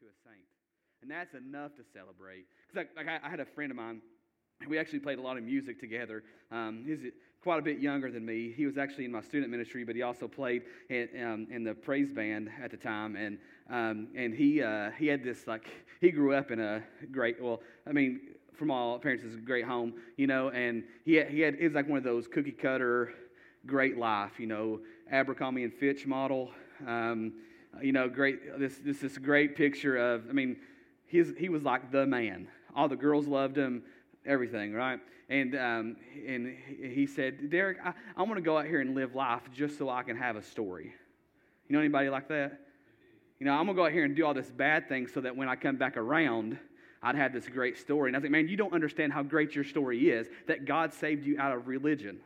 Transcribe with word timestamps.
to 0.00 0.06
a 0.06 0.16
saint. 0.24 0.46
And 1.02 1.10
that's 1.10 1.34
enough 1.34 1.74
to 1.76 1.82
celebrate. 1.92 2.46
Because 2.66 2.88
like, 2.96 3.06
like 3.06 3.22
I, 3.22 3.26
I, 3.26 3.30
had 3.30 3.40
a 3.40 3.44
friend 3.44 3.70
of 3.70 3.76
mine, 3.76 4.00
we 4.68 4.78
actually 4.78 5.00
played 5.00 5.18
a 5.18 5.22
lot 5.22 5.36
of 5.36 5.44
music 5.44 5.80
together. 5.80 6.22
Um, 6.50 6.84
he's 6.86 7.00
quite 7.42 7.58
a 7.58 7.62
bit 7.62 7.78
younger 7.78 8.10
than 8.10 8.24
me. 8.24 8.52
He 8.56 8.66
was 8.66 8.78
actually 8.78 9.04
in 9.04 9.12
my 9.12 9.20
student 9.20 9.50
ministry, 9.50 9.84
but 9.84 9.94
he 9.94 10.02
also 10.02 10.28
played 10.28 10.62
in, 10.88 11.08
um, 11.24 11.46
in 11.50 11.64
the 11.64 11.74
praise 11.74 12.12
band 12.12 12.50
at 12.62 12.70
the 12.70 12.76
time. 12.76 13.16
And, 13.16 13.38
um, 13.70 14.08
and 14.16 14.34
he, 14.34 14.62
uh, 14.62 14.90
he 14.98 15.06
had 15.06 15.22
this, 15.22 15.46
like, 15.46 15.68
he 16.00 16.10
grew 16.10 16.34
up 16.34 16.50
in 16.50 16.60
a 16.60 16.82
great, 17.10 17.40
well, 17.40 17.60
I 17.86 17.92
mean, 17.92 18.20
from 18.54 18.70
all 18.70 18.96
appearances, 18.96 19.34
a 19.34 19.38
great 19.38 19.64
home, 19.64 19.94
you 20.16 20.26
know, 20.26 20.50
and 20.50 20.82
he 21.04 21.14
had, 21.14 21.28
he 21.28 21.40
had, 21.40 21.54
it 21.54 21.64
was 21.64 21.74
like 21.74 21.88
one 21.88 21.98
of 21.98 22.04
those 22.04 22.26
cookie 22.26 22.50
cutter, 22.50 23.12
great 23.66 23.96
life, 23.96 24.32
you 24.38 24.46
know, 24.46 24.80
Abercrombie 25.10 25.62
and 25.62 25.72
Fitch 25.72 26.06
model. 26.06 26.50
Um, 26.86 27.34
you 27.82 27.92
know, 27.92 28.08
great, 28.08 28.58
this, 28.58 28.78
this, 28.84 28.98
this 28.98 29.18
great 29.18 29.56
picture 29.56 29.96
of, 29.96 30.28
I 30.28 30.32
mean, 30.32 30.56
he's, 31.06 31.32
he 31.38 31.48
was 31.48 31.62
like 31.62 31.90
the 31.90 32.06
man. 32.06 32.48
All 32.74 32.88
the 32.88 32.96
girls 32.96 33.26
loved 33.26 33.56
him, 33.56 33.82
everything, 34.26 34.72
right? 34.72 35.00
And, 35.28 35.54
um, 35.54 35.96
and 36.26 36.56
he 36.82 37.06
said, 37.06 37.50
Derek, 37.50 37.78
I, 37.84 37.92
I 38.16 38.22
want 38.22 38.36
to 38.36 38.40
go 38.40 38.58
out 38.58 38.66
here 38.66 38.80
and 38.80 38.94
live 38.94 39.14
life 39.14 39.42
just 39.52 39.76
so 39.78 39.90
I 39.90 40.02
can 40.02 40.16
have 40.16 40.36
a 40.36 40.42
story. 40.42 40.94
You 41.68 41.74
know 41.74 41.80
anybody 41.80 42.08
like 42.08 42.28
that? 42.28 42.60
You 43.38 43.46
know, 43.46 43.52
I'm 43.52 43.66
going 43.66 43.76
to 43.76 43.80
go 43.80 43.86
out 43.86 43.92
here 43.92 44.04
and 44.04 44.16
do 44.16 44.24
all 44.24 44.34
this 44.34 44.50
bad 44.50 44.88
thing 44.88 45.06
so 45.06 45.20
that 45.20 45.36
when 45.36 45.48
I 45.48 45.54
come 45.54 45.76
back 45.76 45.96
around, 45.96 46.58
I'd 47.02 47.14
have 47.14 47.32
this 47.32 47.46
great 47.46 47.78
story. 47.78 48.10
And 48.10 48.16
I 48.16 48.20
think, 48.20 48.32
man, 48.32 48.48
you 48.48 48.56
don't 48.56 48.72
understand 48.72 49.12
how 49.12 49.22
great 49.22 49.54
your 49.54 49.64
story 49.64 50.10
is 50.10 50.26
that 50.46 50.64
God 50.64 50.92
saved 50.92 51.24
you 51.24 51.38
out 51.38 51.54
of 51.54 51.68
religion. 51.68 52.20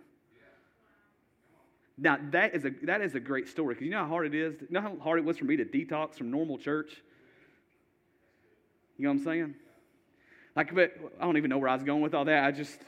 Now, 1.98 2.18
that 2.30 2.54
is 2.54 2.64
a, 2.64 2.70
that 2.84 3.02
is 3.02 3.14
a 3.14 3.20
great 3.20 3.48
story 3.48 3.74
because 3.74 3.84
you 3.84 3.90
know 3.90 3.98
how 3.98 4.08
hard 4.08 4.26
it 4.26 4.34
is? 4.34 4.60
You 4.60 4.68
know 4.70 4.80
how 4.80 4.96
hard 5.00 5.18
it 5.18 5.24
was 5.24 5.38
for 5.38 5.44
me 5.44 5.56
to 5.56 5.64
detox 5.64 6.14
from 6.14 6.30
normal 6.30 6.58
church? 6.58 6.90
You 8.96 9.04
know 9.04 9.10
what 9.10 9.18
I'm 9.18 9.24
saying? 9.24 9.54
Like, 10.56 10.74
but 10.74 10.92
I 11.20 11.24
don't 11.24 11.36
even 11.36 11.50
know 11.50 11.58
where 11.58 11.68
I 11.68 11.74
was 11.74 11.82
going 11.82 12.02
with 12.02 12.14
all 12.14 12.24
that. 12.26 12.44
I 12.44 12.52
just, 12.52 12.78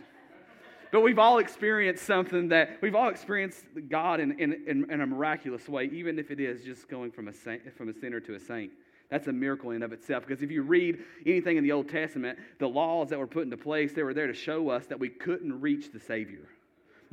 but 0.93 1.01
we've 1.01 1.19
all 1.19 1.39
experienced 1.39 2.05
something 2.05 2.49
that 2.49 2.79
we've 2.81 2.95
all 2.95 3.09
experienced 3.09 3.65
God 3.89 4.21
in, 4.21 4.39
in, 4.39 4.65
in, 4.67 4.91
in 4.91 5.01
a 5.01 5.07
miraculous 5.07 5.69
way, 5.69 5.91
even 5.93 6.19
if 6.19 6.31
it 6.31 6.41
is 6.41 6.63
just 6.63 6.89
going 6.89 7.11
from 7.11 7.29
a, 7.29 7.33
saint, 7.33 7.77
from 7.77 7.89
a 7.89 7.95
sinner 7.95 8.21
to 8.21 8.35
a 8.35 8.41
saint. 8.41 8.73
That's 9.11 9.29
a 9.29 9.33
miracle 9.33 9.71
in 9.71 9.83
of 9.83 9.93
itself. 9.93 10.27
Because 10.27 10.43
if 10.43 10.51
you 10.51 10.63
read 10.63 10.99
anything 11.27 11.57
in 11.57 11.65
the 11.65 11.73
Old 11.73 11.89
Testament, 11.89 12.39
the 12.59 12.69
laws 12.69 13.11
that 13.11 13.19
were 13.19 13.27
put 13.27 13.45
into 13.45 13.57
place, 13.57 13.93
they 13.93 14.03
were 14.03 14.15
there 14.15 14.27
to 14.27 14.35
show 14.35 14.71
us 14.71 14.87
that 14.87 14.99
we 14.99 15.09
couldn't 15.09 15.61
reach 15.61 15.93
the 15.93 16.01
Savior. 16.01 16.49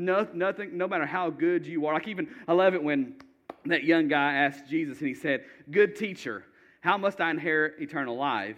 No, 0.02 0.28
nothing, 0.34 0.78
no 0.78 0.88
matter 0.88 1.06
how 1.06 1.30
good 1.30 1.66
you 1.66 1.86
are. 1.86 1.94
Like 1.94 2.08
even, 2.08 2.28
I 2.48 2.54
love 2.54 2.74
it 2.74 2.84
when 2.84 3.16
that 3.66 3.84
young 3.84 4.08
guy 4.08 4.34
asked 4.34 4.68
Jesus 4.68 5.00
and 5.00 5.08
he 5.08 5.14
said, 5.14 5.46
Good 5.70 5.96
teacher, 5.96 6.44
how 6.82 6.98
must 6.98 7.22
I 7.22 7.30
inherit 7.30 7.80
eternal 7.80 8.18
life? 8.18 8.58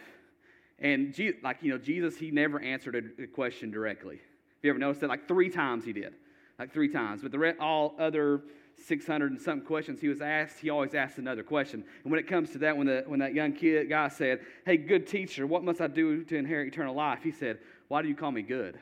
And 0.80 1.16
like, 1.44 1.58
you 1.62 1.72
know, 1.72 1.78
Jesus, 1.78 2.18
he 2.18 2.32
never 2.32 2.62
answered 2.62 3.14
a, 3.22 3.28
question 3.28 3.72
directly. 3.72 4.16
Have 4.16 4.64
you 4.64 4.70
ever 4.70 4.80
noticed 4.80 5.02
that? 5.02 5.10
Like 5.10 5.28
three 5.28 5.50
times 5.50 5.86
he 5.86 5.94
did. 5.94 6.14
Like 6.58 6.72
three 6.72 6.90
times. 6.90 7.22
But 7.22 7.32
the 7.32 7.56
all 7.60 7.96
other 8.00 8.42
600 8.86 9.32
and 9.32 9.42
something 9.42 9.66
questions 9.66 10.00
he 10.00 10.08
was 10.08 10.22
asked, 10.22 10.60
he 10.60 10.70
always 10.70 10.96
asked 10.96 11.18
another 11.18 11.44
question. 11.44 11.84
And 12.04 12.12
when 12.12 12.20
it 12.20 12.28
comes 12.28 12.52
to 12.52 12.58
that, 12.60 12.76
when, 12.76 12.88
the, 12.88 13.04
when 13.06 13.20
that 13.20 13.34
young 13.34 13.54
kid 13.54 13.90
guy 13.90 14.08
said, 14.08 14.40
Hey, 14.66 14.78
good 14.78 15.08
teacher, 15.08 15.46
what 15.46 15.64
must 15.64 15.82
I 15.82 15.88
do 15.88 16.24
to 16.24 16.38
inherit 16.38 16.70
eternal 16.70 16.96
life? 16.96 17.20
He 17.24 17.32
said, 17.32 17.60
Why 17.90 18.02
do 18.02 18.08
you 18.08 18.16
call 18.16 18.32
me 18.32 18.42
good? 18.42 18.80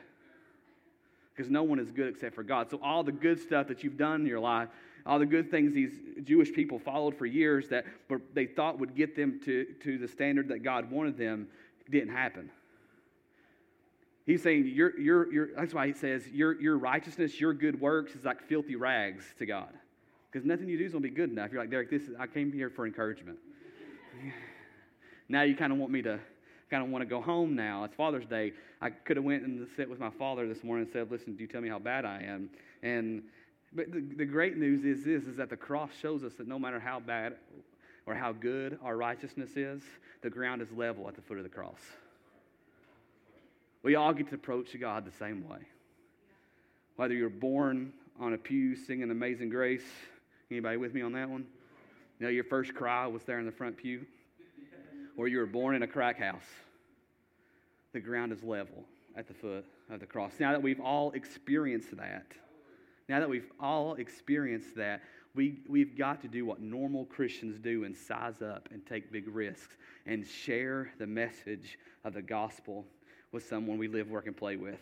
Because 1.34 1.50
no 1.50 1.62
one 1.62 1.78
is 1.78 1.90
good 1.90 2.08
except 2.08 2.34
for 2.34 2.42
God. 2.42 2.70
So 2.70 2.78
all 2.82 3.02
the 3.02 3.12
good 3.12 3.40
stuff 3.40 3.68
that 3.68 3.82
you've 3.82 3.96
done 3.96 4.22
in 4.22 4.26
your 4.26 4.40
life, 4.40 4.68
all 5.06 5.18
the 5.18 5.26
good 5.26 5.50
things 5.50 5.72
these 5.72 5.98
Jewish 6.22 6.52
people 6.52 6.78
followed 6.78 7.16
for 7.16 7.26
years 7.26 7.68
that 7.68 7.86
they 8.34 8.46
thought 8.46 8.78
would 8.78 8.94
get 8.94 9.16
them 9.16 9.40
to, 9.44 9.66
to 9.82 9.98
the 9.98 10.08
standard 10.08 10.48
that 10.48 10.62
God 10.62 10.90
wanted 10.90 11.16
them, 11.16 11.48
didn't 11.90 12.14
happen. 12.14 12.50
He's 14.24 14.42
saying, 14.42 14.66
your, 14.66 14.98
your, 15.00 15.32
your, 15.32 15.48
that's 15.56 15.74
why 15.74 15.88
he 15.88 15.92
says, 15.94 16.28
your, 16.28 16.60
your 16.60 16.78
righteousness, 16.78 17.40
your 17.40 17.54
good 17.54 17.80
works 17.80 18.14
is 18.14 18.24
like 18.24 18.40
filthy 18.42 18.76
rags 18.76 19.24
to 19.38 19.46
God. 19.46 19.70
Because 20.30 20.46
nothing 20.46 20.68
you 20.68 20.78
do 20.78 20.84
is 20.84 20.92
going 20.92 21.02
to 21.02 21.08
be 21.08 21.14
good 21.14 21.30
enough. 21.30 21.50
You're 21.50 21.60
like, 21.60 21.70
Derek, 21.70 21.90
this 21.90 22.02
is, 22.02 22.14
I 22.18 22.26
came 22.26 22.52
here 22.52 22.70
for 22.70 22.86
encouragement. 22.86 23.38
now 25.28 25.42
you 25.42 25.56
kind 25.56 25.72
of 25.72 25.78
want 25.78 25.90
me 25.90 26.02
to 26.02 26.20
kind 26.72 26.82
of 26.82 26.88
want 26.88 27.02
to 27.02 27.06
go 27.06 27.20
home 27.20 27.54
now. 27.54 27.84
It's 27.84 27.94
Father's 27.94 28.24
Day. 28.24 28.54
I 28.80 28.88
could 28.88 29.18
have 29.18 29.24
went 29.26 29.42
and 29.42 29.68
sit 29.76 29.90
with 29.90 30.00
my 30.00 30.08
father 30.08 30.48
this 30.48 30.64
morning 30.64 30.86
and 30.86 30.92
said, 30.92 31.10
listen, 31.10 31.36
do 31.36 31.42
you 31.42 31.46
tell 31.46 31.60
me 31.60 31.68
how 31.68 31.78
bad 31.78 32.06
I 32.06 32.22
am? 32.22 32.48
And 32.82 33.24
but 33.74 33.92
the, 33.92 34.00
the 34.00 34.24
great 34.24 34.56
news 34.56 34.82
is 34.82 35.04
this 35.04 35.24
is 35.24 35.36
that 35.36 35.50
the 35.50 35.56
cross 35.56 35.90
shows 36.00 36.24
us 36.24 36.32
that 36.38 36.48
no 36.48 36.58
matter 36.58 36.80
how 36.80 36.98
bad 36.98 37.34
or 38.06 38.14
how 38.14 38.32
good 38.32 38.78
our 38.82 38.96
righteousness 38.96 39.50
is, 39.54 39.82
the 40.22 40.30
ground 40.30 40.62
is 40.62 40.68
level 40.72 41.06
at 41.08 41.14
the 41.14 41.20
foot 41.20 41.36
of 41.36 41.42
the 41.42 41.50
cross. 41.50 41.80
We 43.82 43.94
all 43.94 44.14
get 44.14 44.30
to 44.30 44.34
approach 44.34 44.68
God 44.80 45.04
the 45.04 45.18
same 45.18 45.46
way. 45.46 45.58
Whether 46.96 47.12
you're 47.12 47.28
born 47.28 47.92
on 48.18 48.32
a 48.32 48.38
pew 48.38 48.76
singing 48.76 49.10
Amazing 49.10 49.50
Grace, 49.50 49.84
anybody 50.50 50.78
with 50.78 50.94
me 50.94 51.02
on 51.02 51.12
that 51.12 51.28
one? 51.28 51.44
You 52.18 52.26
know, 52.26 52.30
your 52.30 52.44
first 52.44 52.74
cry 52.74 53.06
was 53.06 53.22
there 53.24 53.40
in 53.40 53.44
the 53.44 53.52
front 53.52 53.76
pew, 53.76 54.06
or 55.16 55.28
you 55.28 55.38
were 55.38 55.46
born 55.46 55.74
in 55.74 55.82
a 55.82 55.86
crack 55.86 56.18
house. 56.18 56.46
The 57.92 58.00
ground 58.00 58.32
is 58.32 58.42
level 58.42 58.84
at 59.16 59.28
the 59.28 59.34
foot 59.34 59.64
of 59.90 60.00
the 60.00 60.06
cross. 60.06 60.32
Now 60.40 60.52
that 60.52 60.62
we've 60.62 60.80
all 60.80 61.12
experienced 61.12 61.96
that, 61.96 62.26
now 63.08 63.20
that 63.20 63.28
we've 63.28 63.50
all 63.60 63.94
experienced 63.94 64.74
that, 64.76 65.02
we, 65.34 65.60
we've 65.68 65.96
got 65.96 66.20
to 66.22 66.28
do 66.28 66.44
what 66.44 66.60
normal 66.60 67.06
Christians 67.06 67.58
do 67.58 67.84
and 67.84 67.96
size 67.96 68.42
up 68.42 68.68
and 68.70 68.84
take 68.86 69.10
big 69.10 69.28
risks 69.28 69.76
and 70.06 70.26
share 70.26 70.92
the 70.98 71.06
message 71.06 71.78
of 72.04 72.14
the 72.14 72.22
gospel 72.22 72.84
with 73.32 73.46
someone 73.48 73.78
we 73.78 73.88
live, 73.88 74.10
work, 74.10 74.26
and 74.26 74.36
play 74.36 74.56
with. 74.56 74.80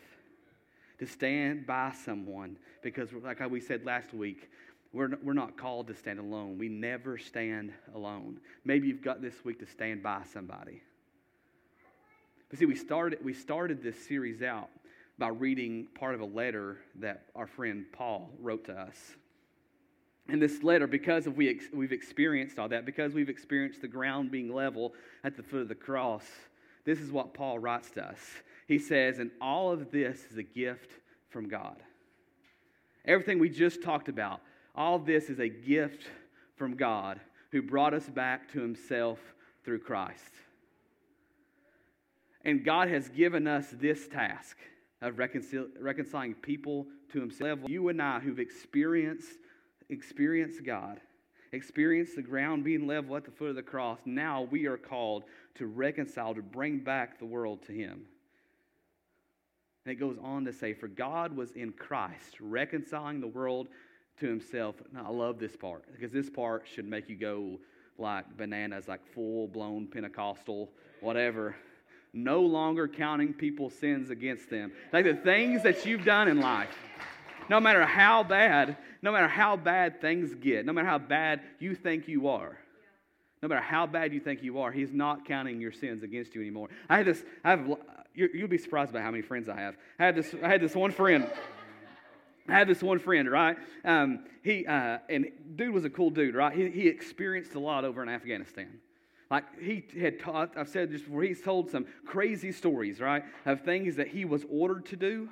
To 0.99 1.07
stand 1.07 1.67
by 1.67 1.93
someone, 2.05 2.57
because 2.83 3.09
like 3.13 3.49
we 3.49 3.61
said 3.61 3.87
last 3.87 4.13
week, 4.13 4.51
we're, 4.93 5.11
we're 5.23 5.35
not 5.35 5.57
called 5.57 5.87
to 5.89 5.95
stand 5.95 6.19
alone. 6.19 6.59
We 6.59 6.69
never 6.69 7.17
stand 7.17 7.73
alone. 7.95 8.41
Maybe 8.65 8.89
you've 8.89 9.03
got 9.03 9.23
this 9.23 9.45
week 9.45 9.61
to 9.61 9.67
stand 9.67 10.03
by 10.03 10.23
somebody. 10.33 10.83
But 12.49 12.59
see, 12.59 12.67
we 12.67 12.75
started, 12.75 13.21
we 13.25 13.33
started 13.33 13.83
this 13.83 13.97
series 14.07 14.43
out 14.43 14.69
by 15.19 15.29
reading 15.29 15.87
part 15.95 16.15
of 16.15 16.21
a 16.21 16.27
letter 16.27 16.79
that 16.97 17.27
our 17.37 17.47
friend 17.47 17.85
Paul 17.93 18.31
wrote 18.41 18.65
to 18.65 18.73
us. 18.73 18.97
And 20.29 20.43
this 20.43 20.63
letter, 20.63 20.87
because 20.87 21.27
of 21.27 21.37
we 21.37 21.49
ex- 21.49 21.67
we've 21.73 21.93
experienced 21.93 22.59
all 22.59 22.69
that, 22.69 22.85
because 22.85 23.15
we've 23.15 23.29
experienced 23.29 23.83
the 23.83 23.89
ground 23.89 24.31
being 24.31 24.53
level 24.53 24.95
at 25.23 25.37
the 25.37 25.43
foot 25.43 25.63
of 25.63 25.69
the 25.69 25.75
cross, 25.75 26.25
this 26.85 27.01
is 27.01 27.13
what 27.13 27.35
Paul 27.35 27.59
writes 27.59 27.91
to 27.93 28.05
us. 28.05 28.19
He 28.67 28.79
says, 28.79 29.19
and 29.19 29.31
all 29.41 29.71
of 29.71 29.91
this 29.91 30.25
is 30.31 30.37
a 30.39 30.43
gift 30.43 30.91
from 31.29 31.49
God. 31.49 31.77
Everything 33.05 33.39
we 33.39 33.49
just 33.49 33.83
talked 33.83 34.09
about, 34.09 34.41
all 34.81 34.99
this 34.99 35.29
is 35.29 35.39
a 35.39 35.49
gift 35.49 36.05
from 36.57 36.75
God 36.75 37.21
who 37.53 37.61
brought 37.61 37.93
us 37.93 38.09
back 38.09 38.51
to 38.53 38.61
himself 38.63 39.19
through 39.63 39.81
Christ. 39.81 40.33
And 42.47 42.65
God 42.65 42.89
has 42.89 43.07
given 43.11 43.47
us 43.47 43.67
this 43.79 44.09
task 44.09 44.57
of 45.03 45.17
reconcil- 45.17 45.69
reconciling 45.79 46.33
people 46.33 46.87
to 47.13 47.21
himself. 47.21 47.59
You 47.67 47.91
and 47.91 48.01
I 48.01 48.21
who've 48.21 48.39
experienced 48.39 49.29
experienced 49.91 50.65
God, 50.65 50.99
experienced 51.53 52.17
the 52.17 52.23
ground 52.23 52.65
being 52.65 52.87
level 52.87 53.17
at 53.17 53.25
the 53.25 53.31
foot 53.31 53.51
of 53.51 53.57
the 53.57 53.63
cross, 53.63 53.99
now 54.07 54.49
we 54.51 54.67
are 54.67 54.79
called 54.79 55.25
to 55.57 55.67
reconcile, 55.67 56.35
to 56.35 56.43
bring 56.43 56.79
back 56.79 57.19
the 57.19 57.27
world 57.27 57.61
to 57.67 57.73
him. 57.73 58.07
And 59.85 59.93
it 59.93 59.97
goes 59.97 60.17
on 60.23 60.47
to 60.47 60.55
say, 60.55 60.73
For 60.73 60.89
God 60.89 61.37
was 61.37 61.53
in 61.53 61.73
Christ, 61.73 62.41
reconciling 62.41 63.21
the 63.21 63.27
world 63.27 63.69
to 64.21 64.27
himself. 64.27 64.77
Now, 64.93 65.07
I 65.07 65.11
love 65.11 65.39
this 65.39 65.57
part 65.57 65.85
because 65.93 66.13
this 66.13 66.31
part 66.31 66.67
should 66.73 66.87
make 66.87 67.09
you 67.09 67.17
go 67.17 67.59
like 67.99 68.37
bananas, 68.37 68.89
like 68.89 69.01
full 69.15 69.49
blown 69.49 69.87
Pentecostal, 69.87 70.71
whatever. 71.01 71.55
No 72.13 72.41
longer 72.41 72.89
counting 72.89 73.33
people's 73.33 73.75
sins 73.75 74.11
against 74.11 74.51
them. 74.51 74.73
Like 74.93 75.05
the 75.05 75.15
things 75.15 75.63
that 75.63 75.87
you've 75.87 76.05
done 76.05 76.29
in 76.29 76.41
life, 76.41 76.77
no 77.49 77.61
matter 77.61 77.85
how 77.85 78.23
bad, 78.23 78.77
no 79.03 79.13
matter 79.13 79.29
how 79.29 79.57
bad 79.57 80.01
things 80.01 80.35
get, 80.35 80.67
no 80.67 80.73
matter 80.73 80.89
how 80.89 80.99
bad 80.99 81.41
you 81.59 81.75
think 81.75 82.09
you 82.09 82.29
are, 82.29 82.59
no 83.43 83.49
matter 83.49 83.61
how 83.61 83.87
bad 83.87 84.13
you 84.13 84.21
think 84.21 84.43
you 84.43 84.59
are, 84.59 84.73
He's 84.73 84.93
not 84.93 85.25
counting 85.25 85.61
your 85.61 85.73
sins 85.73 86.03
against 86.03 86.35
you 86.35 86.41
anymore. 86.41 86.69
I 86.89 86.99
had 86.99 87.07
this, 87.07 87.23
I 87.45 87.51
have, 87.51 87.77
you'll 88.15 88.49
be 88.49 88.59
surprised 88.59 88.93
by 88.93 89.01
how 89.01 89.11
many 89.11 89.23
friends 89.23 89.49
I 89.49 89.59
have. 89.61 89.77
I 89.99 90.07
had 90.07 90.17
this, 90.17 90.35
I 90.43 90.49
had 90.49 90.61
this 90.61 90.75
one 90.75 90.91
friend. 90.91 91.31
I 92.51 92.59
had 92.59 92.69
this 92.69 92.83
one 92.83 92.99
friend, 92.99 93.31
right? 93.31 93.57
Um, 93.85 94.25
he 94.43 94.67
uh, 94.67 94.99
and 95.09 95.27
dude 95.57 95.73
was 95.73 95.85
a 95.85 95.91
cool 95.91 96.11
dude, 96.11 96.35
right? 96.35 96.55
He, 96.55 96.71
he 96.71 96.89
experienced 96.89 97.55
a 97.55 97.61
lot 97.61 97.85
over 97.85 98.03
in 98.03 98.09
Afghanistan. 98.09 98.81
Like 99.31 99.45
he 99.61 99.85
had 100.01 100.19
taught, 100.19 100.57
I've 100.57 100.69
said 100.69 100.91
this 100.91 101.03
before, 101.03 101.23
he's 101.23 101.41
told 101.41 101.71
some 101.71 101.87
crazy 102.05 102.51
stories, 102.51 103.01
right, 103.01 103.23
of 103.47 103.61
things 103.61 103.97
that 103.97 104.09
he 104.09 104.25
was 104.25 104.45
ordered 104.51 104.87
to 104.87 104.97
do 104.97 105.29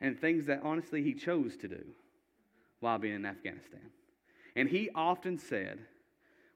and 0.00 0.18
things 0.18 0.46
that 0.46 0.60
honestly 0.62 1.02
he 1.02 1.14
chose 1.14 1.56
to 1.58 1.68
do 1.68 1.82
while 2.80 2.98
being 2.98 3.14
in 3.14 3.26
Afghanistan. 3.26 3.80
And 4.56 4.68
he 4.68 4.90
often 4.94 5.38
said, 5.38 5.78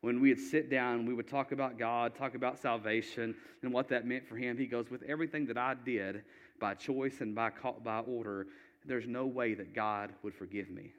when 0.04 0.20
we 0.20 0.28
would 0.28 0.40
sit 0.40 0.68
down, 0.68 1.06
we 1.06 1.14
would 1.14 1.28
talk 1.28 1.52
about 1.52 1.78
God, 1.78 2.14
talk 2.14 2.34
about 2.34 2.58
salvation, 2.58 3.34
and 3.62 3.72
what 3.72 3.88
that 3.88 4.06
meant 4.06 4.28
for 4.28 4.36
him. 4.36 4.58
He 4.58 4.66
goes, 4.66 4.90
With 4.90 5.02
everything 5.04 5.46
that 5.46 5.56
I 5.56 5.74
did 5.82 6.24
by 6.60 6.74
choice 6.74 7.22
and 7.22 7.34
by, 7.34 7.50
by 7.82 8.00
order, 8.00 8.48
there's 8.84 9.06
no 9.06 9.26
way 9.26 9.54
that 9.54 9.74
God 9.74 10.12
would 10.22 10.34
forgive 10.34 10.70
me. 10.70 10.92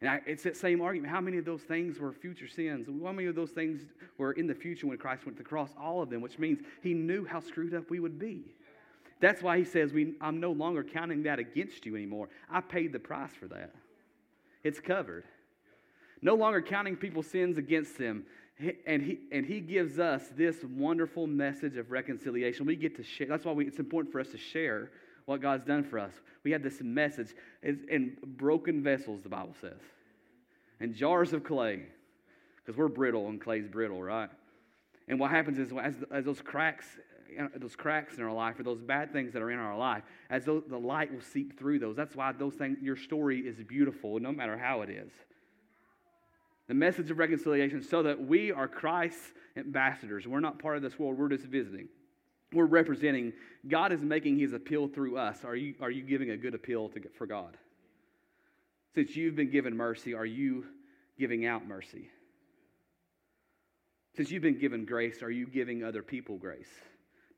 And 0.00 0.10
I, 0.10 0.20
it's 0.26 0.42
that 0.42 0.56
same 0.56 0.82
argument. 0.82 1.12
How 1.12 1.22
many 1.22 1.38
of 1.38 1.44
those 1.44 1.62
things 1.62 1.98
were 1.98 2.12
future 2.12 2.48
sins? 2.48 2.86
How 2.86 3.12
many 3.12 3.28
of 3.28 3.34
those 3.34 3.50
things 3.50 3.80
were 4.18 4.32
in 4.32 4.46
the 4.46 4.54
future 4.54 4.86
when 4.86 4.98
Christ 4.98 5.24
went 5.24 5.38
to 5.38 5.42
the 5.42 5.48
cross? 5.48 5.70
All 5.80 6.02
of 6.02 6.10
them, 6.10 6.20
which 6.20 6.38
means 6.38 6.58
he 6.82 6.92
knew 6.92 7.24
how 7.24 7.40
screwed 7.40 7.74
up 7.74 7.90
we 7.90 7.98
would 7.98 8.18
be. 8.18 8.44
That's 9.20 9.42
why 9.42 9.56
he 9.56 9.64
says, 9.64 9.94
we, 9.94 10.14
I'm 10.20 10.38
no 10.38 10.52
longer 10.52 10.84
counting 10.84 11.22
that 11.22 11.38
against 11.38 11.86
you 11.86 11.96
anymore. 11.96 12.28
I 12.50 12.60
paid 12.60 12.92
the 12.92 12.98
price 12.98 13.32
for 13.32 13.48
that. 13.48 13.74
It's 14.62 14.80
covered. 14.80 15.24
No 16.20 16.34
longer 16.34 16.60
counting 16.60 16.96
people's 16.96 17.26
sins 17.26 17.56
against 17.56 17.96
them. 17.96 18.24
And 18.86 19.02
he, 19.02 19.20
and 19.32 19.46
he 19.46 19.60
gives 19.60 19.98
us 19.98 20.22
this 20.36 20.56
wonderful 20.64 21.26
message 21.26 21.76
of 21.76 21.90
reconciliation. 21.90 22.66
We 22.66 22.76
get 22.76 22.96
to 22.96 23.02
share. 23.02 23.26
That's 23.26 23.44
why 23.44 23.52
we, 23.52 23.66
it's 23.66 23.78
important 23.78 24.12
for 24.12 24.20
us 24.20 24.28
to 24.28 24.38
share 24.38 24.90
what 25.26 25.42
God's 25.42 25.64
done 25.64 25.84
for 25.84 25.98
us. 25.98 26.12
We 26.44 26.52
have 26.52 26.62
this 26.62 26.80
message 26.80 27.34
in 27.62 28.16
broken 28.24 28.82
vessels, 28.82 29.22
the 29.22 29.28
Bible 29.28 29.54
says, 29.60 29.80
and 30.80 30.94
jars 30.94 31.32
of 31.32 31.44
clay, 31.44 31.82
because 32.64 32.78
we're 32.78 32.88
brittle 32.88 33.28
and 33.28 33.40
clay's 33.40 33.68
brittle, 33.68 34.02
right? 34.02 34.30
And 35.08 35.20
what 35.20 35.30
happens 35.30 35.58
is 35.58 35.72
as, 35.72 35.94
as 36.10 36.24
those 36.24 36.40
cracks, 36.40 36.86
those 37.56 37.76
cracks 37.76 38.16
in 38.16 38.22
our 38.22 38.32
life, 38.32 38.58
or 38.58 38.62
those 38.62 38.80
bad 38.80 39.12
things 39.12 39.32
that 39.32 39.42
are 39.42 39.50
in 39.50 39.58
our 39.58 39.76
life, 39.76 40.02
as 40.30 40.44
those, 40.44 40.62
the 40.68 40.78
light 40.78 41.12
will 41.12 41.20
seep 41.20 41.58
through 41.58 41.80
those. 41.80 41.96
That's 41.96 42.14
why 42.14 42.32
those 42.32 42.54
things, 42.54 42.78
your 42.80 42.96
story 42.96 43.40
is 43.40 43.56
beautiful, 43.64 44.18
no 44.20 44.32
matter 44.32 44.56
how 44.56 44.82
it 44.82 44.90
is. 44.90 45.10
The 46.68 46.74
message 46.74 47.10
of 47.10 47.18
reconciliation, 47.18 47.82
so 47.82 48.02
that 48.04 48.26
we 48.26 48.50
are 48.52 48.66
Christ's 48.66 49.32
ambassadors. 49.56 50.26
We're 50.26 50.40
not 50.40 50.58
part 50.58 50.76
of 50.76 50.82
this 50.82 50.98
world. 50.98 51.18
We're 51.18 51.28
just 51.28 51.44
visiting 51.44 51.88
we're 52.52 52.66
representing, 52.66 53.32
God 53.68 53.92
is 53.92 54.00
making 54.00 54.38
his 54.38 54.52
appeal 54.52 54.88
through 54.88 55.16
us. 55.18 55.44
Are 55.44 55.56
you, 55.56 55.74
are 55.80 55.90
you 55.90 56.02
giving 56.02 56.30
a 56.30 56.36
good 56.36 56.54
appeal 56.54 56.88
to, 56.90 57.00
for 57.18 57.26
God? 57.26 57.56
Since 58.94 59.16
you've 59.16 59.36
been 59.36 59.50
given 59.50 59.76
mercy, 59.76 60.14
are 60.14 60.26
you 60.26 60.64
giving 61.18 61.44
out 61.44 61.66
mercy? 61.66 62.08
Since 64.16 64.30
you've 64.30 64.42
been 64.42 64.58
given 64.58 64.86
grace, 64.86 65.22
are 65.22 65.30
you 65.30 65.46
giving 65.46 65.84
other 65.84 66.02
people 66.02 66.38
grace? 66.38 66.70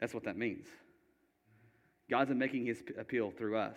That's 0.00 0.14
what 0.14 0.25
that 0.25 0.37
means. 0.37 0.66
God's 2.08 2.32
making 2.32 2.66
his 2.66 2.82
appeal 2.99 3.32
through 3.37 3.56
us. 3.56 3.76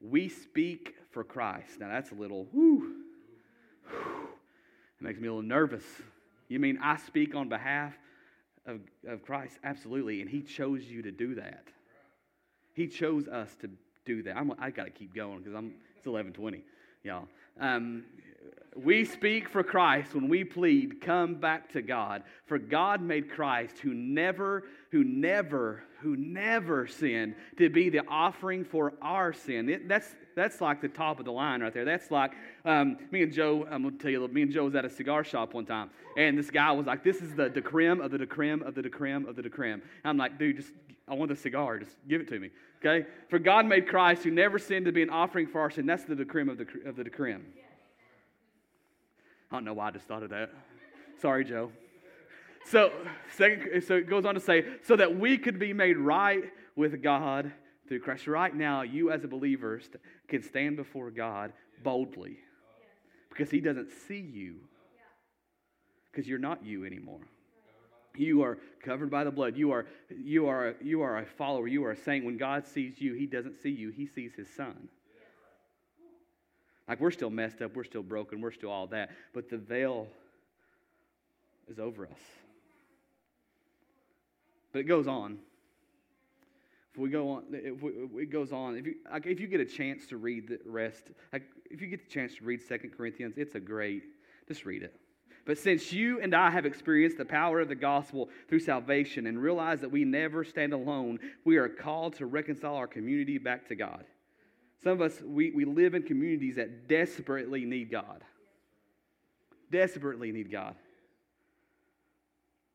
We 0.00 0.28
speak 0.28 0.94
for 1.10 1.24
Christ. 1.24 1.80
Now 1.80 1.88
that's 1.88 2.12
a 2.12 2.14
little, 2.14 2.46
whoo, 2.52 2.94
it 3.90 5.02
makes 5.02 5.18
me 5.18 5.28
a 5.28 5.32
little 5.32 5.48
nervous. 5.48 5.84
You 6.48 6.60
mean 6.60 6.78
I 6.82 6.96
speak 6.96 7.34
on 7.34 7.48
behalf 7.48 7.94
of, 8.66 8.80
of 9.06 9.22
Christ? 9.22 9.58
Absolutely. 9.64 10.20
And 10.20 10.30
He 10.30 10.42
chose 10.42 10.84
you 10.84 11.02
to 11.02 11.10
do 11.10 11.34
that. 11.36 11.64
He 12.74 12.86
chose 12.86 13.28
us 13.28 13.54
to 13.60 13.70
do 14.04 14.22
that. 14.22 14.36
I'm, 14.36 14.52
I 14.58 14.70
got 14.70 14.84
to 14.84 14.90
keep 14.90 15.14
going 15.14 15.38
because 15.38 15.54
I'm 15.54 15.74
it's 15.96 16.06
11:20, 16.06 16.62
y'all. 17.04 17.28
Um, 17.60 18.04
we 18.74 19.04
speak 19.04 19.48
for 19.48 19.62
Christ 19.62 20.14
when 20.14 20.28
we 20.28 20.44
plead, 20.44 21.00
come 21.00 21.34
back 21.34 21.70
to 21.72 21.82
God. 21.82 22.22
For 22.46 22.58
God 22.58 23.02
made 23.02 23.30
Christ, 23.30 23.78
who 23.78 23.92
never, 23.92 24.64
who 24.90 25.04
never, 25.04 25.84
who 26.02 26.16
never 26.16 26.86
sinned, 26.86 27.34
to 27.56 27.70
be 27.70 27.88
the 27.88 28.02
offering 28.08 28.64
for 28.64 28.92
our 29.00 29.32
sin. 29.32 29.68
It, 29.68 29.88
that's, 29.88 30.14
that's 30.34 30.60
like 30.60 30.80
the 30.80 30.88
top 30.88 31.18
of 31.18 31.24
the 31.24 31.32
line 31.32 31.62
right 31.62 31.72
there. 31.72 31.84
That's 31.84 32.10
like 32.10 32.32
um, 32.64 32.98
me 33.10 33.22
and 33.22 33.32
Joe, 33.32 33.66
I'm 33.70 33.82
going 33.82 33.96
to 33.96 34.02
tell 34.02 34.10
you, 34.10 34.26
me 34.28 34.42
and 34.42 34.52
Joe 34.52 34.64
was 34.64 34.74
at 34.74 34.84
a 34.84 34.90
cigar 34.90 35.24
shop 35.24 35.54
one 35.54 35.66
time, 35.66 35.90
and 36.16 36.36
this 36.36 36.50
guy 36.50 36.72
was 36.72 36.86
like, 36.86 37.04
this 37.04 37.22
is 37.22 37.34
the, 37.34 37.48
creme 37.64 38.00
of 38.00 38.10
the, 38.10 38.26
creme 38.26 38.62
of 38.62 38.74
the, 38.74 38.88
creme 38.88 39.26
of 39.26 39.36
the, 39.36 39.48
creme. 39.48 39.82
I'm 40.04 40.16
like, 40.16 40.38
dude, 40.38 40.56
just, 40.56 40.72
I 41.08 41.14
want 41.14 41.30
the 41.30 41.36
cigar. 41.36 41.78
Just 41.78 41.96
give 42.08 42.20
it 42.20 42.28
to 42.28 42.38
me. 42.38 42.50
Okay? 42.84 43.06
For 43.28 43.38
God 43.38 43.66
made 43.66 43.88
Christ, 43.88 44.24
who 44.24 44.30
never 44.30 44.58
sinned, 44.58 44.86
to 44.86 44.92
be 44.92 45.02
an 45.02 45.10
offering 45.10 45.46
for 45.46 45.60
our 45.60 45.70
sin. 45.70 45.86
That's 45.86 46.04
the, 46.04 46.24
creme 46.24 46.48
of 46.48 46.58
the, 46.58 46.66
of 46.84 46.96
the, 46.96 47.08
creme. 47.08 47.44
I 49.50 49.56
don't 49.56 49.64
know 49.64 49.74
why 49.74 49.88
I 49.88 49.90
just 49.92 50.06
thought 50.06 50.22
of 50.22 50.30
that. 50.30 50.50
Sorry, 51.20 51.44
Joe. 51.44 51.70
So, 52.66 52.92
second, 53.36 53.82
so 53.82 53.96
it 53.96 54.08
goes 54.08 54.24
on 54.24 54.34
to 54.34 54.40
say, 54.40 54.64
so 54.84 54.96
that 54.96 55.18
we 55.18 55.38
could 55.38 55.58
be 55.58 55.72
made 55.72 55.96
right 55.96 56.44
with 56.76 57.02
God 57.02 57.52
through 57.88 58.00
Christ. 58.00 58.26
Right 58.26 58.54
now, 58.54 58.82
you 58.82 59.10
as 59.10 59.24
a 59.24 59.28
believer 59.28 59.80
can 60.28 60.42
stand 60.42 60.76
before 60.76 61.10
God 61.10 61.52
boldly 61.82 62.38
because 63.28 63.50
He 63.50 63.60
doesn't 63.60 63.90
see 64.08 64.20
you 64.20 64.56
because 66.10 66.28
you're 66.28 66.38
not 66.38 66.64
you 66.64 66.84
anymore. 66.84 67.20
You 68.14 68.42
are 68.42 68.58
covered 68.84 69.10
by 69.10 69.24
the 69.24 69.30
blood. 69.30 69.56
You 69.56 69.72
are, 69.72 69.86
you, 70.10 70.46
are, 70.46 70.74
you 70.82 71.00
are 71.00 71.18
a 71.18 71.26
follower. 71.26 71.66
You 71.66 71.84
are 71.86 71.92
a 71.92 71.96
saint. 71.96 72.26
When 72.26 72.36
God 72.36 72.66
sees 72.66 73.00
you, 73.00 73.14
He 73.14 73.26
doesn't 73.26 73.54
see 73.62 73.70
you, 73.70 73.90
He 73.90 74.06
sees 74.06 74.32
His 74.34 74.48
Son. 74.54 74.88
Like 76.88 77.00
we're 77.00 77.10
still 77.10 77.30
messed 77.30 77.62
up, 77.62 77.74
we're 77.74 77.84
still 77.84 78.02
broken, 78.02 78.40
we're 78.40 78.52
still 78.52 78.70
all 78.70 78.86
that, 78.88 79.10
but 79.32 79.48
the 79.48 79.56
veil 79.56 80.08
is 81.68 81.78
over 81.78 82.06
us. 82.06 82.20
But 84.72 84.80
it 84.80 84.84
goes 84.84 85.06
on. 85.06 85.38
If 86.92 86.98
we 86.98 87.08
go 87.08 87.30
on, 87.30 87.44
we, 87.50 88.22
it 88.22 88.30
goes 88.30 88.52
on. 88.52 88.76
If 88.76 88.86
you, 88.86 88.94
like, 89.10 89.26
if 89.26 89.40
you 89.40 89.46
get 89.46 89.60
a 89.60 89.64
chance 89.64 90.06
to 90.08 90.18
read 90.18 90.48
the 90.48 90.58
rest, 90.66 91.04
like 91.32 91.44
if 91.70 91.80
you 91.80 91.88
get 91.88 92.04
the 92.06 92.10
chance 92.10 92.34
to 92.36 92.44
read 92.44 92.62
Second 92.62 92.90
Corinthians, 92.90 93.34
it's 93.38 93.54
a 93.54 93.60
great, 93.60 94.02
just 94.46 94.66
read 94.66 94.82
it. 94.82 94.94
But 95.44 95.58
since 95.58 95.92
you 95.92 96.20
and 96.20 96.34
I 96.34 96.50
have 96.50 96.66
experienced 96.66 97.18
the 97.18 97.24
power 97.24 97.60
of 97.60 97.68
the 97.68 97.74
gospel 97.74 98.28
through 98.48 98.60
salvation 98.60 99.26
and 99.26 99.40
realize 99.40 99.80
that 99.80 99.90
we 99.90 100.04
never 100.04 100.44
stand 100.44 100.72
alone, 100.72 101.18
we 101.44 101.56
are 101.56 101.68
called 101.68 102.14
to 102.16 102.26
reconcile 102.26 102.76
our 102.76 102.86
community 102.86 103.38
back 103.38 103.66
to 103.68 103.74
God. 103.74 104.04
Some 104.84 104.92
of 104.92 105.00
us, 105.00 105.20
we, 105.22 105.50
we 105.50 105.64
live 105.64 105.94
in 105.94 106.02
communities 106.02 106.56
that 106.56 106.88
desperately 106.88 107.64
need 107.64 107.90
God. 107.90 108.22
Desperately 109.70 110.30
need 110.30 110.50
God. 110.50 110.76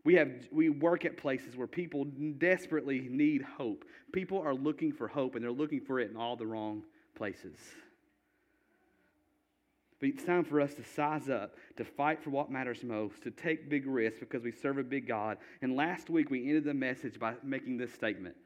We, 0.07 0.13
have, 0.13 0.31
we 0.53 0.69
work 0.69 1.03
at 1.03 1.17
places 1.17 1.57
where 1.57 1.67
people 1.67 2.05
desperately 2.37 3.09
need 3.11 3.41
hope. 3.41 3.83
People 4.13 4.39
are 4.39 4.55
looking 4.55 4.93
for 4.93 5.05
hope, 5.05 5.35
and 5.35 5.43
they're 5.43 5.51
looking 5.51 5.81
for 5.81 5.99
it 5.99 6.09
in 6.09 6.15
all 6.15 6.37
the 6.37 6.47
wrong 6.47 6.83
places. 7.13 7.57
But 9.99 10.07
it's 10.07 10.23
time 10.23 10.45
for 10.45 10.61
us 10.61 10.73
to 10.75 10.83
size 10.85 11.27
up, 11.27 11.55
to 11.75 11.83
fight 11.83 12.23
for 12.23 12.29
what 12.29 12.49
matters 12.49 12.85
most, 12.85 13.21
to 13.23 13.31
take 13.31 13.69
big 13.69 13.85
risks 13.85 14.21
because 14.21 14.43
we 14.43 14.51
serve 14.53 14.77
a 14.77 14.83
big 14.83 15.09
God. 15.09 15.39
And 15.61 15.75
last 15.75 16.09
week 16.09 16.29
we 16.29 16.47
ended 16.47 16.63
the 16.63 16.73
message 16.73 17.19
by 17.19 17.33
making 17.43 17.75
this 17.75 17.93
statement 17.93 18.37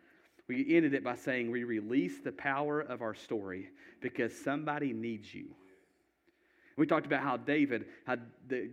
we 0.48 0.76
ended 0.76 0.94
it 0.94 1.04
by 1.04 1.16
saying 1.16 1.50
we 1.50 1.64
release 1.64 2.20
the 2.20 2.32
power 2.34 2.82
of 2.82 3.02
our 3.02 3.16
story 3.16 3.70
because 4.02 4.38
somebody 4.38 4.92
needs 4.92 5.34
you. 5.34 5.46
We 6.76 6.86
talked 6.86 7.06
about 7.06 7.22
how 7.22 7.38
David, 7.38 7.86
how 8.06 8.18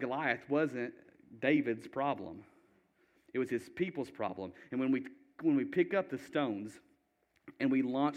Goliath 0.01 0.41
wasn't 0.49 0.93
David's 1.41 1.87
problem. 1.87 2.43
It 3.35 3.39
was 3.39 3.51
his 3.51 3.69
people's 3.77 4.11
problem. 4.11 4.53
And 4.71 4.81
when 4.81 4.91
we 4.91 5.07
when 5.43 5.57
we 5.57 5.65
pick 5.65 5.95
up 5.95 6.11
the 6.11 6.19
stones 6.19 6.73
and 7.61 7.71
we 7.71 7.83
launch 7.83 8.17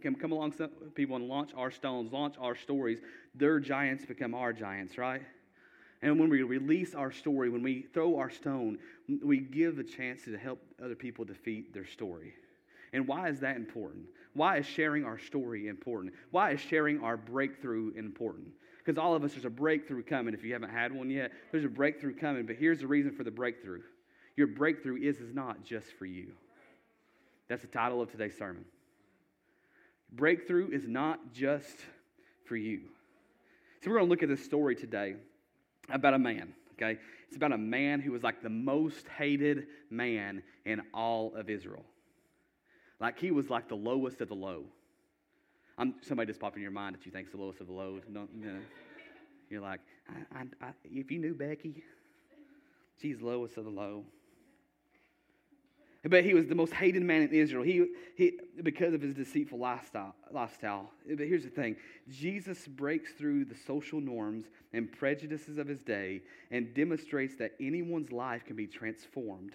can 0.00 0.14
come 0.14 0.32
along 0.32 0.54
people 0.94 1.16
and 1.16 1.28
launch 1.28 1.50
our 1.56 1.70
stones, 1.70 2.12
launch 2.12 2.36
our 2.38 2.54
stories, 2.54 2.98
their 3.34 3.60
giants 3.60 4.04
become 4.04 4.34
our 4.34 4.52
giants, 4.52 4.98
right? 4.98 5.22
And 6.02 6.18
when 6.18 6.30
we 6.30 6.42
release 6.42 6.94
our 6.94 7.12
story, 7.12 7.50
when 7.50 7.62
we 7.62 7.82
throw 7.92 8.18
our 8.18 8.30
stone, 8.30 8.78
we 9.22 9.38
give 9.38 9.76
the 9.76 9.84
chance 9.84 10.24
to 10.24 10.38
help 10.38 10.60
other 10.82 10.94
people 10.94 11.24
defeat 11.24 11.74
their 11.74 11.84
story. 11.84 12.34
And 12.92 13.06
why 13.06 13.28
is 13.28 13.40
that 13.40 13.56
important? 13.56 14.06
Why 14.32 14.58
is 14.58 14.66
sharing 14.66 15.04
our 15.04 15.18
story 15.18 15.68
important? 15.68 16.14
Why 16.30 16.52
is 16.52 16.60
sharing 16.60 17.02
our 17.02 17.16
breakthrough 17.16 17.92
important? 17.96 18.48
Because 18.78 18.98
all 18.98 19.14
of 19.14 19.22
us, 19.24 19.32
there's 19.32 19.44
a 19.44 19.50
breakthrough 19.50 20.02
coming. 20.02 20.32
If 20.32 20.42
you 20.42 20.54
haven't 20.54 20.70
had 20.70 20.92
one 20.92 21.10
yet, 21.10 21.32
there's 21.52 21.64
a 21.64 21.68
breakthrough 21.68 22.16
coming. 22.16 22.46
But 22.46 22.56
here's 22.56 22.80
the 22.80 22.86
reason 22.86 23.12
for 23.12 23.22
the 23.22 23.30
breakthrough 23.30 23.82
your 24.40 24.48
breakthrough 24.48 24.96
is, 24.96 25.18
is 25.18 25.34
not 25.34 25.62
just 25.64 25.92
for 25.98 26.06
you. 26.06 26.28
That's 27.48 27.60
the 27.60 27.68
title 27.68 28.00
of 28.00 28.10
today's 28.10 28.38
sermon. 28.38 28.64
Breakthrough 30.10 30.70
is 30.70 30.88
not 30.88 31.34
just 31.34 31.76
for 32.46 32.56
you. 32.56 32.80
So 33.82 33.90
we're 33.90 33.98
going 33.98 34.06
to 34.06 34.10
look 34.10 34.22
at 34.22 34.30
this 34.30 34.42
story 34.42 34.74
today 34.74 35.16
about 35.90 36.14
a 36.14 36.18
man, 36.18 36.54
okay? 36.72 36.98
It's 37.28 37.36
about 37.36 37.52
a 37.52 37.58
man 37.58 38.00
who 38.00 38.12
was 38.12 38.22
like 38.22 38.42
the 38.42 38.48
most 38.48 39.06
hated 39.08 39.66
man 39.90 40.42
in 40.64 40.80
all 40.94 41.34
of 41.34 41.50
Israel. 41.50 41.84
Like 42.98 43.18
he 43.18 43.30
was 43.30 43.50
like 43.50 43.68
the 43.68 43.76
lowest 43.76 44.22
of 44.22 44.28
the 44.28 44.34
low. 44.34 44.64
I'm, 45.76 45.96
somebody 46.00 46.28
just 46.28 46.40
popped 46.40 46.56
in 46.56 46.62
your 46.62 46.70
mind 46.70 46.96
that 46.96 47.04
you 47.04 47.12
think's 47.12 47.30
the 47.30 47.36
lowest 47.36 47.60
of 47.60 47.66
the 47.66 47.74
low. 47.74 48.00
You 48.08 48.14
know, 48.14 48.26
you're 49.50 49.60
like, 49.60 49.80
I, 50.08 50.38
I, 50.38 50.66
I, 50.68 50.70
if 50.84 51.10
you 51.10 51.18
knew 51.18 51.34
Becky, 51.34 51.82
she's 53.02 53.20
lowest 53.20 53.58
of 53.58 53.64
the 53.64 53.70
low. 53.70 54.04
But 56.02 56.24
he 56.24 56.32
was 56.32 56.46
the 56.46 56.54
most 56.54 56.72
hated 56.72 57.02
man 57.02 57.22
in 57.22 57.30
Israel. 57.30 57.62
He, 57.62 57.84
he, 58.16 58.38
because 58.62 58.94
of 58.94 59.02
his 59.02 59.12
deceitful 59.12 59.58
lifestyle, 59.58 60.14
lifestyle. 60.32 60.90
But 61.06 61.26
here's 61.26 61.44
the 61.44 61.50
thing 61.50 61.76
Jesus 62.08 62.66
breaks 62.66 63.12
through 63.12 63.44
the 63.44 63.54
social 63.66 64.00
norms 64.00 64.46
and 64.72 64.90
prejudices 64.90 65.58
of 65.58 65.68
his 65.68 65.82
day 65.82 66.22
and 66.50 66.72
demonstrates 66.72 67.36
that 67.36 67.52
anyone's 67.60 68.12
life 68.12 68.46
can 68.46 68.56
be 68.56 68.66
transformed 68.66 69.54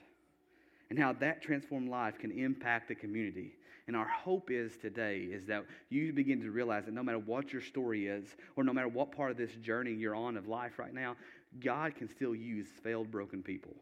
and 0.92 1.00
how 1.00 1.14
that 1.14 1.42
transformed 1.42 1.90
life 1.90 2.20
can 2.20 2.30
impact 2.32 2.90
the 2.90 2.96
community. 2.96 3.54
And 3.88 3.96
our 3.96 4.08
hope 4.08 4.52
is 4.52 4.78
today 4.78 5.22
is 5.22 5.48
that 5.48 5.66
you 5.90 6.14
begin 6.14 6.42
to 6.42 6.52
realize 6.52 6.86
that 6.86 6.94
no 6.94 7.04
matter 7.04 7.20
what 7.20 7.54
your 7.54 7.62
story 7.62 8.08
is, 8.08 8.36
or 8.56 8.64
no 8.64 8.74
matter 8.74 8.88
what 8.88 9.12
part 9.12 9.32
of 9.32 9.38
this 9.38 9.54
journey 9.64 9.94
you're 9.94 10.16
on 10.16 10.38
of 10.38 10.48
life 10.48 10.78
right 10.78 10.94
now, 10.94 11.16
God 11.64 11.96
can 11.96 12.08
still 12.08 12.36
use 12.36 12.68
failed, 12.84 13.10
broken 13.10 13.42
people 13.42 13.76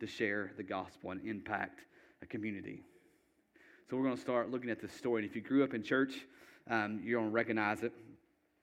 to 0.00 0.06
share 0.06 0.52
the 0.56 0.62
gospel 0.62 1.10
and 1.10 1.24
impact 1.24 1.80
a 2.22 2.26
community. 2.26 2.82
So 3.88 3.96
we're 3.96 4.04
going 4.04 4.16
to 4.16 4.20
start 4.20 4.50
looking 4.50 4.70
at 4.70 4.80
this 4.80 4.92
story. 4.92 5.22
And 5.22 5.30
if 5.30 5.36
you 5.36 5.42
grew 5.42 5.64
up 5.64 5.74
in 5.74 5.82
church, 5.82 6.12
um, 6.68 7.00
you're 7.04 7.18
going 7.18 7.30
to 7.30 7.34
recognize 7.34 7.82
it. 7.82 7.92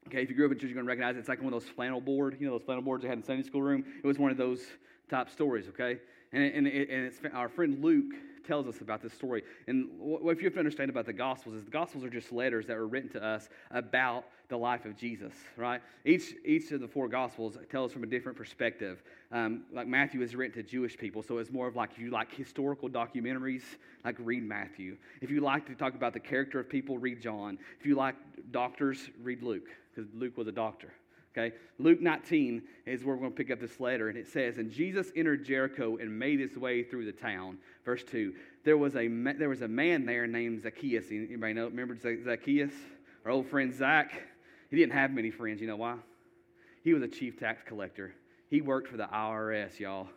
Okay, 0.08 0.22
if 0.22 0.30
you 0.30 0.36
grew 0.36 0.46
up 0.46 0.52
in 0.52 0.58
church, 0.58 0.70
you're 0.70 0.76
going 0.76 0.86
to 0.86 0.90
recognize 0.90 1.16
it. 1.16 1.20
It's 1.20 1.30
like 1.30 1.42
one 1.42 1.54
of 1.54 1.62
those 1.62 1.70
flannel 1.70 2.00
board, 2.00 2.38
you 2.40 2.48
know, 2.48 2.54
those 2.54 2.64
flannel 2.64 2.84
boards 2.84 3.04
they 3.04 3.10
had 3.10 3.18
in 3.18 3.24
Sunday 3.24 3.44
school 3.44 3.62
room. 3.62 3.84
It 4.04 4.08
was 4.08 4.18
one 4.18 4.32
of 4.32 4.38
those 4.38 4.62
top 5.10 5.30
stories, 5.30 5.68
okay? 5.70 6.00
And, 6.34 6.44
and, 6.44 6.68
and 6.68 7.34
our 7.34 7.50
friend 7.50 7.84
Luke 7.84 8.14
tells 8.48 8.68
us 8.68 8.82
about 8.82 9.02
this 9.02 9.14
story. 9.14 9.44
And 9.68 9.90
what 10.00 10.38
you 10.38 10.46
have 10.46 10.54
to 10.54 10.60
understand 10.60 10.90
about 10.90 11.06
the 11.06 11.14
Gospels 11.14 11.56
is 11.56 11.66
the 11.66 11.72
Gospels 11.72 12.04
are 12.04 12.10
just 12.10 12.32
letters 12.32 12.66
that 12.68 12.78
were 12.78 12.88
written 12.88 13.10
to 13.12 13.24
us 13.24 13.50
about 13.72 14.26
the 14.48 14.58
life 14.58 14.86
of 14.86 14.96
Jesus, 14.96 15.34
right? 15.58 15.82
Each, 16.06 16.34
each 16.46 16.72
of 16.72 16.80
the 16.80 16.88
four 16.88 17.10
Gospels 17.10 17.58
tells 17.70 17.92
from 17.92 18.04
a 18.04 18.08
different 18.08 18.38
perspective. 18.38 19.04
Um, 19.32 19.64
like 19.74 19.88
Matthew 19.88 20.22
is 20.22 20.36
written 20.36 20.64
to 20.64 20.68
Jewish 20.68 20.98
people, 20.98 21.22
so 21.22 21.38
it's 21.38 21.52
more 21.52 21.68
of 21.68 21.76
like 21.76 21.92
if 21.92 22.00
you 22.00 22.10
like 22.10 22.34
historical 22.34 22.90
documentaries, 22.90 23.64
like 24.06 24.16
read 24.20 24.44
Matthew. 24.44 24.96
If 25.22 25.30
you 25.30 25.42
like 25.42 25.66
to 25.68 25.76
talk 25.76 25.96
about 25.96 26.14
the 26.14 26.20
character 26.22 26.60
of 26.60 26.70
people, 26.70 26.98
read 26.98 27.22
John. 27.22 27.58
If 27.80 27.86
you 27.86 27.96
like 27.96 28.16
doctors, 28.52 29.10
read 29.22 29.44
Luke, 29.44 29.68
because 29.94 30.10
Luke 30.14 30.38
was 30.38 30.48
a 30.48 30.54
doctor. 30.54 30.94
Okay? 31.38 31.56
Luke 31.78 32.02
19 32.02 32.64
is 32.86 33.04
where 33.04 33.16
we're 33.16 33.22
going 33.22 33.32
to 33.32 33.38
pick 33.38 33.52
up 33.52 33.60
this 33.60 33.80
letter, 33.80 34.10
and 34.10 34.18
it 34.18 34.28
says, 34.28 34.58
And 34.58 34.72
Jesus 34.72 35.12
entered 35.16 35.46
Jericho 35.46 35.98
and 35.98 36.18
made 36.18 36.40
his 36.40 36.58
way 36.58 36.84
through 36.84 37.06
the 37.06 37.12
town. 37.12 37.60
Verse 37.86 38.04
2. 38.04 38.34
There 38.64 38.78
was 38.78 38.96
a, 38.96 39.08
there 39.08 39.50
was 39.50 39.62
a 39.62 39.68
man 39.68 40.06
there 40.06 40.26
named 40.26 40.64
Zacchaeus. 40.64 41.06
Anybody 41.12 41.54
know? 41.54 41.68
Remember 41.68 41.96
Zacchaeus? 41.96 42.74
Our 43.24 43.32
old 43.32 43.48
friend 43.48 43.74
Zach? 43.74 44.12
He 44.70 44.78
didn't 44.78 44.94
have 44.94 45.12
many 45.12 45.32
friends. 45.32 45.62
You 45.62 45.68
know 45.68 45.76
why? 45.76 45.96
He 46.84 46.94
was 46.94 47.04
a 47.04 47.08
chief 47.08 47.40
tax 47.40 47.62
collector. 47.66 48.14
He 48.50 48.62
worked 48.62 48.88
for 48.88 48.98
the 48.98 49.08
IRS, 49.08 49.80
y'all. 49.80 50.08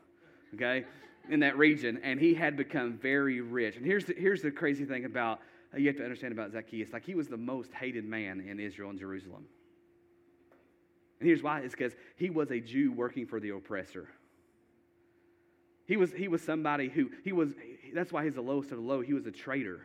Okay? 0.54 0.84
In 1.28 1.40
that 1.40 1.58
region, 1.58 2.00
and 2.02 2.18
he 2.18 2.34
had 2.34 2.56
become 2.56 2.94
very 2.94 3.40
rich. 3.40 3.76
And 3.76 3.84
here's 3.84 4.06
the, 4.06 4.14
here's 4.16 4.42
the 4.42 4.50
crazy 4.50 4.84
thing 4.84 5.04
about 5.04 5.40
you 5.76 5.86
have 5.86 5.96
to 5.96 6.02
understand 6.02 6.32
about 6.32 6.50
Zacchaeus. 6.50 6.92
Like 6.92 7.04
he 7.04 7.14
was 7.14 7.28
the 7.28 7.36
most 7.36 7.72
hated 7.72 8.04
man 8.04 8.40
in 8.40 8.58
Israel 8.58 8.90
and 8.90 8.98
Jerusalem. 8.98 9.44
And 11.20 11.28
here's 11.28 11.42
why 11.42 11.60
it's 11.60 11.74
because 11.74 11.92
he 12.16 12.30
was 12.30 12.50
a 12.50 12.60
Jew 12.60 12.92
working 12.92 13.26
for 13.26 13.38
the 13.38 13.50
oppressor. 13.50 14.08
He 15.86 15.96
was, 15.96 16.12
he 16.12 16.28
was 16.28 16.42
somebody 16.42 16.88
who, 16.88 17.10
he 17.24 17.32
was, 17.32 17.50
that's 17.94 18.12
why 18.12 18.24
he's 18.24 18.34
the 18.34 18.40
lowest 18.40 18.70
of 18.70 18.78
the 18.78 18.84
low. 18.84 19.00
He 19.00 19.12
was 19.12 19.26
a 19.26 19.30
traitor. 19.30 19.80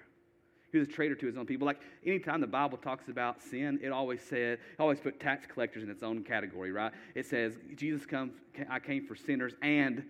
He 0.72 0.77
was 0.77 0.88
a 0.88 0.92
traitor 0.92 1.15
to 1.15 1.25
his 1.25 1.36
own 1.36 1.46
people. 1.46 1.65
Like 1.65 1.82
anytime 2.06 2.42
the 2.42 2.48
Bible 2.48 2.77
talks 2.77 3.10
about 3.10 3.42
sin, 3.42 3.80
it 3.82 3.89
always 3.89 4.22
said, 4.22 4.60
it 4.60 4.80
always 4.80 5.00
put 5.00 5.20
tax 5.20 5.46
collectors 5.51 5.84
in 5.84 5.89
its 5.89 6.04
own 6.04 6.24
category, 6.24 6.72
right? 6.72 6.92
It 7.15 7.25
says, 7.25 7.54
Jesus 7.75 8.06
comes, 8.06 8.34
I 8.70 8.80
came 8.80 9.06
for 9.06 9.15
sinners 9.15 9.54
and 9.62 10.04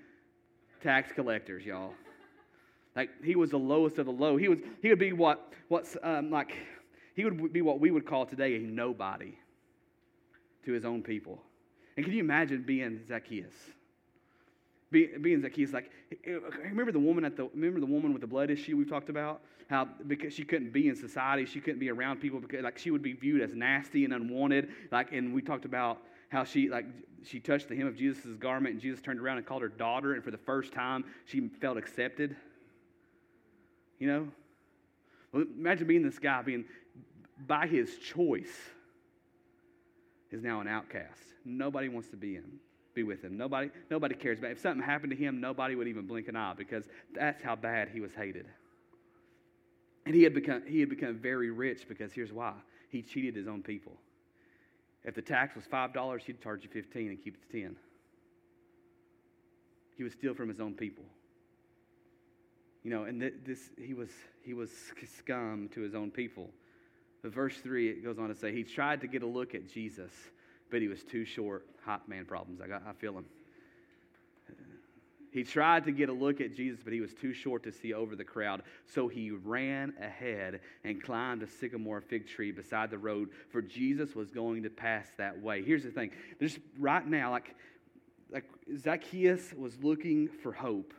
tax 0.83 1.11
collectors, 1.11 1.65
y'all. 1.65 1.93
Like 2.95 3.09
he 3.23 3.35
was 3.35 3.51
the 3.51 3.59
lowest 3.59 3.97
of 3.97 4.05
the 4.05 4.11
low. 4.11 4.37
He 4.37 4.47
was 4.47 4.59
he 4.81 4.89
would 4.89 4.99
be 4.99 5.11
what 5.11 5.51
what's 5.67 5.97
um, 6.01 6.31
like 6.31 6.55
he 7.15 7.25
would 7.25 7.51
be 7.51 7.61
what 7.61 7.79
we 7.79 7.91
would 7.91 8.05
call 8.05 8.25
today 8.25 8.55
a 8.55 8.59
nobody 8.59 9.37
to 10.65 10.71
his 10.71 10.85
own 10.85 11.01
people. 11.01 11.41
And 11.97 12.05
can 12.05 12.13
you 12.13 12.19
imagine 12.19 12.63
being 12.63 13.01
Zacchaeus? 13.07 13.53
Be, 14.91 15.07
being 15.19 15.41
Zacchaeus, 15.41 15.73
like 15.73 15.91
eh, 16.11 16.15
eh, 16.25 16.39
remember 16.63 16.91
the 16.91 16.99
woman 16.99 17.25
at 17.25 17.35
the 17.35 17.49
remember 17.53 17.79
the 17.79 17.85
woman 17.85 18.11
with 18.11 18.21
the 18.21 18.27
blood 18.27 18.49
issue 18.49 18.77
we've 18.77 18.89
talked 18.89 19.09
about? 19.09 19.41
How 19.69 19.87
because 20.07 20.33
she 20.33 20.43
couldn't 20.43 20.71
be 20.71 20.89
in 20.89 20.95
society, 20.95 21.45
she 21.45 21.59
couldn't 21.59 21.79
be 21.79 21.89
around 21.89 22.21
people 22.21 22.39
because 22.39 22.63
like 22.63 22.77
she 22.77 22.91
would 22.91 23.01
be 23.01 23.13
viewed 23.13 23.41
as 23.41 23.55
nasty 23.55 24.05
and 24.05 24.13
unwanted. 24.13 24.69
Like 24.91 25.11
and 25.11 25.33
we 25.33 25.41
talked 25.41 25.65
about 25.65 26.01
how 26.29 26.43
she 26.43 26.69
like 26.69 26.85
she 27.23 27.39
touched 27.39 27.69
the 27.69 27.75
hem 27.75 27.87
of 27.87 27.95
Jesus' 27.95 28.37
garment 28.37 28.73
and 28.73 28.81
Jesus 28.81 29.01
turned 29.01 29.19
around 29.19 29.37
and 29.37 29.45
called 29.45 29.63
her 29.63 29.69
daughter, 29.69 30.13
and 30.13 30.23
for 30.23 30.31
the 30.31 30.37
first 30.37 30.71
time 30.71 31.03
she 31.25 31.47
felt 31.61 31.77
accepted. 31.77 32.35
You 33.97 34.07
know? 34.07 34.27
Well, 35.31 35.45
imagine 35.57 35.87
being 35.87 36.03
this 36.03 36.19
guy 36.19 36.41
being 36.41 36.65
by 37.47 37.67
his 37.67 37.97
choice 37.97 38.53
is 40.31 40.41
now 40.41 40.61
an 40.61 40.67
outcast. 40.67 41.21
Nobody 41.45 41.89
wants 41.89 42.09
to 42.09 42.17
be 42.17 42.33
him, 42.33 42.59
be 42.93 43.03
with 43.03 43.23
him. 43.23 43.37
Nobody, 43.37 43.69
nobody 43.89 44.15
cares 44.15 44.39
about. 44.39 44.47
Him. 44.47 44.57
If 44.57 44.61
something 44.61 44.83
happened 44.83 45.11
to 45.11 45.17
him, 45.17 45.39
nobody 45.39 45.75
would 45.75 45.87
even 45.87 46.07
blink 46.07 46.27
an 46.27 46.35
eye 46.35 46.53
because 46.57 46.85
that's 47.13 47.41
how 47.43 47.55
bad 47.55 47.89
he 47.89 48.01
was 48.01 48.13
hated. 48.13 48.47
And 50.05 50.13
he 50.13 50.23
had 50.23 50.33
become 50.33 50.63
he 50.67 50.79
had 50.79 50.89
become 50.89 51.15
very 51.17 51.49
rich 51.51 51.87
because 51.87 52.13
here's 52.13 52.31
why. 52.31 52.53
He 52.89 53.01
cheated 53.01 53.35
his 53.35 53.47
own 53.47 53.63
people. 53.63 53.93
If 55.03 55.15
the 55.15 55.21
tax 55.21 55.55
was 55.55 55.65
five 55.65 55.93
dollars, 55.93 56.23
he'd 56.25 56.41
charge 56.41 56.63
you 56.63 56.69
fifteen 56.69 57.09
and 57.09 57.23
keep 57.23 57.35
it 57.35 57.51
to 57.51 57.61
ten. 57.61 57.75
He 59.97 60.03
would 60.03 60.11
steal 60.11 60.33
from 60.33 60.49
his 60.49 60.59
own 60.59 60.73
people. 60.73 61.05
You 62.83 62.91
know, 62.91 63.05
and 63.05 63.21
this 63.43 63.71
he 63.81 63.93
was 63.93 64.09
he 64.43 64.53
was 64.53 64.69
scum 65.17 65.69
to 65.73 65.81
his 65.81 65.95
own 65.95 66.11
people. 66.11 66.49
But 67.25 67.33
verse 67.33 67.57
3, 67.57 67.89
it 67.89 68.03
goes 68.03 68.19
on 68.19 68.29
to 68.29 68.35
say, 68.35 68.53
He 68.53 68.61
tried 68.61 69.01
to 69.01 69.07
get 69.07 69.23
a 69.23 69.25
look 69.25 69.55
at 69.55 69.67
Jesus, 69.67 70.11
but 70.69 70.79
he 70.79 70.87
was 70.87 71.01
too 71.03 71.25
short. 71.25 71.65
Hot 71.83 72.07
man 72.07 72.23
problems. 72.23 72.61
I, 72.61 72.67
got, 72.67 72.83
I 72.87 72.93
feel 72.93 73.17
him. 73.17 73.25
He 75.31 75.43
tried 75.43 75.85
to 75.85 75.91
get 75.91 76.09
a 76.09 76.13
look 76.13 76.39
at 76.39 76.55
Jesus, 76.55 76.81
but 76.83 76.93
he 76.93 77.01
was 77.01 77.15
too 77.15 77.33
short 77.33 77.63
to 77.63 77.71
see 77.71 77.95
over 77.95 78.15
the 78.15 78.23
crowd. 78.23 78.61
So 78.85 79.07
he 79.07 79.31
ran 79.31 79.95
ahead 79.99 80.59
and 80.83 81.01
climbed 81.01 81.41
a 81.41 81.47
sycamore 81.47 81.99
fig 81.99 82.27
tree 82.27 82.51
beside 82.51 82.91
the 82.91 82.99
road, 82.99 83.29
for 83.49 83.59
Jesus 83.59 84.13
was 84.13 84.29
going 84.29 84.61
to 84.61 84.69
pass 84.69 85.07
that 85.17 85.41
way. 85.41 85.63
Here's 85.63 85.81
the 85.81 85.89
thing 85.89 86.11
there's 86.39 86.59
right 86.77 87.07
now, 87.07 87.31
like, 87.31 87.55
like 88.29 88.45
Zacchaeus 88.77 89.51
was 89.57 89.75
looking 89.81 90.27
for 90.27 90.51
hope. 90.51 90.93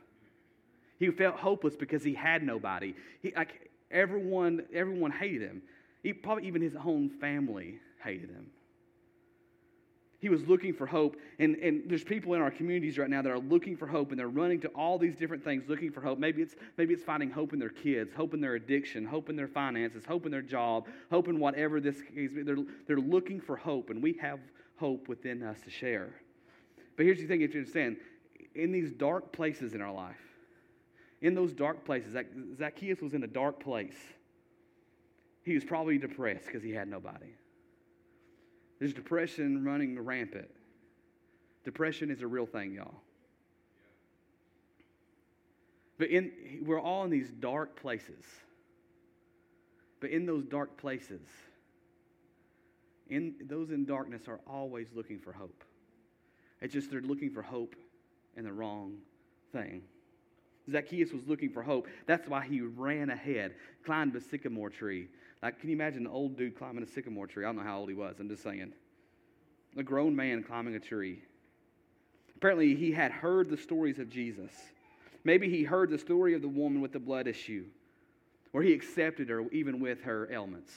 He 0.99 1.09
felt 1.12 1.37
hopeless 1.37 1.76
because 1.76 2.02
he 2.02 2.14
had 2.14 2.42
nobody. 2.42 2.97
He, 3.23 3.33
like 3.37 3.71
everyone, 3.92 4.64
everyone 4.75 5.12
hated 5.12 5.42
him. 5.42 5.62
He, 6.06 6.12
probably 6.12 6.46
even 6.46 6.62
his 6.62 6.76
own 6.76 7.08
family 7.08 7.80
hated 8.00 8.30
him. 8.30 8.46
He 10.20 10.28
was 10.28 10.46
looking 10.46 10.72
for 10.72 10.86
hope. 10.86 11.16
And, 11.40 11.56
and 11.56 11.82
there's 11.90 12.04
people 12.04 12.34
in 12.34 12.40
our 12.40 12.52
communities 12.52 12.96
right 12.96 13.10
now 13.10 13.22
that 13.22 13.32
are 13.32 13.40
looking 13.40 13.76
for 13.76 13.88
hope 13.88 14.12
and 14.12 14.18
they're 14.20 14.28
running 14.28 14.60
to 14.60 14.68
all 14.68 14.98
these 14.98 15.16
different 15.16 15.42
things 15.42 15.64
looking 15.68 15.90
for 15.90 16.00
hope. 16.00 16.20
Maybe 16.20 16.42
it's, 16.42 16.54
maybe 16.78 16.94
it's 16.94 17.02
finding 17.02 17.28
hope 17.28 17.52
in 17.54 17.58
their 17.58 17.70
kids, 17.70 18.14
hope 18.14 18.34
in 18.34 18.40
their 18.40 18.54
addiction, 18.54 19.04
hope 19.04 19.30
in 19.30 19.34
their 19.34 19.48
finances, 19.48 20.04
hope 20.04 20.26
in 20.26 20.30
their 20.30 20.42
job, 20.42 20.86
hope 21.10 21.26
in 21.26 21.40
whatever 21.40 21.80
this 21.80 21.96
is. 22.14 22.34
They're, 22.36 22.56
they're 22.86 22.98
looking 22.98 23.40
for 23.40 23.56
hope, 23.56 23.90
and 23.90 24.00
we 24.00 24.12
have 24.20 24.38
hope 24.76 25.08
within 25.08 25.42
us 25.42 25.60
to 25.62 25.70
share. 25.70 26.10
But 26.96 27.06
here's 27.06 27.18
the 27.18 27.26
thing 27.26 27.40
if 27.40 27.52
you 27.52 27.58
understand 27.58 27.96
in 28.54 28.70
these 28.70 28.92
dark 28.92 29.32
places 29.32 29.75
in 29.75 29.80
our 29.80 29.92
life, 29.92 30.14
in 31.20 31.34
those 31.34 31.52
dark 31.52 31.84
places, 31.84 32.16
Zacchaeus 32.56 33.00
was 33.00 33.12
in 33.12 33.25
a 33.25 33.26
dark 33.26 33.58
place. 33.58 33.96
He 35.46 35.54
was 35.54 35.62
probably 35.62 35.96
depressed 35.96 36.46
because 36.46 36.64
he 36.64 36.72
had 36.72 36.88
nobody. 36.88 37.32
There's 38.80 38.92
depression 38.92 39.64
running 39.64 39.98
rampant. 39.98 40.50
Depression 41.64 42.10
is 42.10 42.20
a 42.20 42.26
real 42.26 42.46
thing, 42.46 42.72
y'all. 42.74 42.96
But 45.98 46.08
in, 46.08 46.32
we're 46.66 46.80
all 46.80 47.04
in 47.04 47.10
these 47.10 47.30
dark 47.30 47.80
places. 47.80 48.24
But 50.00 50.10
in 50.10 50.26
those 50.26 50.44
dark 50.44 50.76
places, 50.76 51.22
in 53.08 53.36
those 53.44 53.70
in 53.70 53.86
darkness 53.86 54.22
are 54.26 54.40
always 54.48 54.88
looking 54.96 55.20
for 55.20 55.32
hope. 55.32 55.62
It's 56.60 56.74
just 56.74 56.90
they're 56.90 57.00
looking 57.00 57.30
for 57.30 57.42
hope 57.42 57.76
in 58.36 58.42
the 58.42 58.52
wrong 58.52 58.96
thing. 59.52 59.82
Zacchaeus 60.68 61.12
was 61.12 61.24
looking 61.28 61.50
for 61.50 61.62
hope. 61.62 61.86
That's 62.06 62.28
why 62.28 62.44
he 62.44 62.62
ran 62.62 63.10
ahead, 63.10 63.54
climbed 63.84 64.16
a 64.16 64.20
sycamore 64.20 64.70
tree, 64.70 65.06
like, 65.43 65.61
can 65.61 65.69
you 65.69 65.76
imagine 65.76 66.07
an 66.07 66.12
old 66.12 66.37
dude 66.37 66.57
climbing 66.57 66.83
a 66.83 66.87
sycamore 66.87 67.26
tree? 67.26 67.45
I 67.45 67.49
don't 67.49 67.57
know 67.57 67.62
how 67.62 67.78
old 67.78 67.88
he 67.88 67.95
was. 67.95 68.16
I'm 68.19 68.28
just 68.28 68.43
saying. 68.43 68.73
A 69.76 69.83
grown 69.83 70.16
man 70.16 70.43
climbing 70.43 70.75
a 70.75 70.81
tree. 70.81 71.23
Apparently, 72.37 72.75
he 72.75 72.93
had 72.93 73.12
heard 73.12 73.49
the 73.49 73.57
stories 73.57 73.99
of 73.99 74.09
Jesus. 74.09 74.52
Maybe 75.25 75.49
he 75.49 75.64
heard 75.64 75.90
the 75.90 75.99
story 75.99 76.35
of 76.35 76.43
the 76.43 76.49
woman 76.49 76.81
with 76.81 76.93
the 76.93 76.99
blood 76.99 77.26
issue, 77.26 77.64
where 78.52 78.62
he 78.62 78.73
accepted 78.73 79.28
her 79.28 79.43
even 79.50 79.81
with 79.81 80.02
her 80.02 80.31
ailments. 80.31 80.73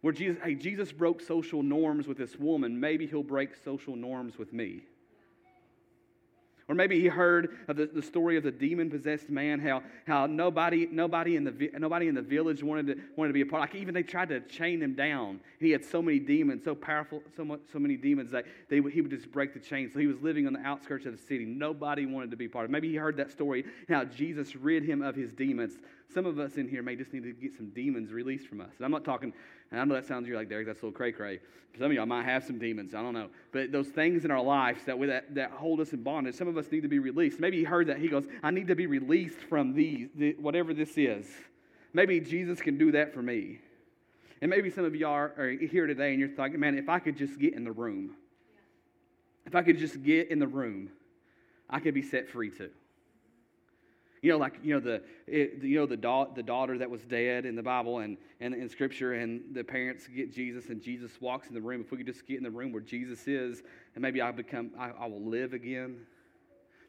Where 0.00 0.12
Jesus, 0.12 0.42
hey, 0.42 0.54
Jesus 0.54 0.92
broke 0.92 1.20
social 1.20 1.62
norms 1.62 2.06
with 2.06 2.18
this 2.18 2.36
woman, 2.38 2.78
maybe 2.78 3.06
he'll 3.06 3.22
break 3.22 3.50
social 3.64 3.96
norms 3.96 4.38
with 4.38 4.52
me. 4.52 4.82
Or 6.72 6.74
maybe 6.74 6.98
he 6.98 7.06
heard 7.06 7.54
of 7.68 7.76
the, 7.76 7.84
the 7.84 8.00
story 8.00 8.38
of 8.38 8.44
the 8.44 8.50
demon 8.50 8.88
possessed 8.88 9.28
man, 9.28 9.60
how, 9.60 9.82
how 10.06 10.24
nobody, 10.24 10.88
nobody, 10.90 11.36
in 11.36 11.44
the, 11.44 11.70
nobody 11.78 12.08
in 12.08 12.14
the 12.14 12.22
village 12.22 12.62
wanted 12.62 12.86
to, 12.86 13.02
wanted 13.14 13.28
to 13.28 13.34
be 13.34 13.42
a 13.42 13.44
part. 13.46 13.62
Of. 13.62 13.74
Like 13.74 13.82
even 13.82 13.92
they 13.92 14.02
tried 14.02 14.30
to 14.30 14.40
chain 14.40 14.82
him 14.82 14.94
down. 14.94 15.40
He 15.60 15.70
had 15.70 15.84
so 15.84 16.00
many 16.00 16.18
demons, 16.18 16.64
so 16.64 16.74
powerful, 16.74 17.22
so, 17.36 17.44
much, 17.44 17.60
so 17.70 17.78
many 17.78 17.98
demons 17.98 18.30
that 18.30 18.46
they, 18.70 18.80
he 18.80 19.02
would 19.02 19.10
just 19.10 19.30
break 19.30 19.52
the 19.52 19.60
chain. 19.60 19.90
So 19.92 19.98
he 19.98 20.06
was 20.06 20.18
living 20.22 20.46
on 20.46 20.54
the 20.54 20.60
outskirts 20.60 21.04
of 21.04 21.14
the 21.14 21.22
city. 21.22 21.44
Nobody 21.44 22.06
wanted 22.06 22.30
to 22.30 22.38
be 22.38 22.48
part 22.48 22.64
of 22.64 22.70
it. 22.70 22.72
Maybe 22.72 22.88
he 22.88 22.96
heard 22.96 23.18
that 23.18 23.30
story, 23.30 23.66
how 23.90 24.04
Jesus 24.04 24.56
rid 24.56 24.82
him 24.82 25.02
of 25.02 25.14
his 25.14 25.30
demons. 25.30 25.74
Some 26.12 26.26
of 26.26 26.38
us 26.38 26.56
in 26.56 26.68
here 26.68 26.82
may 26.82 26.96
just 26.96 27.12
need 27.12 27.22
to 27.22 27.32
get 27.32 27.54
some 27.54 27.70
demons 27.70 28.12
released 28.12 28.46
from 28.46 28.60
us. 28.60 28.70
And 28.76 28.84
I'm 28.84 28.90
not 28.90 29.04
talking, 29.04 29.32
and 29.70 29.80
I 29.80 29.84
know 29.84 29.94
that 29.94 30.06
sounds 30.06 30.28
you're 30.28 30.36
like, 30.36 30.48
Derek, 30.48 30.66
that's 30.66 30.80
a 30.80 30.86
little 30.86 30.96
cray 30.96 31.12
cray. 31.12 31.40
Some 31.78 31.86
of 31.86 31.92
y'all 31.92 32.06
might 32.06 32.24
have 32.24 32.44
some 32.44 32.58
demons. 32.58 32.94
I 32.94 33.00
don't 33.00 33.14
know. 33.14 33.30
But 33.50 33.72
those 33.72 33.88
things 33.88 34.24
in 34.24 34.30
our 34.30 34.42
lives 34.42 34.84
that, 34.84 35.00
that, 35.00 35.34
that 35.34 35.50
hold 35.52 35.80
us 35.80 35.92
in 35.92 36.02
bondage, 36.02 36.34
some 36.34 36.48
of 36.48 36.58
us 36.58 36.70
need 36.70 36.82
to 36.82 36.88
be 36.88 36.98
released. 36.98 37.40
Maybe 37.40 37.58
he 37.58 37.64
heard 37.64 37.86
that. 37.86 37.98
He 37.98 38.08
goes, 38.08 38.24
I 38.42 38.50
need 38.50 38.68
to 38.68 38.74
be 38.74 38.86
released 38.86 39.38
from 39.48 39.74
these, 39.74 40.08
the, 40.14 40.34
whatever 40.38 40.74
this 40.74 40.98
is. 40.98 41.26
Maybe 41.94 42.20
Jesus 42.20 42.60
can 42.60 42.76
do 42.76 42.92
that 42.92 43.14
for 43.14 43.22
me. 43.22 43.60
And 44.42 44.50
maybe 44.50 44.70
some 44.70 44.84
of 44.84 44.94
y'all 44.94 45.12
are, 45.12 45.32
are 45.38 45.50
here 45.50 45.86
today 45.86 46.10
and 46.10 46.20
you're 46.20 46.28
thinking, 46.28 46.60
man, 46.60 46.76
if 46.76 46.88
I 46.88 46.98
could 46.98 47.16
just 47.16 47.38
get 47.38 47.54
in 47.54 47.64
the 47.64 47.72
room, 47.72 48.16
if 49.46 49.54
I 49.54 49.62
could 49.62 49.78
just 49.78 50.02
get 50.02 50.30
in 50.30 50.38
the 50.38 50.46
room, 50.46 50.90
I 51.70 51.80
could 51.80 51.94
be 51.94 52.02
set 52.02 52.28
free 52.28 52.50
too. 52.50 52.70
You 54.22 54.30
know, 54.30 54.38
like 54.38 54.60
you 54.62 54.72
know 54.74 54.80
the 54.80 55.02
it, 55.26 55.62
you 55.62 55.80
know 55.80 55.86
the 55.86 55.96
da- 55.96 56.32
the 56.32 56.44
daughter 56.44 56.78
that 56.78 56.88
was 56.88 57.02
dead 57.02 57.44
in 57.44 57.56
the 57.56 57.62
Bible 57.62 57.98
and, 57.98 58.16
and 58.40 58.54
in 58.54 58.68
Scripture, 58.68 59.14
and 59.14 59.42
the 59.52 59.64
parents 59.64 60.06
get 60.06 60.32
Jesus, 60.32 60.68
and 60.68 60.80
Jesus 60.80 61.10
walks 61.20 61.48
in 61.48 61.54
the 61.54 61.60
room. 61.60 61.80
If 61.80 61.90
we 61.90 61.98
could 61.98 62.06
just 62.06 62.24
get 62.24 62.36
in 62.36 62.44
the 62.44 62.50
room 62.50 62.72
where 62.72 62.82
Jesus 62.82 63.26
is, 63.26 63.64
and 63.96 64.02
maybe 64.02 64.22
I 64.22 64.30
become 64.30 64.70
I, 64.78 64.90
I 64.90 65.06
will 65.06 65.24
live 65.24 65.54
again. 65.54 66.06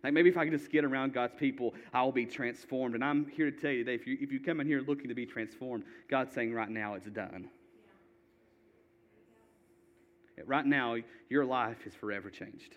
Like 0.04 0.14
maybe 0.14 0.30
if 0.30 0.38
I 0.38 0.44
can 0.44 0.56
just 0.56 0.72
get 0.72 0.86
around 0.86 1.14
God's 1.14 1.34
people, 1.36 1.74
I 1.92 2.04
will 2.04 2.12
be 2.12 2.26
transformed. 2.28 2.94
And 2.94 3.04
I'm 3.04 3.26
here 3.26 3.50
to 3.50 3.58
tell 3.58 3.72
you 3.72 3.84
today, 3.84 3.96
if 3.96 4.06
you 4.06 4.16
if 4.22 4.32
you 4.32 4.40
come 4.40 4.60
in 4.60 4.68
here 4.68 4.82
looking 4.82 5.08
to 5.08 5.16
be 5.16 5.26
transformed, 5.26 5.86
God's 6.10 6.34
saying 6.34 6.54
right 6.54 6.70
now 6.70 6.94
it's 6.94 7.08
done. 7.08 7.50
Right 10.46 10.66
now, 10.66 10.98
your 11.30 11.46
life 11.46 11.88
is 11.88 11.96
forever 11.96 12.30
changed. 12.30 12.76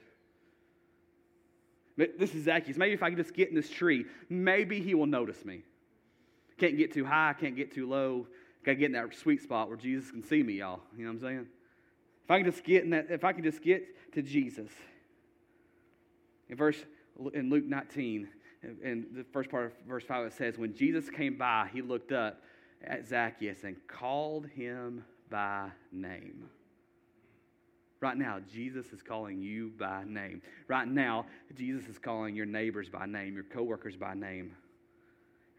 This 1.96 2.34
is 2.34 2.44
Zacchaeus. 2.44 2.76
Maybe 2.76 2.92
if 2.92 3.02
I 3.02 3.08
can 3.08 3.16
just 3.16 3.34
get 3.34 3.48
in 3.48 3.54
this 3.54 3.70
tree, 3.70 4.04
maybe 4.28 4.80
he 4.80 4.94
will 4.94 5.06
notice 5.06 5.44
me. 5.44 5.62
Can't 6.58 6.76
get 6.76 6.92
too 6.92 7.04
high, 7.04 7.34
can't 7.38 7.56
get 7.56 7.72
too 7.72 7.88
low. 7.88 8.26
Got 8.64 8.72
to 8.72 8.76
get 8.76 8.86
in 8.86 8.92
that 8.92 9.14
sweet 9.14 9.42
spot 9.42 9.68
where 9.68 9.76
Jesus 9.76 10.10
can 10.10 10.22
see 10.22 10.42
me, 10.42 10.54
y'all. 10.54 10.80
You 10.96 11.04
know 11.04 11.12
what 11.12 11.16
I'm 11.16 11.20
saying? 11.22 11.46
If 12.24 12.30
I 12.30 12.42
can 12.42 12.50
just 12.50 12.64
get 12.64 12.82
in 12.84 12.90
that, 12.90 13.06
if 13.10 13.24
I 13.24 13.32
can 13.32 13.44
just 13.44 13.62
get 13.62 14.12
to 14.14 14.22
Jesus. 14.22 14.70
In 16.48 16.56
verse 16.56 16.76
in 17.32 17.48
Luke 17.50 17.64
19, 17.64 18.28
in 18.82 19.06
the 19.14 19.24
first 19.32 19.50
part 19.50 19.66
of 19.66 19.72
verse 19.86 20.04
5, 20.04 20.26
it 20.26 20.32
says, 20.32 20.58
When 20.58 20.74
Jesus 20.74 21.08
came 21.08 21.38
by, 21.38 21.70
he 21.72 21.82
looked 21.82 22.12
up 22.12 22.42
at 22.82 23.06
Zacchaeus 23.06 23.64
and 23.64 23.76
called 23.86 24.46
him 24.48 25.04
by 25.30 25.70
name. 25.92 26.48
Right 28.06 28.16
now, 28.16 28.38
Jesus 28.52 28.92
is 28.92 29.02
calling 29.02 29.42
you 29.42 29.72
by 29.76 30.04
name. 30.06 30.40
Right 30.68 30.86
now, 30.86 31.26
Jesus 31.56 31.88
is 31.88 31.98
calling 31.98 32.36
your 32.36 32.46
neighbors 32.46 32.88
by 32.88 33.04
name, 33.04 33.34
your 33.34 33.42
coworkers 33.42 33.96
by 33.96 34.14
name. 34.14 34.54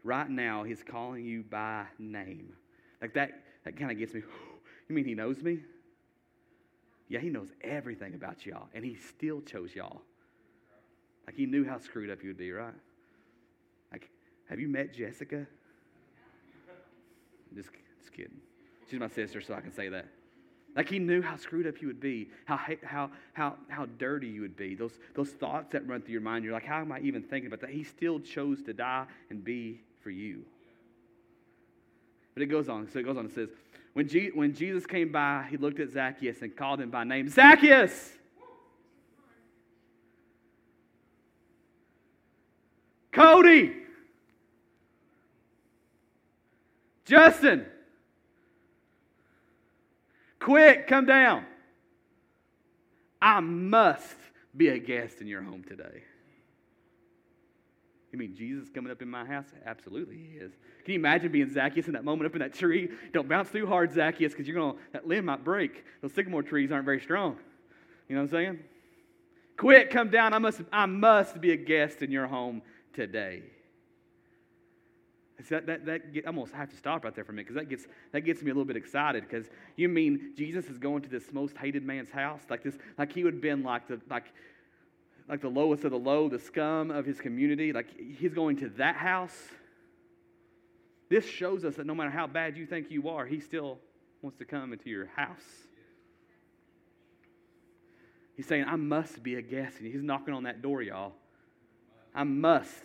Right 0.02 0.30
now, 0.30 0.62
he's 0.62 0.82
calling 0.82 1.26
you 1.26 1.42
by 1.42 1.84
name. 1.98 2.54
Like 3.02 3.12
that, 3.12 3.42
that 3.66 3.76
kind 3.76 3.90
of 3.90 3.98
gets 3.98 4.14
me. 4.14 4.22
You 4.88 4.94
mean 4.94 5.04
he 5.04 5.14
knows 5.14 5.42
me? 5.42 5.58
Yeah, 7.10 7.20
he 7.20 7.28
knows 7.28 7.50
everything 7.60 8.14
about 8.14 8.46
y'all, 8.46 8.68
and 8.72 8.82
he 8.82 8.94
still 8.94 9.42
chose 9.42 9.74
y'all. 9.74 10.00
Like 11.26 11.36
he 11.36 11.44
knew 11.44 11.68
how 11.68 11.76
screwed 11.76 12.08
up 12.08 12.22
you 12.22 12.30
would 12.30 12.38
be, 12.38 12.50
right? 12.50 12.72
Like, 13.92 14.08
have 14.48 14.58
you 14.58 14.68
met 14.68 14.94
Jessica? 14.94 15.46
Just, 17.54 17.68
just 17.98 18.12
kidding. 18.12 18.40
She's 18.90 18.98
my 18.98 19.08
sister, 19.08 19.42
so 19.42 19.52
I 19.52 19.60
can 19.60 19.70
say 19.70 19.90
that. 19.90 20.06
Like 20.76 20.88
he 20.88 20.98
knew 20.98 21.20
how 21.22 21.36
screwed 21.36 21.66
up 21.66 21.80
you 21.80 21.88
would 21.88 22.00
be, 22.00 22.28
how, 22.44 22.58
how, 22.84 23.10
how, 23.32 23.56
how 23.68 23.86
dirty 23.98 24.28
you 24.28 24.42
would 24.42 24.56
be. 24.56 24.74
Those, 24.74 24.92
those 25.14 25.30
thoughts 25.30 25.72
that 25.72 25.86
run 25.88 26.02
through 26.02 26.12
your 26.12 26.20
mind, 26.20 26.44
you're 26.44 26.52
like, 26.52 26.66
how 26.66 26.80
am 26.80 26.92
I 26.92 27.00
even 27.00 27.22
thinking 27.22 27.48
about 27.48 27.60
that? 27.62 27.70
He 27.70 27.82
still 27.82 28.20
chose 28.20 28.62
to 28.62 28.72
die 28.72 29.06
and 29.30 29.42
be 29.42 29.80
for 30.02 30.10
you. 30.10 30.44
But 32.34 32.42
it 32.42 32.46
goes 32.46 32.68
on. 32.68 32.88
So 32.92 33.00
it 33.00 33.04
goes 33.04 33.16
on. 33.16 33.26
It 33.26 33.34
says, 33.34 33.48
when, 33.94 34.08
when 34.34 34.54
Jesus 34.54 34.86
came 34.86 35.10
by, 35.10 35.46
he 35.50 35.56
looked 35.56 35.80
at 35.80 35.90
Zacchaeus 35.90 36.40
and 36.42 36.54
called 36.54 36.80
him 36.80 36.90
by 36.90 37.02
name 37.02 37.28
Zacchaeus! 37.28 38.12
Cody! 43.10 43.74
Justin! 47.04 47.66
Quick, 50.48 50.86
come 50.86 51.04
down. 51.04 51.44
I 53.20 53.40
must 53.40 54.16
be 54.56 54.68
a 54.68 54.78
guest 54.78 55.20
in 55.20 55.26
your 55.26 55.42
home 55.42 55.62
today. 55.62 56.04
You 58.10 58.18
mean 58.18 58.34
Jesus 58.34 58.70
coming 58.74 58.90
up 58.90 59.02
in 59.02 59.10
my 59.10 59.26
house? 59.26 59.44
Absolutely, 59.66 60.16
he 60.16 60.38
is. 60.38 60.52
Can 60.86 60.94
you 60.94 61.00
imagine 61.00 61.30
being 61.30 61.52
Zacchaeus 61.52 61.86
in 61.88 61.92
that 61.92 62.02
moment 62.02 62.28
up 62.28 62.34
in 62.34 62.38
that 62.38 62.54
tree? 62.54 62.88
Don't 63.12 63.28
bounce 63.28 63.50
too 63.50 63.66
hard, 63.66 63.92
Zacchaeus, 63.92 64.32
because 64.32 64.48
you're 64.48 64.58
going 64.58 64.72
to, 64.72 64.80
that 64.94 65.06
limb 65.06 65.26
might 65.26 65.44
break. 65.44 65.84
Those 66.00 66.14
sycamore 66.14 66.42
trees 66.42 66.72
aren't 66.72 66.86
very 66.86 67.02
strong. 67.02 67.36
You 68.08 68.16
know 68.16 68.22
what 68.22 68.28
I'm 68.28 68.30
saying? 68.30 68.58
Quick, 69.58 69.90
come 69.90 70.08
down. 70.08 70.32
I 70.32 70.38
must, 70.38 70.62
I 70.72 70.86
must 70.86 71.42
be 71.42 71.52
a 71.52 71.56
guest 71.56 72.00
in 72.00 72.10
your 72.10 72.26
home 72.26 72.62
today. 72.94 73.42
That, 75.50 75.66
that, 75.66 75.86
that 75.86 76.12
get, 76.12 76.24
I 76.24 76.28
almost 76.28 76.52
have 76.52 76.68
to 76.70 76.76
stop 76.76 77.04
right 77.04 77.14
there 77.14 77.24
for 77.24 77.30
a 77.30 77.34
minute 77.34 77.46
because 77.46 77.62
that 77.62 77.68
gets, 77.68 77.86
that 78.12 78.22
gets 78.22 78.42
me 78.42 78.50
a 78.50 78.54
little 78.54 78.64
bit 78.64 78.76
excited 78.76 79.22
because 79.22 79.46
you 79.76 79.88
mean 79.88 80.32
Jesus 80.36 80.66
is 80.66 80.78
going 80.78 81.02
to 81.02 81.08
this 81.08 81.32
most 81.32 81.56
hated 81.56 81.84
man's 81.84 82.10
house? 82.10 82.40
Like 82.50 82.64
this, 82.64 82.76
like 82.98 83.12
he 83.12 83.22
would 83.22 83.34
have 83.34 83.42
been 83.42 83.62
like 83.62 83.86
the, 83.86 84.00
like, 84.10 84.24
like 85.28 85.40
the 85.40 85.48
lowest 85.48 85.84
of 85.84 85.92
the 85.92 85.98
low, 85.98 86.28
the 86.28 86.40
scum 86.40 86.90
of 86.90 87.06
his 87.06 87.20
community. 87.20 87.72
Like 87.72 87.86
he's 88.18 88.34
going 88.34 88.56
to 88.58 88.68
that 88.70 88.96
house. 88.96 89.36
This 91.08 91.24
shows 91.24 91.64
us 91.64 91.76
that 91.76 91.86
no 91.86 91.94
matter 91.94 92.10
how 92.10 92.26
bad 92.26 92.56
you 92.56 92.66
think 92.66 92.90
you 92.90 93.08
are, 93.08 93.24
he 93.24 93.38
still 93.38 93.78
wants 94.22 94.38
to 94.38 94.44
come 94.44 94.72
into 94.72 94.90
your 94.90 95.06
house. 95.06 95.44
He's 98.36 98.46
saying, 98.46 98.64
I 98.66 98.76
must 98.76 99.22
be 99.22 99.36
a 99.36 99.42
guest. 99.42 99.78
And 99.78 99.92
he's 99.92 100.02
knocking 100.02 100.34
on 100.34 100.44
that 100.44 100.62
door, 100.62 100.82
y'all. 100.82 101.12
I 102.14 102.24
must 102.24 102.84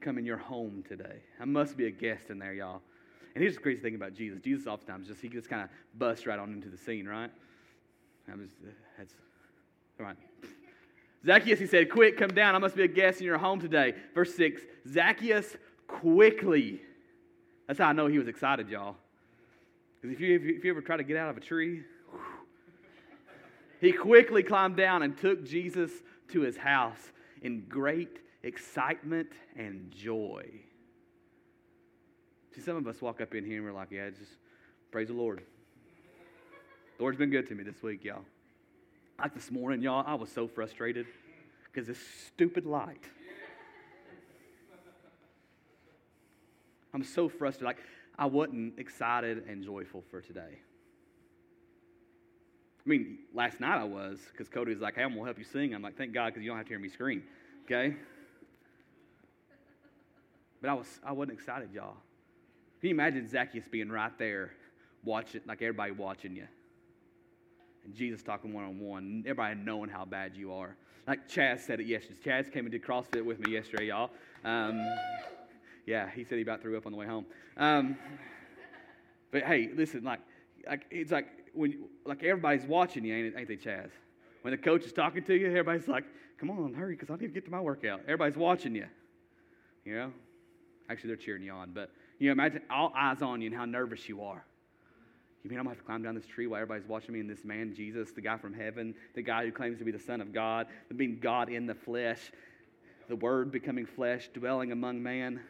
come 0.00 0.18
in 0.18 0.24
your 0.24 0.36
home 0.36 0.84
today. 0.88 1.20
I 1.40 1.44
must 1.44 1.76
be 1.76 1.86
a 1.86 1.90
guest 1.90 2.30
in 2.30 2.38
there, 2.38 2.52
y'all. 2.52 2.82
And 3.34 3.42
here's 3.42 3.54
the 3.54 3.60
crazy 3.60 3.80
thing 3.80 3.94
about 3.94 4.14
Jesus. 4.14 4.40
Jesus 4.40 4.66
oftentimes 4.66 5.08
just 5.08 5.20
he 5.20 5.28
just 5.28 5.48
kind 5.48 5.62
of 5.62 5.68
busts 5.96 6.26
right 6.26 6.38
on 6.38 6.52
into 6.52 6.68
the 6.68 6.78
scene, 6.78 7.06
right? 7.06 7.30
I 8.30 8.36
was, 8.36 8.50
uh, 8.62 8.70
that's 8.96 9.14
all 10.00 10.06
right. 10.06 10.16
Zacchaeus, 11.24 11.58
he 11.58 11.66
said, 11.66 11.90
Quick, 11.90 12.16
come 12.16 12.30
down. 12.30 12.54
I 12.54 12.58
must 12.58 12.76
be 12.76 12.82
a 12.82 12.88
guest 12.88 13.20
in 13.20 13.26
your 13.26 13.38
home 13.38 13.60
today. 13.60 13.94
Verse 14.14 14.34
6 14.34 14.62
Zacchaeus 14.88 15.56
quickly. 15.86 16.80
That's 17.66 17.78
how 17.78 17.88
I 17.88 17.92
know 17.92 18.06
he 18.06 18.18
was 18.18 18.28
excited, 18.28 18.68
y'all. 18.68 18.96
Because 20.00 20.14
if 20.14 20.20
you, 20.20 20.36
if 20.36 20.64
you 20.64 20.70
ever 20.70 20.80
try 20.80 20.96
to 20.96 21.02
get 21.02 21.16
out 21.16 21.28
of 21.28 21.36
a 21.36 21.40
tree, 21.40 21.82
whew, 22.10 22.20
he 23.80 23.92
quickly 23.92 24.42
climbed 24.42 24.76
down 24.76 25.02
and 25.02 25.18
took 25.18 25.44
Jesus 25.44 25.90
to 26.28 26.40
his 26.40 26.56
house 26.56 27.12
in 27.42 27.64
great 27.68 28.18
excitement 28.42 29.32
and 29.56 29.90
joy. 29.90 30.46
See, 32.54 32.60
some 32.60 32.76
of 32.76 32.86
us 32.86 33.00
walk 33.00 33.20
up 33.20 33.34
in 33.34 33.44
here 33.44 33.56
and 33.56 33.66
we're 33.66 33.72
like, 33.72 33.90
yeah, 33.90 34.10
just 34.10 34.32
praise 34.90 35.08
the 35.08 35.14
Lord. 35.14 35.42
The 36.96 37.02
Lord's 37.02 37.18
been 37.18 37.30
good 37.30 37.46
to 37.48 37.54
me 37.54 37.62
this 37.62 37.82
week, 37.82 38.04
y'all. 38.04 38.24
Like 39.18 39.34
this 39.34 39.50
morning, 39.50 39.82
y'all, 39.82 40.04
I 40.06 40.14
was 40.14 40.30
so 40.30 40.46
frustrated 40.46 41.06
because 41.64 41.86
this 41.86 41.98
stupid 42.26 42.66
light. 42.66 43.04
I'm 46.94 47.04
so 47.04 47.28
frustrated. 47.28 47.66
Like, 47.66 47.84
I 48.18 48.26
wasn't 48.26 48.78
excited 48.78 49.44
and 49.48 49.62
joyful 49.62 50.02
for 50.10 50.20
today. 50.20 50.58
I 52.84 52.88
mean, 52.88 53.18
last 53.34 53.60
night 53.60 53.78
I 53.78 53.84
was 53.84 54.18
because 54.32 54.48
Cody 54.48 54.72
was 54.72 54.80
like, 54.80 54.94
hey, 54.94 55.02
I'm 55.02 55.10
going 55.10 55.20
to 55.20 55.26
help 55.26 55.38
you 55.38 55.44
sing. 55.44 55.74
I'm 55.74 55.82
like, 55.82 55.96
thank 55.96 56.14
God 56.14 56.28
because 56.28 56.42
you 56.42 56.48
don't 56.48 56.56
have 56.56 56.66
to 56.66 56.72
hear 56.72 56.78
me 56.78 56.88
scream. 56.88 57.22
Okay? 57.66 57.94
But 60.60 60.70
I, 60.70 60.74
was, 60.74 61.00
I 61.04 61.12
wasn't 61.12 61.38
excited, 61.38 61.70
y'all. 61.72 61.96
Can 62.80 62.88
you 62.88 62.94
imagine 62.94 63.28
Zacchaeus 63.28 63.68
being 63.70 63.90
right 63.90 64.16
there, 64.18 64.52
watching, 65.04 65.40
like 65.46 65.62
everybody 65.62 65.92
watching 65.92 66.34
you? 66.36 66.46
And 67.84 67.94
Jesus 67.94 68.22
talking 68.22 68.52
one 68.52 68.64
on 68.64 68.80
one, 68.80 69.22
everybody 69.26 69.58
knowing 69.58 69.90
how 69.90 70.04
bad 70.04 70.36
you 70.36 70.52
are. 70.52 70.76
Like 71.06 71.28
Chaz 71.28 71.60
said 71.60 71.80
it 71.80 71.86
yesterday. 71.86 72.18
Chaz 72.24 72.52
came 72.52 72.64
and 72.66 72.72
did 72.72 72.84
CrossFit 72.84 73.24
with 73.24 73.38
me 73.40 73.52
yesterday, 73.52 73.86
y'all. 73.86 74.10
Um, 74.44 74.84
yeah, 75.86 76.10
he 76.14 76.24
said 76.24 76.36
he 76.36 76.42
about 76.42 76.60
threw 76.60 76.76
up 76.76 76.86
on 76.86 76.92
the 76.92 76.98
way 76.98 77.06
home. 77.06 77.24
Um, 77.56 77.96
but 79.30 79.42
hey, 79.42 79.70
listen, 79.74 80.04
like, 80.04 80.20
like 80.66 80.84
it's 80.90 81.10
like 81.10 81.26
when 81.54 81.84
like 82.04 82.22
everybody's 82.22 82.66
watching 82.66 83.04
you, 83.04 83.14
ain't, 83.14 83.36
ain't 83.36 83.48
they, 83.48 83.56
Chaz? 83.56 83.90
When 84.42 84.52
the 84.52 84.58
coach 84.58 84.84
is 84.84 84.92
talking 84.92 85.24
to 85.24 85.34
you, 85.34 85.46
everybody's 85.46 85.88
like, 85.88 86.04
come 86.38 86.50
on, 86.50 86.74
hurry, 86.74 86.94
because 86.94 87.10
I 87.10 87.14
need 87.14 87.28
to 87.28 87.32
get 87.32 87.44
to 87.46 87.50
my 87.50 87.60
workout. 87.60 88.00
Everybody's 88.02 88.36
watching 88.36 88.74
you. 88.74 88.86
You 89.84 89.94
know? 89.94 90.12
Actually, 90.88 91.08
they're 91.08 91.16
cheering 91.16 91.42
you 91.42 91.52
on, 91.52 91.70
but 91.72 91.90
you 92.18 92.26
know, 92.26 92.32
imagine 92.32 92.62
all 92.70 92.92
eyes 92.96 93.22
on 93.22 93.40
you 93.40 93.48
and 93.48 93.56
how 93.56 93.64
nervous 93.64 94.08
you 94.08 94.22
are. 94.22 94.44
You 95.44 95.50
mean 95.50 95.58
I'm 95.58 95.64
going 95.64 95.76
to 95.76 95.78
have 95.78 95.84
to 95.84 95.86
climb 95.86 96.02
down 96.02 96.14
this 96.14 96.26
tree 96.26 96.46
while 96.46 96.60
everybody's 96.60 96.88
watching 96.88 97.14
me 97.14 97.20
and 97.20 97.30
this 97.30 97.44
man, 97.44 97.72
Jesus, 97.74 98.10
the 98.10 98.20
guy 98.20 98.36
from 98.36 98.52
heaven, 98.52 98.94
the 99.14 99.22
guy 99.22 99.44
who 99.44 99.52
claims 99.52 99.78
to 99.78 99.84
be 99.84 99.92
the 99.92 99.98
Son 99.98 100.20
of 100.20 100.32
God, 100.32 100.66
being 100.96 101.18
God 101.20 101.48
in 101.48 101.66
the 101.66 101.74
flesh, 101.74 102.32
the 103.08 103.16
Word 103.16 103.52
becoming 103.52 103.86
flesh, 103.86 104.28
dwelling 104.34 104.72
among 104.72 105.02
man. 105.02 105.40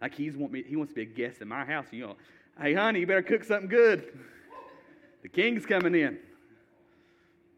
Like 0.00 0.14
he's 0.14 0.36
want 0.36 0.52
me, 0.52 0.64
he 0.66 0.76
wants 0.76 0.92
to 0.92 0.94
be 0.94 1.02
a 1.02 1.04
guest 1.04 1.42
in 1.42 1.48
my 1.48 1.64
house. 1.64 1.86
You 1.90 2.06
know, 2.06 2.16
hey 2.60 2.74
honey, 2.74 3.00
you 3.00 3.06
better 3.06 3.22
cook 3.22 3.44
something 3.44 3.68
good. 3.68 4.18
The 5.22 5.28
king's 5.28 5.64
coming 5.64 5.94
in. 5.94 6.18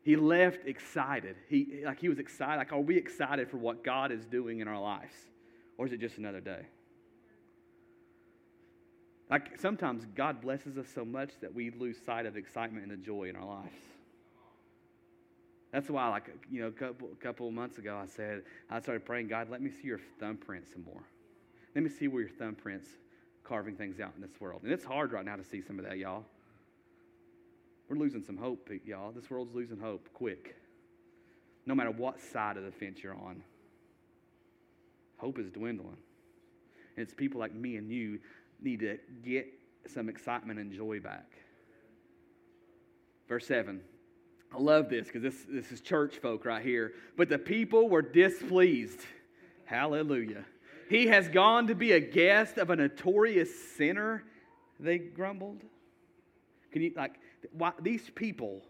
He 0.03 0.17
left 0.17 0.67
excited. 0.67 1.37
He 1.49 1.83
like 1.85 2.01
he 2.01 2.11
was 2.11 2.19
excited. 2.19 2.59
Like, 2.59 2.73
are 2.73 2.81
we 2.81 2.99
excited 2.99 3.49
for 3.49 3.57
what 3.57 3.83
God 3.83 4.13
is 4.13 4.27
doing 4.27 4.61
in 4.61 4.69
our 4.69 4.81
lives? 4.81 5.15
Or 5.79 5.87
is 5.87 5.93
it 5.93 6.01
just 6.01 6.19
another 6.19 6.41
day? 6.41 6.67
Like 9.35 9.59
sometimes 9.59 10.07
God 10.15 10.41
blesses 10.41 10.79
us 10.79 10.87
so 10.95 11.05
much 11.05 11.31
that 11.41 11.53
we 11.53 11.73
lose 11.73 11.97
sight 12.07 12.25
of 12.25 12.37
excitement 12.37 12.85
and 12.85 12.93
the 12.93 13.05
joy 13.05 13.25
in 13.25 13.35
our 13.35 13.45
lives. 13.45 13.75
That's 15.73 15.91
why, 15.91 16.07
like 16.07 16.31
you 16.49 16.61
know, 16.61 16.69
a 16.69 16.71
couple, 16.71 17.09
couple 17.21 17.51
months 17.51 17.79
ago, 17.79 17.99
I 18.01 18.07
said 18.07 18.43
I 18.71 18.81
started 18.81 19.05
praying, 19.05 19.27
God, 19.27 19.51
let 19.51 19.61
me 19.61 19.71
see 19.71 19.89
your 19.89 19.99
thumbprint 20.21 20.67
some 20.73 20.85
more. 20.85 21.03
Let 21.75 21.83
me 21.83 21.91
see 21.91 22.07
where 22.07 22.23
your 22.23 22.31
thumbprints 22.31 22.87
carving 23.43 23.75
things 23.75 23.99
out 23.99 24.13
in 24.15 24.23
this 24.23 24.41
world. 24.41 24.61
And 24.63 24.71
it's 24.71 24.85
hard 24.85 25.11
right 25.11 25.25
now 25.25 25.35
to 25.35 25.43
see 25.43 25.61
some 25.61 25.81
of 25.81 25.85
that, 25.85 25.99
y'all. 25.99 26.23
We're 27.89 27.97
losing 27.97 28.23
some 28.23 28.37
hope, 28.37 28.71
y'all. 28.87 29.11
This 29.11 29.29
world's 29.29 29.53
losing 29.53 29.81
hope 29.81 30.09
quick. 30.15 30.55
No 31.67 31.75
matter 31.75 31.91
what 31.91 32.21
side 32.21 32.57
of 32.57 32.63
the 32.63 32.71
fence 32.71 33.03
you're 33.03 33.17
on, 33.17 33.43
hope 35.17 35.41
is 35.41 35.51
dwindling. 35.51 35.99
And 36.97 37.05
it's 37.05 37.15
people 37.15 37.41
like 37.41 37.53
me 37.53 37.79
and 37.79 37.91
you 37.91 38.21
need 38.65 38.81
to 38.81 38.99
get 39.25 39.47
some 39.87 40.09
excitement 40.09 40.59
and 40.59 40.73
joy 40.73 41.01
back. 41.01 41.31
Verse 43.29 43.47
7. 43.47 43.81
I 44.53 44.59
love 44.59 44.89
this 44.89 45.07
because 45.07 45.23
this, 45.23 45.47
this 45.49 45.73
is 45.73 45.81
church 45.81 46.17
folk 46.17 46.45
right 46.45 46.65
here. 46.65 46.93
But 47.17 47.29
the 47.29 47.39
people 47.39 47.89
were 47.89 48.03
displeased. 48.03 49.01
Hallelujah. 49.65 50.45
He 50.89 51.07
has 51.09 51.29
gone 51.29 51.67
to 51.69 51.75
be 51.75 51.93
a 51.93 52.01
guest 52.01 52.59
of 52.59 52.71
a 52.71 52.77
notorious 52.77 53.51
sinner, 53.77 54.23
they 54.79 54.99
grumbled. 54.99 55.63
Can 56.73 56.83
you, 56.83 56.93
like, 56.97 57.15
why, 57.53 57.73
these 57.81 58.11
people 58.15 58.63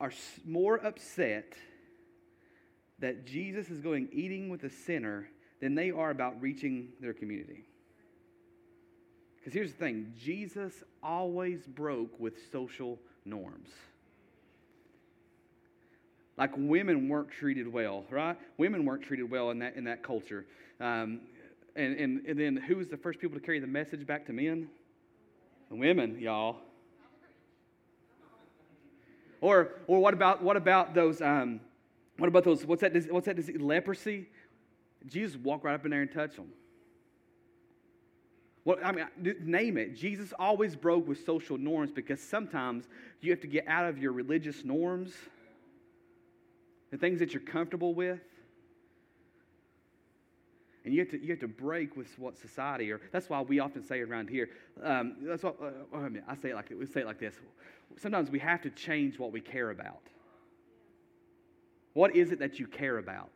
are 0.00 0.12
more 0.46 0.76
upset 0.76 1.54
that 2.98 3.26
Jesus 3.26 3.68
is 3.68 3.80
going 3.80 4.08
eating 4.12 4.48
with 4.48 4.64
a 4.64 4.70
sinner 4.70 5.28
than 5.60 5.74
they 5.74 5.90
are 5.90 6.10
about 6.10 6.40
reaching 6.40 6.88
their 7.00 7.12
community. 7.12 7.64
Because 9.44 9.52
here's 9.52 9.72
the 9.72 9.78
thing 9.78 10.14
Jesus 10.18 10.72
always 11.02 11.66
broke 11.66 12.18
with 12.18 12.32
social 12.50 12.98
norms. 13.26 13.68
Like 16.38 16.52
women 16.56 17.10
weren't 17.10 17.30
treated 17.30 17.70
well, 17.70 18.04
right? 18.08 18.38
Women 18.56 18.86
weren't 18.86 19.02
treated 19.02 19.30
well 19.30 19.50
in 19.50 19.58
that, 19.58 19.76
in 19.76 19.84
that 19.84 20.02
culture. 20.02 20.46
Um, 20.80 21.20
and, 21.76 21.94
and, 21.96 22.26
and 22.26 22.40
then 22.40 22.56
who 22.56 22.76
was 22.76 22.88
the 22.88 22.96
first 22.96 23.20
people 23.20 23.38
to 23.38 23.44
carry 23.44 23.60
the 23.60 23.66
message 23.66 24.06
back 24.06 24.24
to 24.26 24.32
men? 24.32 24.70
The 25.68 25.76
women, 25.76 26.18
y'all. 26.18 26.56
Or, 29.42 29.72
or 29.86 30.00
what 30.00 30.14
about 30.14 30.42
what 30.42 30.56
about 30.56 30.94
those? 30.94 31.20
Um, 31.20 31.60
what 32.16 32.28
about 32.28 32.44
those? 32.44 32.64
What's 32.64 32.80
that? 32.80 32.94
What's 33.10 33.26
that? 33.26 33.36
Disease? 33.36 33.60
Leprosy. 33.60 34.26
Jesus 35.06 35.36
walked 35.36 35.64
right 35.64 35.74
up 35.74 35.84
in 35.84 35.90
there 35.90 36.00
and 36.00 36.10
touched 36.10 36.36
them. 36.36 36.48
Well, 38.64 38.78
I 38.82 38.92
mean, 38.92 39.06
name 39.42 39.76
it. 39.76 39.94
Jesus 39.94 40.32
always 40.38 40.74
broke 40.74 41.06
with 41.06 41.24
social 41.24 41.58
norms 41.58 41.92
because 41.92 42.20
sometimes 42.20 42.88
you 43.20 43.30
have 43.30 43.40
to 43.40 43.46
get 43.46 43.68
out 43.68 43.86
of 43.86 43.98
your 43.98 44.12
religious 44.12 44.64
norms, 44.64 45.12
the 46.90 46.96
things 46.96 47.18
that 47.18 47.34
you're 47.34 47.42
comfortable 47.42 47.94
with, 47.94 48.20
and 50.84 50.94
you 50.94 51.00
have 51.00 51.10
to, 51.10 51.20
you 51.20 51.28
have 51.28 51.40
to 51.40 51.48
break 51.48 51.96
with 51.96 52.18
what 52.18 52.36
society, 52.36 52.90
or 52.90 53.00
that's 53.12 53.28
why 53.28 53.40
we 53.40 53.58
often 53.58 53.82
say 53.82 54.00
around 54.00 54.28
here, 54.28 54.48
um, 54.82 55.16
that's 55.22 55.42
what, 55.42 55.56
uh, 55.62 55.96
I, 55.96 56.08
mean, 56.08 56.22
I 56.28 56.34
say 56.34 56.50
it 56.50 56.54
like, 56.54 56.70
we 56.70 56.86
say 56.86 57.00
it 57.00 57.06
like 57.06 57.18
this. 57.18 57.34
Sometimes 57.96 58.30
we 58.30 58.38
have 58.38 58.62
to 58.62 58.70
change 58.70 59.18
what 59.18 59.32
we 59.32 59.40
care 59.40 59.70
about. 59.70 60.02
What 61.94 62.16
is 62.16 62.32
it 62.32 62.38
that 62.40 62.58
you 62.58 62.66
care 62.66 62.98
about? 62.98 63.30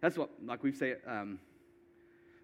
That's 0.00 0.18
what, 0.18 0.30
like 0.44 0.62
we 0.62 0.72
say, 0.72 0.96
um, 1.06 1.38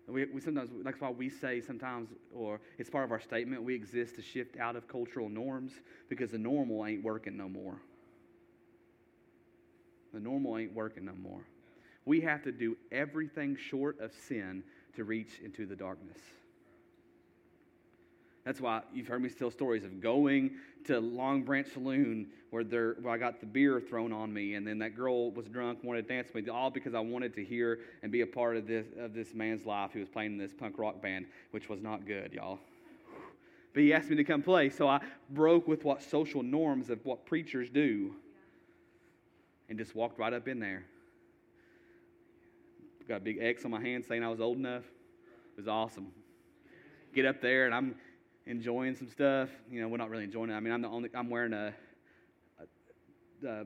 we, 0.06 0.24
we 0.26 0.40
sometimes, 0.40 0.70
that's 0.82 1.00
why 1.00 1.10
we 1.10 1.28
say 1.28 1.60
sometimes, 1.60 2.10
or 2.34 2.60
it's 2.78 2.90
part 2.90 3.04
of 3.04 3.12
our 3.12 3.20
statement, 3.20 3.62
we 3.62 3.74
exist 3.74 4.16
to 4.16 4.22
shift 4.22 4.58
out 4.58 4.76
of 4.76 4.88
cultural 4.88 5.28
norms 5.28 5.72
because 6.08 6.30
the 6.30 6.38
normal 6.38 6.84
ain't 6.86 7.02
working 7.02 7.36
no 7.36 7.48
more. 7.48 7.80
The 10.12 10.20
normal 10.20 10.58
ain't 10.58 10.74
working 10.74 11.04
no 11.04 11.14
more. 11.14 11.42
We 12.04 12.20
have 12.22 12.42
to 12.44 12.52
do 12.52 12.76
everything 12.90 13.56
short 13.56 14.00
of 14.00 14.12
sin 14.12 14.64
to 14.96 15.04
reach 15.04 15.40
into 15.44 15.66
the 15.66 15.76
darkness. 15.76 16.18
That's 18.50 18.60
why 18.60 18.82
you've 18.92 19.06
heard 19.06 19.22
me 19.22 19.28
tell 19.28 19.52
stories 19.52 19.84
of 19.84 20.00
going 20.00 20.56
to 20.86 20.98
Long 20.98 21.44
Branch 21.44 21.68
Saloon 21.72 22.26
where, 22.50 22.64
there, 22.64 22.96
where 23.00 23.14
I 23.14 23.16
got 23.16 23.38
the 23.38 23.46
beer 23.46 23.80
thrown 23.80 24.12
on 24.12 24.32
me, 24.32 24.54
and 24.54 24.66
then 24.66 24.76
that 24.80 24.96
girl 24.96 25.30
was 25.30 25.46
drunk, 25.46 25.84
wanted 25.84 26.08
to 26.08 26.12
dance 26.12 26.30
with 26.34 26.46
me, 26.46 26.50
all 26.50 26.68
because 26.68 26.92
I 26.92 26.98
wanted 26.98 27.32
to 27.36 27.44
hear 27.44 27.78
and 28.02 28.10
be 28.10 28.22
a 28.22 28.26
part 28.26 28.56
of 28.56 28.66
this, 28.66 28.86
of 28.98 29.14
this 29.14 29.34
man's 29.34 29.66
life 29.66 29.92
who 29.92 30.00
was 30.00 30.08
playing 30.08 30.32
in 30.32 30.38
this 30.38 30.52
punk 30.52 30.80
rock 30.80 31.00
band, 31.00 31.26
which 31.52 31.68
was 31.68 31.80
not 31.80 32.08
good, 32.08 32.32
y'all. 32.32 32.58
But 33.72 33.84
he 33.84 33.92
asked 33.92 34.10
me 34.10 34.16
to 34.16 34.24
come 34.24 34.42
play, 34.42 34.68
so 34.68 34.88
I 34.88 35.00
broke 35.30 35.68
with 35.68 35.84
what 35.84 36.02
social 36.02 36.42
norms 36.42 36.90
of 36.90 36.98
what 37.06 37.26
preachers 37.26 37.70
do 37.70 38.16
and 39.68 39.78
just 39.78 39.94
walked 39.94 40.18
right 40.18 40.32
up 40.32 40.48
in 40.48 40.58
there. 40.58 40.86
Got 43.06 43.18
a 43.18 43.20
big 43.20 43.38
X 43.40 43.64
on 43.64 43.70
my 43.70 43.80
hand 43.80 44.04
saying 44.04 44.24
I 44.24 44.28
was 44.28 44.40
old 44.40 44.56
enough. 44.56 44.82
It 45.52 45.56
was 45.56 45.68
awesome. 45.68 46.08
Get 47.14 47.26
up 47.26 47.40
there 47.40 47.66
and 47.66 47.74
I'm 47.74 47.94
enjoying 48.46 48.94
some 48.94 49.08
stuff. 49.08 49.48
You 49.70 49.80
know, 49.80 49.88
we're 49.88 49.96
not 49.96 50.10
really 50.10 50.24
enjoying 50.24 50.50
it. 50.50 50.54
I 50.54 50.60
mean, 50.60 50.72
I'm 50.72 50.82
the 50.82 50.88
only. 50.88 51.10
I'm 51.14 51.30
wearing 51.30 51.52
a, 51.52 51.72
a, 53.44 53.48
a 53.48 53.64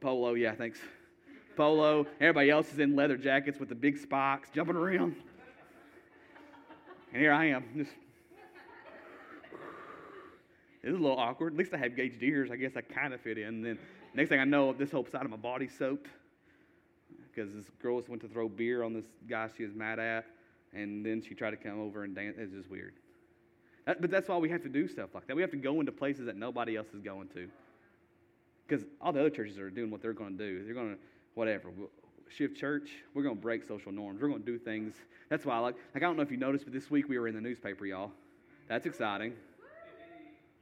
polo. 0.00 0.34
Yeah, 0.34 0.54
thanks. 0.54 0.78
Polo. 1.56 2.06
Everybody 2.20 2.50
else 2.50 2.72
is 2.72 2.78
in 2.78 2.96
leather 2.96 3.16
jackets 3.16 3.58
with 3.58 3.68
the 3.68 3.74
big 3.74 3.98
spikes, 3.98 4.48
jumping 4.54 4.76
around. 4.76 5.16
And 7.12 7.20
here 7.20 7.32
I 7.32 7.46
am, 7.46 7.64
just. 7.76 7.90
It 10.82 10.90
was 10.90 10.98
a 10.98 11.02
little 11.02 11.18
awkward. 11.18 11.52
At 11.52 11.58
least 11.58 11.72
I 11.74 11.76
have 11.76 11.94
gauged 11.94 12.22
ears. 12.22 12.50
I 12.50 12.56
guess 12.56 12.72
I 12.76 12.80
kind 12.80 13.14
of 13.14 13.20
fit 13.20 13.38
in. 13.38 13.46
And 13.46 13.64
then 13.64 13.78
next 14.14 14.30
thing 14.30 14.40
I 14.40 14.44
know, 14.44 14.72
this 14.72 14.90
whole 14.90 15.06
side 15.06 15.24
of 15.24 15.30
my 15.30 15.36
body's 15.36 15.76
soaked 15.78 16.08
because 17.32 17.52
this 17.54 17.66
girl 17.80 17.98
just 17.98 18.08
went 18.08 18.20
to 18.22 18.28
throw 18.28 18.48
beer 18.48 18.82
on 18.82 18.92
this 18.92 19.04
guy 19.28 19.48
she 19.56 19.64
was 19.64 19.74
mad 19.74 19.98
at, 19.98 20.26
and 20.72 21.04
then 21.04 21.22
she 21.22 21.34
tried 21.34 21.52
to 21.52 21.56
come 21.56 21.80
over 21.80 22.04
and 22.04 22.14
dance. 22.14 22.36
It's 22.38 22.52
just 22.52 22.70
weird. 22.70 22.94
That, 23.86 24.00
but 24.00 24.10
that's 24.10 24.28
why 24.28 24.36
we 24.36 24.48
have 24.50 24.62
to 24.62 24.68
do 24.68 24.86
stuff 24.86 25.10
like 25.14 25.26
that. 25.26 25.36
We 25.36 25.42
have 25.42 25.50
to 25.50 25.56
go 25.56 25.80
into 25.80 25.92
places 25.92 26.26
that 26.26 26.36
nobody 26.36 26.76
else 26.76 26.88
is 26.94 27.00
going 27.00 27.28
to. 27.28 27.48
Because 28.66 28.86
all 29.00 29.12
the 29.12 29.20
other 29.20 29.30
churches 29.30 29.58
are 29.58 29.70
doing 29.70 29.90
what 29.90 30.02
they're 30.02 30.12
going 30.12 30.38
to 30.38 30.44
do. 30.44 30.64
They're 30.64 30.74
going 30.74 30.94
to, 30.94 30.98
whatever. 31.34 31.70
Shift 32.28 32.56
church, 32.56 32.90
we're 33.12 33.22
going 33.22 33.36
to 33.36 33.40
break 33.40 33.64
social 33.64 33.92
norms. 33.92 34.22
We're 34.22 34.28
going 34.28 34.42
to 34.42 34.46
do 34.46 34.58
things. 34.58 34.94
That's 35.28 35.44
why 35.44 35.56
I 35.56 35.58
like, 35.58 35.74
like, 35.94 36.02
I 36.02 36.06
don't 36.06 36.16
know 36.16 36.22
if 36.22 36.30
you 36.30 36.36
noticed, 36.36 36.64
but 36.64 36.72
this 36.72 36.90
week 36.90 37.08
we 37.08 37.18
were 37.18 37.28
in 37.28 37.34
the 37.34 37.40
newspaper, 37.40 37.84
y'all. 37.84 38.12
That's 38.68 38.86
exciting. 38.86 39.34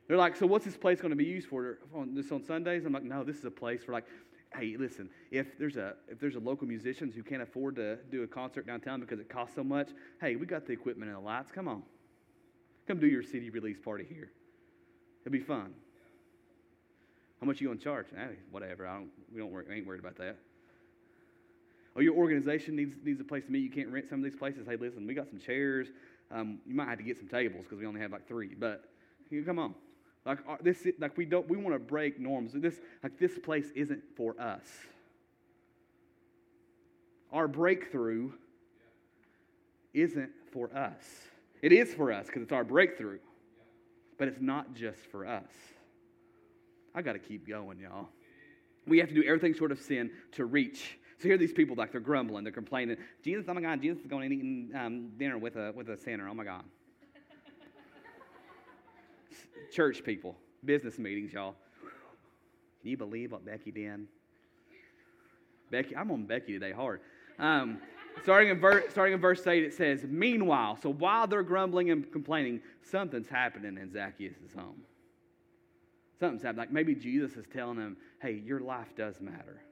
They're 0.09 0.16
like, 0.16 0.35
so 0.35 0.46
what's 0.46 0.64
this 0.64 0.76
place 0.76 1.00
going 1.00 1.11
to 1.11 1.16
be 1.16 1.24
used 1.24 1.46
for? 1.46 1.78
On 1.94 2.14
this 2.14 2.33
on 2.33 2.42
Sundays? 2.42 2.85
I'm 2.85 2.92
like, 2.92 3.04
no, 3.04 3.22
this 3.22 3.37
is 3.37 3.44
a 3.44 3.50
place 3.50 3.85
for 3.85 3.92
like 3.92 4.06
hey, 4.56 4.76
listen, 4.78 5.09
if 5.30 5.59
there's 5.59 5.76
a 5.76 5.94
if 6.09 6.18
there's 6.18 6.35
a 6.35 6.40
local 6.40 6.66
musicians 6.66 7.14
who 7.14 7.22
can't 7.22 7.42
afford 7.42 7.76
to 7.76 7.96
do 8.11 8.22
a 8.22 8.26
concert 8.26 8.66
downtown 8.66 9.00
because 9.00 9.20
it 9.20 9.28
costs 9.28 9.54
so 9.54 9.64
much, 9.64 9.90
hey, 10.20 10.37
we 10.37 10.46
got 10.46 10.66
the 10.66 10.72
equipment 10.72 11.11
and 11.11 11.18
the 11.18 11.24
lights. 11.24 11.50
Come 11.52 11.68
on, 11.68 11.83
come 12.86 12.98
do 12.98 13.06
your 13.06 13.22
CD 13.22 13.50
release 13.50 13.78
party 13.78 14.06
here. 14.08 14.30
It'll 15.24 15.32
be 15.32 15.40
fun. 15.40 15.74
How 17.40 17.46
much 17.46 17.60
you 17.60 17.68
gonna 17.68 17.80
charge? 17.80 18.06
Hey, 18.14 18.36
whatever. 18.50 18.86
I 18.86 18.96
don't. 18.98 19.10
We 19.32 19.40
don't. 19.40 19.50
Worry, 19.50 19.64
ain't 19.72 19.86
worried 19.86 20.00
about 20.00 20.16
that. 20.16 20.36
Oh, 21.96 22.00
your 22.00 22.14
organization 22.14 22.76
needs 22.76 22.96
needs 23.02 23.20
a 23.20 23.24
place 23.24 23.44
to 23.44 23.50
meet. 23.50 23.60
You 23.60 23.70
can't 23.70 23.88
rent 23.88 24.06
some 24.08 24.18
of 24.18 24.24
these 24.24 24.38
places. 24.38 24.66
Hey, 24.66 24.76
listen, 24.76 25.06
we 25.06 25.14
got 25.14 25.28
some 25.28 25.38
chairs. 25.38 25.88
Um, 26.30 26.60
you 26.66 26.74
might 26.74 26.88
have 26.88 26.98
to 26.98 27.04
get 27.04 27.18
some 27.18 27.28
tables 27.28 27.64
because 27.64 27.78
we 27.78 27.86
only 27.86 28.00
have 28.00 28.12
like 28.12 28.28
three. 28.28 28.54
But 28.54 28.84
you 29.30 29.42
come 29.44 29.58
on. 29.58 29.74
Like 30.24 30.38
uh, 30.48 30.56
this, 30.60 30.86
like 30.98 31.16
we 31.16 31.24
don't, 31.24 31.48
we 31.48 31.56
want 31.56 31.74
to 31.74 31.78
break 31.78 32.20
norms. 32.20 32.52
This, 32.54 32.76
like 33.02 33.18
this 33.18 33.38
place 33.38 33.66
isn't 33.74 34.02
for 34.16 34.38
us. 34.40 34.64
Our 37.32 37.48
breakthrough 37.48 38.32
isn't 39.94 40.30
for 40.52 40.74
us. 40.76 41.04
It 41.62 41.72
is 41.72 41.92
for 41.92 42.12
us 42.12 42.26
because 42.26 42.42
it's 42.42 42.52
our 42.52 42.64
breakthrough, 42.64 43.18
but 44.18 44.28
it's 44.28 44.40
not 44.40 44.74
just 44.74 45.00
for 45.10 45.26
us. 45.26 45.50
I 46.94 47.02
got 47.02 47.12
to 47.12 47.18
keep 47.18 47.46
going, 47.46 47.78
y'all. 47.78 48.08
We 48.86 48.98
have 48.98 49.08
to 49.08 49.14
do 49.14 49.22
everything 49.22 49.54
short 49.54 49.72
of 49.72 49.78
sin 49.80 50.10
to 50.32 50.46
reach. 50.46 50.98
So 51.18 51.24
here 51.24 51.34
are 51.34 51.38
these 51.38 51.52
people 51.52 51.76
like 51.76 51.92
they're 51.92 52.00
grumbling, 52.00 52.44
they're 52.44 52.52
complaining. 52.52 52.96
Jesus, 53.22 53.44
oh 53.46 53.54
my 53.54 53.60
God, 53.60 53.82
Jesus 53.82 54.00
is 54.00 54.06
going 54.06 54.24
and 54.24 54.32
eating 54.32 54.70
um, 54.74 55.10
dinner 55.18 55.36
with 55.36 55.56
a 55.56 55.72
with 55.76 55.90
a 55.90 55.96
sinner. 55.96 56.26
Oh 56.28 56.34
my 56.34 56.44
God. 56.44 56.64
Church 59.72 60.02
people, 60.02 60.36
business 60.64 60.98
meetings, 60.98 61.32
y'all. 61.32 61.54
Can 62.80 62.90
you 62.90 62.96
believe 62.96 63.32
what 63.32 63.44
Becky 63.44 63.70
did? 63.70 64.06
Becky, 65.70 65.94
I'm 65.94 66.10
on 66.10 66.24
Becky 66.24 66.54
today 66.54 66.72
hard. 66.72 67.00
Um, 67.38 67.78
starting, 68.22 68.50
in 68.50 68.60
ver- 68.60 68.88
starting 68.90 69.14
in 69.14 69.20
verse 69.20 69.46
8, 69.46 69.62
it 69.64 69.74
says, 69.74 70.04
Meanwhile, 70.08 70.78
so 70.82 70.90
while 70.92 71.26
they're 71.26 71.42
grumbling 71.42 71.90
and 71.90 72.10
complaining, 72.12 72.60
something's 72.82 73.28
happening 73.28 73.78
in 73.78 73.92
Zacchaeus' 73.92 74.54
home. 74.56 74.82
Something's 76.18 76.42
happening. 76.42 76.60
Like 76.60 76.72
maybe 76.72 76.94
Jesus 76.94 77.36
is 77.36 77.46
telling 77.52 77.78
him, 77.78 77.96
hey, 78.20 78.42
your 78.44 78.60
life 78.60 78.94
does 78.94 79.20
matter. 79.20 79.62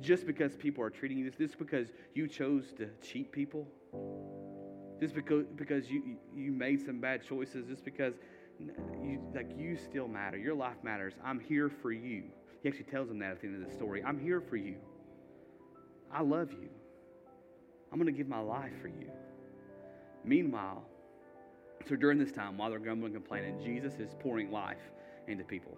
Just 0.00 0.26
because 0.26 0.54
people 0.56 0.84
are 0.84 0.90
treating 0.90 1.16
you 1.16 1.30
this, 1.30 1.38
just 1.38 1.58
because 1.58 1.88
you 2.14 2.28
chose 2.28 2.74
to 2.76 2.88
cheat 3.02 3.32
people, 3.32 3.66
just 5.00 5.14
because, 5.14 5.46
because 5.56 5.90
you, 5.90 6.18
you 6.36 6.52
made 6.52 6.84
some 6.84 7.00
bad 7.00 7.26
choices, 7.26 7.66
just 7.66 7.84
because 7.84 8.12
you, 8.58 9.20
like 9.34 9.50
you 9.56 9.76
still 9.76 10.06
matter. 10.06 10.36
Your 10.36 10.54
life 10.54 10.76
matters. 10.82 11.14
I'm 11.24 11.40
here 11.40 11.70
for 11.70 11.90
you. 11.90 12.24
He 12.62 12.68
actually 12.68 12.84
tells 12.84 13.08
them 13.08 13.18
that 13.20 13.32
at 13.32 13.40
the 13.40 13.46
end 13.46 13.62
of 13.62 13.68
the 13.68 13.74
story. 13.74 14.02
I'm 14.04 14.18
here 14.18 14.40
for 14.42 14.56
you. 14.56 14.76
I 16.14 16.22
love 16.22 16.52
you. 16.52 16.68
I'm 17.92 17.98
going 17.98 18.12
to 18.12 18.16
give 18.16 18.28
my 18.28 18.38
life 18.38 18.72
for 18.80 18.86
you. 18.88 19.10
Meanwhile, 20.24 20.84
so 21.88 21.96
during 21.96 22.18
this 22.18 22.30
time, 22.30 22.56
while 22.56 22.70
they're 22.70 22.78
grumbling 22.78 23.14
and 23.14 23.22
complaining, 23.22 23.60
Jesus 23.62 23.98
is 23.98 24.14
pouring 24.20 24.52
life 24.52 24.90
into 25.26 25.42
people. 25.42 25.76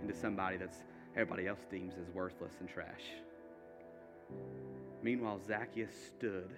Into 0.00 0.14
somebody 0.14 0.56
that's 0.56 0.78
everybody 1.14 1.48
else 1.48 1.66
deems 1.68 1.94
as 2.00 2.08
worthless 2.14 2.52
and 2.60 2.68
trash. 2.68 3.02
Meanwhile, 5.02 5.40
Zacchaeus 5.44 5.90
stood 6.16 6.50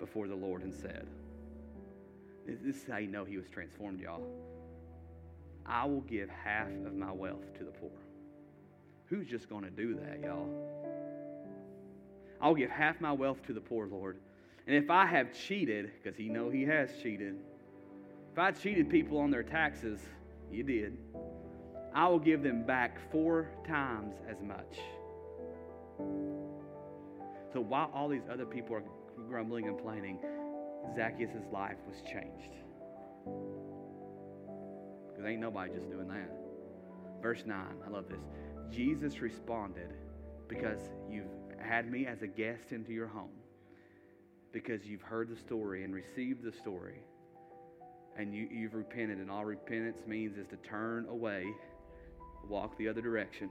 before 0.00 0.26
the 0.26 0.34
Lord 0.34 0.62
and 0.62 0.74
said, 0.74 1.06
This 2.44 2.76
is 2.76 2.84
how 2.90 2.98
you 2.98 3.06
know 3.06 3.24
he 3.24 3.36
was 3.36 3.48
transformed, 3.48 4.00
y'all. 4.00 4.26
I 5.64 5.86
will 5.86 6.00
give 6.00 6.28
half 6.28 6.68
of 6.68 6.94
my 6.94 7.12
wealth 7.12 7.56
to 7.58 7.64
the 7.64 7.70
poor. 7.70 8.01
Who's 9.12 9.26
just 9.26 9.46
going 9.50 9.64
to 9.64 9.70
do 9.70 9.94
that, 9.96 10.20
y'all? 10.24 10.48
I'll 12.40 12.54
give 12.54 12.70
half 12.70 12.98
my 12.98 13.12
wealth 13.12 13.44
to 13.46 13.52
the 13.52 13.60
poor, 13.60 13.86
Lord. 13.86 14.16
And 14.66 14.74
if 14.74 14.88
I 14.88 15.04
have 15.04 15.34
cheated, 15.34 15.90
because 16.02 16.16
he 16.16 16.30
know 16.30 16.48
he 16.48 16.62
has 16.62 16.88
cheated, 17.02 17.36
if 18.32 18.38
I 18.38 18.52
cheated 18.52 18.88
people 18.88 19.18
on 19.18 19.30
their 19.30 19.42
taxes, 19.42 20.00
you 20.50 20.62
did, 20.62 20.96
I 21.94 22.08
will 22.08 22.20
give 22.20 22.42
them 22.42 22.64
back 22.64 22.98
four 23.10 23.50
times 23.68 24.14
as 24.30 24.38
much. 24.42 24.78
So 27.52 27.60
while 27.60 27.90
all 27.94 28.08
these 28.08 28.26
other 28.32 28.46
people 28.46 28.76
are 28.76 28.84
grumbling 29.28 29.68
and 29.68 29.76
complaining, 29.76 30.20
Zacchaeus' 30.96 31.44
life 31.52 31.76
was 31.86 31.96
changed. 32.10 32.54
Because 35.10 35.26
ain't 35.26 35.42
nobody 35.42 35.74
just 35.74 35.90
doing 35.90 36.08
that. 36.08 36.30
Verse 37.20 37.42
9, 37.44 37.56
I 37.86 37.90
love 37.90 38.08
this. 38.08 38.18
Jesus 38.70 39.20
responded, 39.20 39.94
Because 40.48 40.80
you've 41.10 41.26
had 41.58 41.90
me 41.90 42.06
as 42.06 42.22
a 42.22 42.26
guest 42.26 42.72
into 42.72 42.92
your 42.92 43.08
home, 43.08 43.30
because 44.52 44.84
you've 44.84 45.02
heard 45.02 45.28
the 45.28 45.36
story 45.36 45.84
and 45.84 45.94
received 45.94 46.42
the 46.42 46.52
story, 46.52 47.00
and 48.16 48.34
you, 48.34 48.48
you've 48.50 48.74
repented, 48.74 49.18
and 49.18 49.30
all 49.30 49.44
repentance 49.44 50.02
means 50.06 50.36
is 50.36 50.46
to 50.48 50.56
turn 50.56 51.06
away, 51.08 51.46
walk 52.48 52.76
the 52.78 52.88
other 52.88 53.00
direction, 53.00 53.50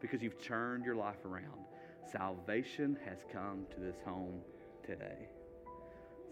because 0.00 0.22
you've 0.22 0.42
turned 0.42 0.84
your 0.84 0.96
life 0.96 1.24
around. 1.24 1.64
Salvation 2.10 2.96
has 3.04 3.18
come 3.32 3.66
to 3.74 3.80
this 3.80 3.96
home 4.04 4.40
today. 4.86 5.28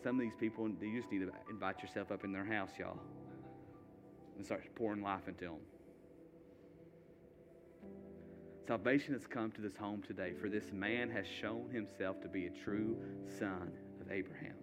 Some 0.02 0.16
of 0.16 0.20
these 0.20 0.34
people, 0.38 0.68
you 0.68 1.00
just 1.00 1.10
need 1.10 1.20
to 1.20 1.30
invite 1.50 1.80
yourself 1.80 2.10
up 2.10 2.24
in 2.24 2.32
their 2.32 2.44
house, 2.44 2.70
y'all, 2.78 2.98
and 4.36 4.44
start 4.44 4.62
pouring 4.74 5.02
life 5.02 5.28
into 5.28 5.44
them. 5.44 5.58
Salvation 8.66 9.12
has 9.14 9.26
come 9.26 9.50
to 9.52 9.60
this 9.60 9.76
home 9.76 10.02
today, 10.06 10.32
for 10.40 10.48
this 10.48 10.72
man 10.72 11.10
has 11.10 11.26
shown 11.26 11.68
himself 11.70 12.20
to 12.22 12.28
be 12.28 12.46
a 12.46 12.50
true 12.64 12.96
son 13.38 13.72
of 14.00 14.12
Abraham. 14.12 14.54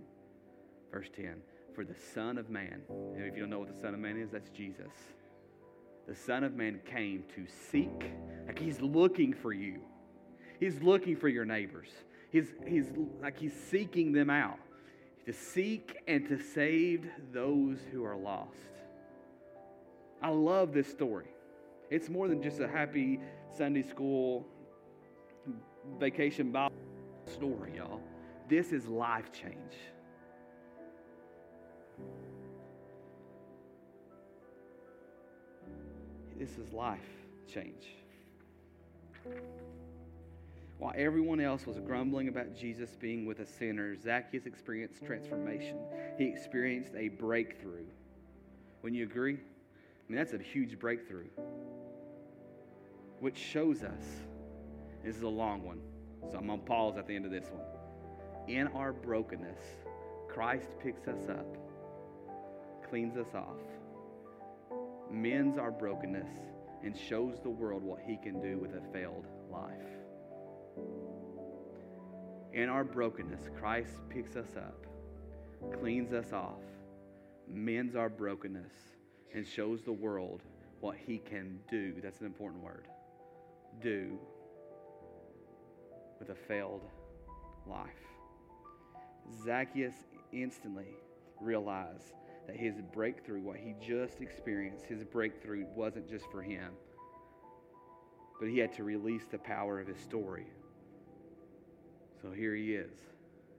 Verse 0.91 1.09
10 1.15 1.35
For 1.75 1.83
the 1.83 1.95
Son 2.13 2.37
of 2.37 2.49
Man, 2.49 2.81
and 2.89 3.25
if 3.25 3.35
you 3.35 3.41
don't 3.41 3.49
know 3.49 3.59
what 3.59 3.75
the 3.75 3.81
Son 3.81 3.93
of 3.93 3.99
Man 3.99 4.17
is, 4.17 4.29
that's 4.31 4.49
Jesus. 4.51 4.93
The 6.07 6.15
Son 6.15 6.43
of 6.43 6.55
Man 6.55 6.79
came 6.85 7.23
to 7.35 7.45
seek, 7.71 8.11
like 8.47 8.57
he's 8.57 8.79
looking 8.81 9.33
for 9.33 9.51
you. 9.51 9.81
He's 10.59 10.81
looking 10.81 11.15
for 11.15 11.27
your 11.27 11.45
neighbors. 11.45 11.89
He's, 12.31 12.47
he's 12.67 12.85
like 13.21 13.37
he's 13.37 13.53
seeking 13.69 14.13
them 14.13 14.29
out 14.29 14.59
to 15.25 15.33
seek 15.33 15.97
and 16.07 16.27
to 16.27 16.39
save 16.39 17.05
those 17.33 17.77
who 17.91 18.03
are 18.05 18.15
lost. 18.15 18.55
I 20.21 20.29
love 20.29 20.73
this 20.73 20.89
story. 20.89 21.27
It's 21.89 22.09
more 22.09 22.27
than 22.27 22.41
just 22.41 22.59
a 22.59 22.67
happy 22.67 23.19
Sunday 23.55 23.83
school 23.83 24.45
vacation 25.99 26.51
Bible 26.51 26.75
story, 27.25 27.73
y'all. 27.75 28.01
This 28.47 28.71
is 28.71 28.87
life 28.87 29.31
change. 29.31 29.75
This 36.37 36.57
is 36.57 36.71
life 36.71 36.99
change. 37.51 37.95
While 40.77 40.93
everyone 40.95 41.41
else 41.41 41.65
was 41.65 41.77
grumbling 41.79 42.29
about 42.29 42.55
Jesus 42.55 42.95
being 42.95 43.25
with 43.25 43.41
a 43.41 43.45
sinner, 43.45 43.97
Zacchaeus 43.97 44.45
experienced 44.45 45.05
transformation. 45.05 45.77
He 46.17 46.25
experienced 46.25 46.93
a 46.95 47.09
breakthrough. 47.09 47.85
When 48.81 48.93
you 48.93 49.03
agree? 49.03 49.33
I 49.35 50.11
mean, 50.11 50.17
that's 50.17 50.31
a 50.31 50.37
huge 50.37 50.79
breakthrough 50.79 51.27
which 53.19 53.37
shows 53.37 53.83
us 53.83 54.03
this 55.03 55.15
is 55.15 55.23
a 55.23 55.27
long 55.27 55.63
one, 55.63 55.79
so 56.31 56.37
I'm 56.37 56.47
going 56.47 56.59
to 56.59 56.65
pause 56.65 56.97
at 56.97 57.07
the 57.07 57.15
end 57.15 57.25
of 57.25 57.31
this 57.31 57.47
one. 57.51 57.65
In 58.47 58.67
our 58.67 58.91
brokenness, 58.91 59.59
Christ 60.27 60.67
picks 60.81 61.07
us 61.07 61.29
up, 61.29 61.57
cleans 62.89 63.17
us 63.17 63.33
off, 63.33 63.61
mends 65.11 65.57
our 65.57 65.71
brokenness, 65.71 66.29
and 66.83 66.97
shows 66.97 67.39
the 67.41 67.49
world 67.49 67.83
what 67.83 67.99
he 68.05 68.17
can 68.17 68.41
do 68.41 68.57
with 68.57 68.71
a 68.71 68.81
failed 68.93 69.25
life. 69.51 69.71
In 72.53 72.69
our 72.69 72.83
brokenness, 72.83 73.41
Christ 73.59 73.91
picks 74.09 74.35
us 74.35 74.55
up, 74.57 74.85
cleans 75.79 76.13
us 76.13 76.33
off, 76.33 76.61
mends 77.47 77.95
our 77.95 78.09
brokenness, 78.09 78.73
and 79.33 79.45
shows 79.45 79.81
the 79.83 79.91
world 79.91 80.41
what 80.79 80.97
he 80.97 81.19
can 81.19 81.59
do. 81.69 81.93
That's 82.01 82.19
an 82.21 82.25
important 82.25 82.63
word 82.63 82.87
do 83.81 84.17
with 86.19 86.29
a 86.29 86.35
failed 86.35 86.81
life. 87.67 87.89
Zacchaeus 89.43 89.93
instantly 90.31 90.97
realized 91.39 92.13
that 92.47 92.55
his 92.55 92.75
breakthrough, 92.93 93.41
what 93.41 93.57
he 93.57 93.75
just 93.79 94.21
experienced, 94.21 94.85
his 94.85 95.03
breakthrough 95.03 95.65
wasn't 95.75 96.09
just 96.09 96.25
for 96.31 96.41
him, 96.41 96.71
but 98.39 98.49
he 98.49 98.57
had 98.57 98.73
to 98.73 98.83
release 98.83 99.25
the 99.29 99.37
power 99.37 99.79
of 99.79 99.87
his 99.87 99.99
story. 99.99 100.47
So 102.21 102.31
here 102.31 102.55
he 102.55 102.73
is. 102.73 102.91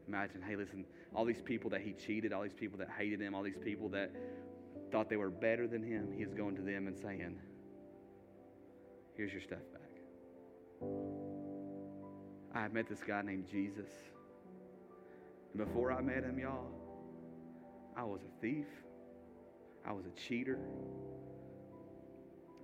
Imagine, 0.09 0.43
hey, 0.43 0.57
listen, 0.57 0.85
all 1.15 1.25
these 1.25 1.43
people 1.43 1.71
that 1.71 1.81
he 1.83 1.93
cheated, 1.93 2.33
all 2.33 2.43
these 2.43 2.53
people 2.53 2.79
that 2.79 2.89
hated 2.99 3.21
him, 3.21 3.35
all 3.35 3.43
these 3.43 3.59
people 3.63 3.89
that 3.91 4.11
thought 4.91 5.09
they 5.09 5.17
were 5.17 5.31
better 5.31 5.69
than 5.69 5.83
him, 5.83 6.13
he 6.17 6.23
is 6.23 6.35
going 6.35 6.57
to 6.57 6.63
them 6.63 6.87
and 6.87 6.97
saying, 6.99 7.37
Here's 9.17 9.33
your 9.33 9.43
stuff 9.43 9.59
back. 9.73 9.80
I 12.55 12.69
met 12.69 12.89
this 12.89 13.01
guy 13.07 13.23
named 13.23 13.47
Jesus. 13.51 13.89
And 15.53 15.65
before 15.67 15.93
I 15.93 16.01
met 16.01 16.25
him, 16.25 16.39
y'all, 16.39 16.67
I 17.97 18.05
was 18.05 18.21
a 18.23 18.41
thief. 18.41 18.67
I 19.87 19.93
was 19.93 20.05
a 20.07 20.21
cheater. 20.29 20.59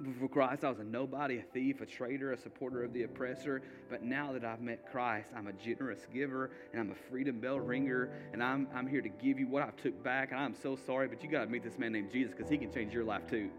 Before 0.03 0.29
Christ, 0.29 0.63
I 0.63 0.69
was 0.69 0.79
a 0.79 0.85
nobody, 0.85 1.39
a 1.39 1.43
thief, 1.43 1.81
a 1.81 1.87
traitor, 1.87 2.33
a 2.33 2.37
supporter 2.37 2.85
of 2.85 2.93
the 2.93 3.05
oppressor. 3.05 3.63
But 3.89 4.03
now 4.03 4.33
that 4.33 4.45
I've 4.45 4.61
met 4.61 4.91
Christ, 4.91 5.31
I'm 5.35 5.47
a 5.47 5.53
generous 5.55 6.07
giver 6.13 6.51
and 6.73 6.81
I'm 6.81 6.91
a 6.91 7.11
freedom 7.11 7.41
bell 7.41 7.59
ringer. 7.59 8.11
And 8.33 8.43
I'm, 8.43 8.69
I'm 8.75 8.87
here 8.87 9.01
to 9.01 9.09
give 9.09 9.39
you 9.39 9.49
what 9.49 9.63
I've 9.63 9.77
took 9.77 10.03
back. 10.05 10.33
And 10.33 10.41
I'm 10.41 10.55
so 10.55 10.77
sorry, 10.77 11.09
but 11.09 11.23
you 11.23 11.31
got 11.31 11.45
to 11.45 11.51
meet 11.51 11.65
this 11.65 11.79
man 11.79 11.93
named 11.93 12.11
Jesus 12.13 12.35
because 12.37 12.51
he 12.51 12.59
can 12.59 12.73
change 12.73 12.93
your 12.93 13.05
life 13.05 13.27
too. 13.31 13.51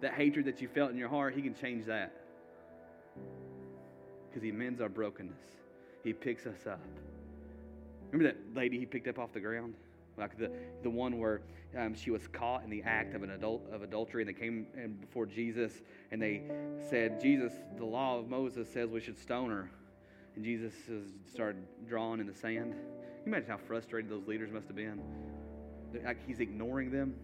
That 0.00 0.14
hatred 0.14 0.46
that 0.46 0.60
you 0.60 0.68
felt 0.68 0.90
in 0.90 0.96
your 0.96 1.08
heart, 1.08 1.34
he 1.34 1.42
can 1.42 1.54
change 1.54 1.86
that 1.86 2.12
because 4.36 4.44
he 4.44 4.52
mends 4.52 4.82
our 4.82 4.90
brokenness. 4.90 5.40
He 6.04 6.12
picks 6.12 6.44
us 6.44 6.66
up. 6.66 6.84
Remember 8.12 8.34
that 8.34 8.54
lady 8.54 8.78
he 8.78 8.84
picked 8.84 9.08
up 9.08 9.18
off 9.18 9.32
the 9.32 9.40
ground? 9.40 9.72
Like 10.18 10.36
the, 10.36 10.50
the 10.82 10.90
one 10.90 11.18
where 11.18 11.40
um, 11.74 11.94
she 11.94 12.10
was 12.10 12.28
caught 12.28 12.62
in 12.62 12.68
the 12.68 12.82
act 12.82 13.14
of 13.14 13.22
an 13.22 13.30
adult 13.30 13.66
of 13.72 13.80
adultery, 13.82 14.20
and 14.20 14.28
they 14.28 14.38
came 14.38 14.66
in 14.76 14.92
before 14.96 15.24
Jesus, 15.24 15.72
and 16.10 16.20
they 16.20 16.42
said, 16.90 17.18
"Jesus, 17.18 17.50
the 17.78 17.86
law 17.86 18.18
of 18.18 18.28
Moses 18.28 18.70
says 18.70 18.90
we 18.90 19.00
should 19.00 19.18
stone 19.18 19.48
her," 19.48 19.70
and 20.34 20.44
Jesus 20.44 20.74
started 21.32 21.62
drawing 21.88 22.20
in 22.20 22.26
the 22.26 22.34
sand. 22.34 22.72
Can 22.72 23.22
you 23.24 23.32
imagine 23.32 23.48
how 23.48 23.56
frustrated 23.56 24.10
those 24.10 24.26
leaders 24.26 24.52
must 24.52 24.66
have 24.66 24.76
been? 24.76 25.00
Like 26.04 26.18
he's 26.26 26.40
ignoring 26.40 26.90
them. 26.90 27.14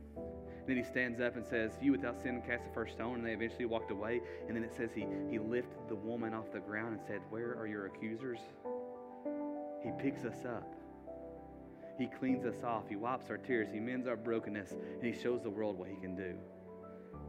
And 0.62 0.68
then 0.68 0.76
he 0.76 0.88
stands 0.88 1.20
up 1.20 1.34
and 1.34 1.44
says, 1.44 1.72
You 1.80 1.90
without 1.90 2.22
sin 2.22 2.40
cast 2.46 2.64
the 2.64 2.72
first 2.72 2.92
stone. 2.92 3.16
And 3.16 3.26
they 3.26 3.32
eventually 3.32 3.64
walked 3.64 3.90
away. 3.90 4.20
And 4.46 4.56
then 4.56 4.62
it 4.62 4.72
says 4.76 4.90
he, 4.94 5.06
he 5.28 5.40
lifted 5.40 5.88
the 5.88 5.96
woman 5.96 6.32
off 6.34 6.52
the 6.52 6.60
ground 6.60 6.92
and 6.92 7.00
said, 7.04 7.20
Where 7.30 7.56
are 7.58 7.66
your 7.66 7.86
accusers? 7.86 8.38
He 9.82 9.90
picks 9.98 10.24
us 10.24 10.44
up. 10.46 10.72
He 11.98 12.06
cleans 12.06 12.46
us 12.46 12.62
off. 12.62 12.84
He 12.88 12.94
wipes 12.94 13.28
our 13.28 13.38
tears. 13.38 13.68
He 13.72 13.80
mends 13.80 14.06
our 14.06 14.16
brokenness. 14.16 14.70
And 14.70 15.02
He 15.02 15.20
shows 15.20 15.42
the 15.42 15.50
world 15.50 15.76
what 15.76 15.88
He 15.88 15.96
can 15.96 16.14
do 16.14 16.34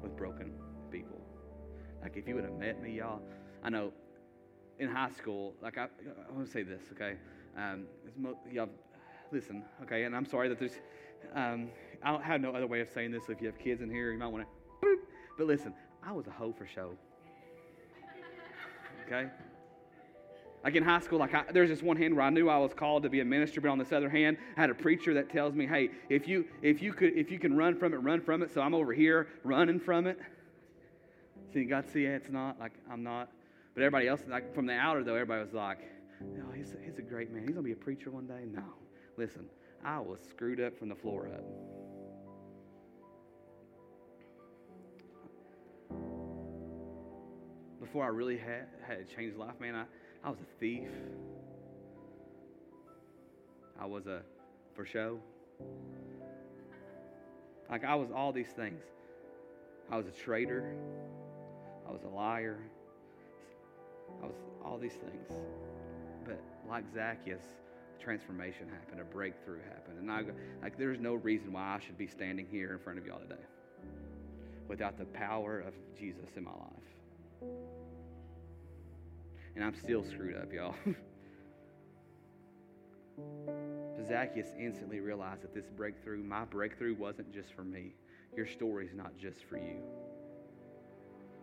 with 0.04 0.16
broken 0.16 0.54
people. 0.92 1.20
Like, 2.04 2.16
if 2.16 2.28
you 2.28 2.36
would 2.36 2.44
have 2.44 2.54
met 2.54 2.84
me, 2.84 2.98
y'all, 2.98 3.22
I 3.64 3.70
know 3.70 3.94
in 4.78 4.90
high 4.90 5.10
school, 5.10 5.56
like, 5.62 5.80
I, 5.80 5.86
I 5.86 6.32
want 6.32 6.46
to 6.46 6.52
say 6.52 6.62
this, 6.62 6.84
okay? 6.92 7.16
Um, 7.58 7.86
y'all, 8.52 8.70
listen, 9.32 9.64
okay? 9.82 10.04
And 10.04 10.16
I'm 10.16 10.26
sorry 10.26 10.50
that 10.50 10.60
there's, 10.60 10.80
um, 11.34 11.70
I 12.04 12.12
don't 12.12 12.24
have 12.24 12.42
no 12.42 12.52
other 12.52 12.68
way 12.68 12.82
of 12.82 12.90
saying 12.90 13.12
this. 13.12 13.26
So 13.26 13.32
if 13.32 13.42
you 13.42 13.48
have 13.48 13.58
kids 13.58 13.82
in 13.82 13.90
here, 13.90 14.12
you 14.12 14.18
might 14.18 14.28
want 14.28 14.46
to, 14.82 14.98
but 15.38 15.48
listen, 15.48 15.74
I 16.06 16.12
was 16.12 16.28
a 16.28 16.32
hoe 16.32 16.54
for 16.54 16.68
show. 16.68 16.92
Okay? 19.06 19.28
Like 20.64 20.76
in 20.76 20.84
high 20.84 21.02
school, 21.02 21.20
like 21.20 21.34
I, 21.34 21.44
there's 21.52 21.68
this 21.68 21.84
one 21.84 21.98
hand 21.98 22.16
where 22.16 22.26
I 22.26 22.30
knew 22.30 22.48
I 22.48 22.58
was 22.58 22.74
called 22.74 23.04
to 23.04 23.10
be 23.10 23.20
a 23.20 23.26
minister, 23.26 23.60
but 23.60 23.70
on 23.70 23.78
this 23.78 23.92
other 23.92 24.10
hand, 24.10 24.38
I 24.56 24.62
had 24.62 24.70
a 24.70 24.74
preacher 24.74 25.14
that 25.16 25.30
tells 25.30 25.54
me, 25.54 25.68
"Hey, 25.68 25.90
if 26.08 26.26
you 26.26 26.46
if 26.62 26.82
you 26.82 26.94
could 26.94 27.18
if 27.18 27.30
you 27.30 27.38
can 27.38 27.58
run 27.58 27.76
from 27.76 27.94
it, 27.94 27.98
run 27.98 28.22
from 28.22 28.42
it." 28.42 28.54
So 28.54 28.62
I'm 28.62 28.74
over 28.74 28.94
here 28.94 29.28
running 29.44 29.78
from 29.78 30.08
it. 30.08 30.18
See, 31.54 31.66
God, 31.66 31.86
see, 31.92 32.06
it's 32.06 32.30
not 32.30 32.62
like 32.62 32.72
I'm 32.90 33.04
not. 33.04 33.30
But 33.76 33.82
everybody 33.82 34.08
else, 34.08 34.22
like 34.28 34.56
from 34.56 34.66
the 34.66 34.74
outer 34.74 35.04
though, 35.04 35.16
everybody 35.16 35.44
was 35.44 35.54
like, 35.54 35.80
"Oh, 36.22 36.52
he's 36.56 36.72
a, 36.72 36.78
he's 36.82 36.98
a 36.98 37.02
great 37.02 37.30
man. 37.30 37.42
He's 37.42 37.56
gonna 37.56 37.62
be 37.62 37.74
a 37.74 37.76
preacher 37.76 38.10
one 38.10 38.26
day." 38.26 38.46
No, 38.50 38.64
listen, 39.18 39.48
I 39.84 40.00
was 40.00 40.20
screwed 40.30 40.62
up 40.62 40.80
from 40.80 40.88
the 40.88 40.96
floor 40.96 41.28
up. 41.28 41.44
Before 47.94 48.06
I 48.06 48.10
really 48.10 48.40
had 48.40 48.66
had 48.88 49.08
to 49.08 49.16
change 49.16 49.36
life, 49.36 49.54
man, 49.60 49.76
I 49.76 49.86
I 50.24 50.30
was 50.32 50.40
a 50.40 50.60
thief. 50.60 50.90
I 53.80 53.86
was 53.86 54.08
a 54.08 54.24
for 54.74 54.84
show. 54.84 55.20
Like 57.70 57.86
I 57.86 57.94
was 57.94 58.10
all 58.10 58.32
these 58.32 58.48
things. 58.48 58.82
I 59.92 59.98
was 59.98 60.08
a 60.08 60.12
traitor. 60.12 60.74
I 61.88 61.92
was 61.92 62.02
a 62.02 62.08
liar. 62.08 62.58
I 64.24 64.26
was 64.26 64.38
all 64.66 64.80
these 64.80 64.94
things. 64.94 65.30
But 66.26 66.42
like 66.68 66.86
Zacchaeus, 66.96 67.46
transformation 68.00 68.70
happened, 68.70 69.02
a 69.02 69.04
breakthrough 69.04 69.62
happened. 69.70 70.00
And 70.00 70.12
I 70.12 70.24
like 70.64 70.80
there's 70.80 71.00
no 71.00 71.14
reason 71.14 71.54
why 71.54 71.76
I 71.76 71.80
should 71.80 72.00
be 72.00 72.08
standing 72.08 72.48
here 72.50 72.74
in 72.74 72.80
front 72.80 72.98
of 72.98 73.06
y'all 73.06 73.20
today 73.20 73.46
without 74.68 74.98
the 74.98 75.06
power 75.06 75.60
of 75.60 75.76
Jesus 75.96 76.30
in 76.36 76.44
my 76.44 76.54
life 76.54 77.74
and 79.56 79.64
I'm 79.64 79.76
still 79.76 80.04
screwed 80.04 80.36
up, 80.36 80.52
y'all. 80.52 80.76
Zacchaeus 84.08 84.52
instantly 84.60 85.00
realized 85.00 85.44
that 85.44 85.54
this 85.54 85.70
breakthrough, 85.76 86.24
my 86.24 86.46
breakthrough, 86.46 86.96
wasn't 86.96 87.32
just 87.32 87.54
for 87.54 87.64
me. 87.64 87.94
Your 88.36 88.48
story's 88.48 88.94
not 88.96 89.18
just 89.18 89.44
for 89.46 89.58
you. 89.58 89.78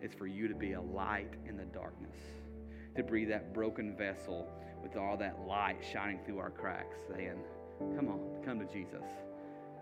It's 0.02 0.14
for 0.14 0.26
you 0.26 0.48
to 0.48 0.54
be 0.54 0.72
a 0.72 0.80
light 0.80 1.34
in 1.48 1.56
the 1.56 1.64
darkness, 1.64 2.16
to 2.96 3.02
breathe 3.02 3.28
that 3.28 3.54
broken 3.54 3.96
vessel 3.96 4.48
with 4.82 4.96
all 4.96 5.16
that 5.18 5.46
light 5.46 5.78
shining 5.92 6.18
through 6.24 6.38
our 6.38 6.50
cracks, 6.50 6.96
saying, 7.14 7.38
Come 7.96 8.08
on, 8.08 8.20
come 8.44 8.58
to 8.58 8.66
Jesus. 8.72 9.04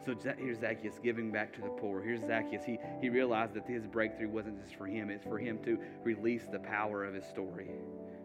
So 0.04 0.14
here's 0.38 0.60
Zacchaeus 0.60 1.00
giving 1.02 1.32
back 1.32 1.52
to 1.54 1.60
the 1.60 1.68
poor. 1.68 2.00
Here's 2.00 2.20
Zacchaeus. 2.20 2.64
He, 2.64 2.78
he 3.00 3.08
realized 3.08 3.54
that 3.54 3.66
his 3.66 3.86
breakthrough 3.86 4.28
wasn't 4.28 4.62
just 4.62 4.76
for 4.76 4.86
him, 4.86 5.10
it's 5.10 5.24
for 5.24 5.38
him 5.38 5.58
to 5.64 5.78
release 6.04 6.46
the 6.50 6.60
power 6.60 7.04
of 7.04 7.14
his 7.14 7.24
story 7.26 7.68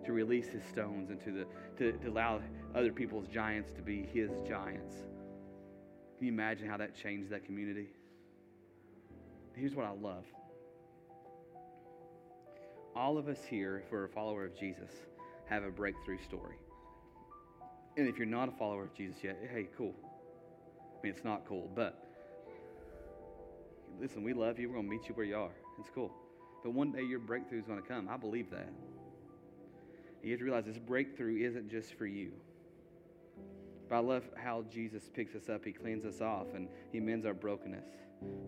to 0.06 0.14
release 0.14 0.48
his 0.48 0.64
stones 0.66 1.10
and 1.10 1.20
to, 1.24 1.32
the, 1.32 1.46
to, 1.78 1.98
to 2.00 2.10
allow 2.10 2.42
other 2.76 2.92
people's 2.92 3.28
giants 3.28 3.72
to 3.76 3.82
be 3.82 4.08
his 4.14 4.32
giants. 4.48 4.96
Can 6.18 6.28
you 6.28 6.34
imagine 6.34 6.70
how 6.70 6.78
that 6.78 6.96
changed 6.96 7.30
that 7.32 7.46
community? 7.46 7.88
Here's 9.56 9.76
what 9.76 9.86
I 9.86 9.92
love. 9.92 10.26
All 12.96 13.18
of 13.18 13.28
us 13.28 13.40
here, 13.50 13.84
if 13.86 13.92
we're 13.92 14.06
a 14.06 14.10
follower 14.10 14.46
of 14.46 14.58
Jesus, 14.58 14.92
have 15.46 15.64
a 15.64 15.72
breakthrough 15.72 16.20
story. 16.24 16.56
And 17.98 18.08
if 18.08 18.18
you're 18.18 18.26
not 18.28 18.50
a 18.50 18.52
follower 18.54 18.84
of 18.84 18.94
Jesus 18.96 19.18
yet, 19.24 19.38
hey, 19.52 19.68
cool. 19.78 19.94
I 20.00 21.04
mean, 21.04 21.14
it's 21.14 21.24
not 21.24 21.46
cool, 21.48 21.70
but 21.76 22.08
listen, 24.00 24.24
we 24.24 24.34
love 24.34 24.58
you. 24.58 24.70
We're 24.70 24.76
going 24.76 24.88
to 24.88 24.92
meet 24.92 25.08
you 25.08 25.16
where 25.16 25.26
you 25.26 25.36
are. 25.36 25.52
It's 25.80 25.90
cool. 25.94 26.12
But 26.64 26.72
one 26.74 26.92
day 26.92 27.04
your 27.04 27.20
breakthrough 27.20 27.60
is 27.60 27.66
going 27.66 27.82
to 27.82 27.88
come. 27.88 28.08
I 28.10 28.18
believe 28.18 28.50
that. 28.52 28.70
You 30.24 30.32
have 30.32 30.40
to 30.40 30.46
realize 30.46 30.66
this 30.66 30.80
breakthrough 30.80 31.46
isn't 31.46 31.70
just 31.70 31.94
for 31.96 32.06
you. 32.06 32.32
But 33.90 33.96
I 33.98 34.00
love 34.00 34.24
how 34.36 34.64
Jesus 34.72 35.10
picks 35.14 35.36
us 35.36 35.50
up. 35.50 35.66
He 35.66 35.74
cleans 35.74 36.06
us 36.06 36.22
off 36.22 36.48
and 36.56 36.70
he 36.92 37.00
mends 37.02 37.26
our 37.26 37.34
brokenness 37.34 37.86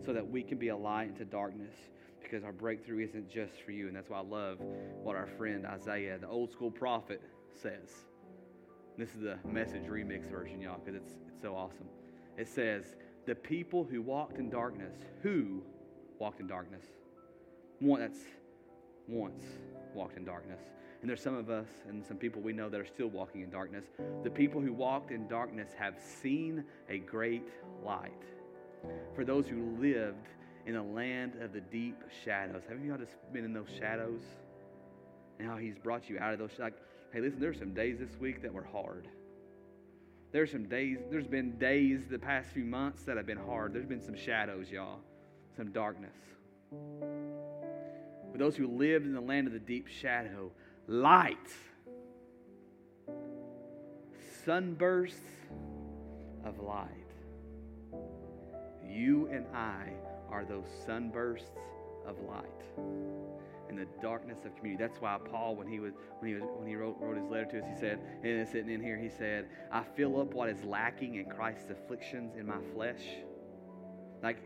so 0.04 0.14
that 0.14 0.26
we 0.26 0.42
can 0.42 0.56
be 0.56 0.68
a 0.68 0.76
light 0.76 1.08
into 1.08 1.26
darkness 1.26 1.74
because 2.22 2.44
our 2.44 2.52
breakthrough 2.52 3.04
isn't 3.04 3.30
just 3.30 3.60
for 3.62 3.72
you. 3.72 3.88
And 3.88 3.96
that's 3.96 4.08
why 4.08 4.18
I 4.18 4.22
love 4.22 4.58
what 5.02 5.16
our 5.16 5.26
friend 5.26 5.66
Isaiah, 5.66 6.18
the 6.18 6.28
old 6.28 6.50
school 6.50 6.70
prophet, 6.70 7.20
says. 7.52 7.90
This 8.96 9.10
is 9.10 9.20
the 9.20 9.38
message 9.46 9.82
remix 9.82 10.28
version, 10.30 10.60
y'all, 10.62 10.80
because 10.82 11.00
it's, 11.00 11.12
it's 11.28 11.42
so 11.42 11.54
awesome. 11.54 11.86
It 12.38 12.48
says, 12.48 12.96
The 13.26 13.34
people 13.34 13.84
who 13.84 14.00
walked 14.00 14.38
in 14.38 14.48
darkness, 14.48 14.94
who 15.22 15.62
walked 16.18 16.40
in 16.40 16.46
darkness? 16.46 16.84
One, 17.80 18.00
that's 18.00 18.20
once 19.06 19.44
walked 19.94 20.16
in 20.16 20.24
darkness. 20.24 20.60
And 21.06 21.10
there's 21.12 21.22
some 21.22 21.36
of 21.36 21.50
us 21.50 21.68
and 21.88 22.04
some 22.04 22.16
people 22.16 22.42
we 22.42 22.52
know 22.52 22.68
that 22.68 22.80
are 22.80 22.84
still 22.84 23.06
walking 23.06 23.42
in 23.42 23.48
darkness. 23.48 23.84
The 24.24 24.30
people 24.30 24.60
who 24.60 24.72
walked 24.72 25.12
in 25.12 25.28
darkness 25.28 25.68
have 25.78 25.94
seen 26.00 26.64
a 26.88 26.98
great 26.98 27.48
light. 27.84 28.24
For 29.14 29.24
those 29.24 29.46
who 29.46 29.76
lived 29.80 30.26
in 30.66 30.74
a 30.74 30.82
land 30.82 31.34
of 31.40 31.52
the 31.52 31.60
deep 31.60 31.94
shadows. 32.24 32.62
Have 32.68 32.84
you 32.84 32.90
all 32.90 32.98
just 32.98 33.12
been 33.32 33.44
in 33.44 33.52
those 33.52 33.68
shadows? 33.78 34.20
And 35.38 35.46
how 35.48 35.56
he's 35.56 35.78
brought 35.78 36.10
you 36.10 36.18
out 36.18 36.32
of 36.32 36.40
those 36.40 36.50
like, 36.58 36.74
hey, 37.12 37.20
listen, 37.20 37.38
there's 37.38 37.60
some 37.60 37.72
days 37.72 38.00
this 38.00 38.18
week 38.18 38.42
that 38.42 38.52
were 38.52 38.66
hard. 38.72 39.06
There's 40.32 40.50
some 40.50 40.64
days, 40.64 40.98
there's 41.08 41.28
been 41.28 41.56
days 41.56 42.00
the 42.10 42.18
past 42.18 42.50
few 42.50 42.64
months 42.64 43.04
that 43.04 43.16
have 43.16 43.26
been 43.26 43.38
hard. 43.38 43.72
There's 43.72 43.86
been 43.86 44.02
some 44.02 44.16
shadows, 44.16 44.72
y'all, 44.72 44.98
some 45.56 45.70
darkness. 45.70 46.16
For 48.32 48.38
those 48.38 48.56
who 48.56 48.66
lived 48.66 49.06
in 49.06 49.14
the 49.14 49.20
land 49.20 49.46
of 49.46 49.52
the 49.52 49.60
deep 49.60 49.86
shadow, 49.86 50.50
light. 50.86 51.36
Sunbursts 54.44 55.20
of 56.44 56.60
light. 56.60 56.90
You 58.84 59.28
and 59.28 59.46
I 59.54 59.92
are 60.30 60.44
those 60.44 60.66
sunbursts 60.86 61.50
of 62.06 62.16
light 62.20 62.46
in 63.68 63.76
the 63.76 63.86
darkness 64.00 64.44
of 64.44 64.54
community. 64.56 64.82
That's 64.82 65.00
why 65.00 65.18
Paul, 65.30 65.56
when 65.56 65.66
he 65.66 65.80
was 65.80 65.94
when 66.20 66.28
he 66.28 66.34
was 66.34 66.44
when 66.56 66.68
he 66.68 66.76
wrote, 66.76 66.96
wrote 67.00 67.16
his 67.16 67.28
letter 67.28 67.46
to 67.46 67.58
us, 67.58 67.64
he 67.74 67.80
said, 67.80 67.98
and 68.22 68.40
it's 68.40 68.52
sitting 68.52 68.70
in 68.70 68.80
here, 68.80 68.96
he 68.96 69.08
said, 69.08 69.48
I 69.72 69.82
fill 69.96 70.20
up 70.20 70.34
what 70.34 70.48
is 70.48 70.62
lacking 70.62 71.16
in 71.16 71.26
Christ's 71.26 71.70
afflictions 71.70 72.36
in 72.36 72.46
my 72.46 72.58
flesh. 72.72 73.02
Like 74.22 74.38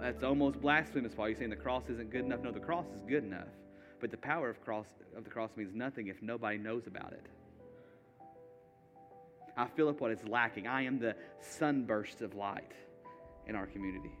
that's 0.00 0.22
almost 0.22 0.60
blasphemous, 0.60 1.14
Paul. 1.14 1.28
You're 1.28 1.38
saying 1.38 1.50
the 1.50 1.56
cross 1.56 1.84
isn't 1.90 2.10
good 2.10 2.24
enough. 2.24 2.40
No, 2.40 2.52
the 2.52 2.60
cross 2.60 2.86
is 2.86 3.02
good 3.06 3.24
enough. 3.24 3.48
But 4.00 4.10
the 4.10 4.16
power 4.16 4.48
of, 4.48 4.64
cross, 4.64 4.86
of 5.16 5.24
the 5.24 5.30
cross 5.30 5.50
means 5.56 5.74
nothing 5.74 6.06
if 6.08 6.22
nobody 6.22 6.58
knows 6.58 6.86
about 6.86 7.12
it. 7.12 7.26
I 9.56 9.66
fill 9.66 9.88
up 9.88 10.00
what 10.00 10.12
is 10.12 10.22
lacking. 10.28 10.68
I 10.68 10.82
am 10.82 11.00
the 11.00 11.16
sunburst 11.40 12.22
of 12.22 12.34
light 12.36 12.72
in 13.48 13.56
our 13.56 13.66
community. 13.66 14.12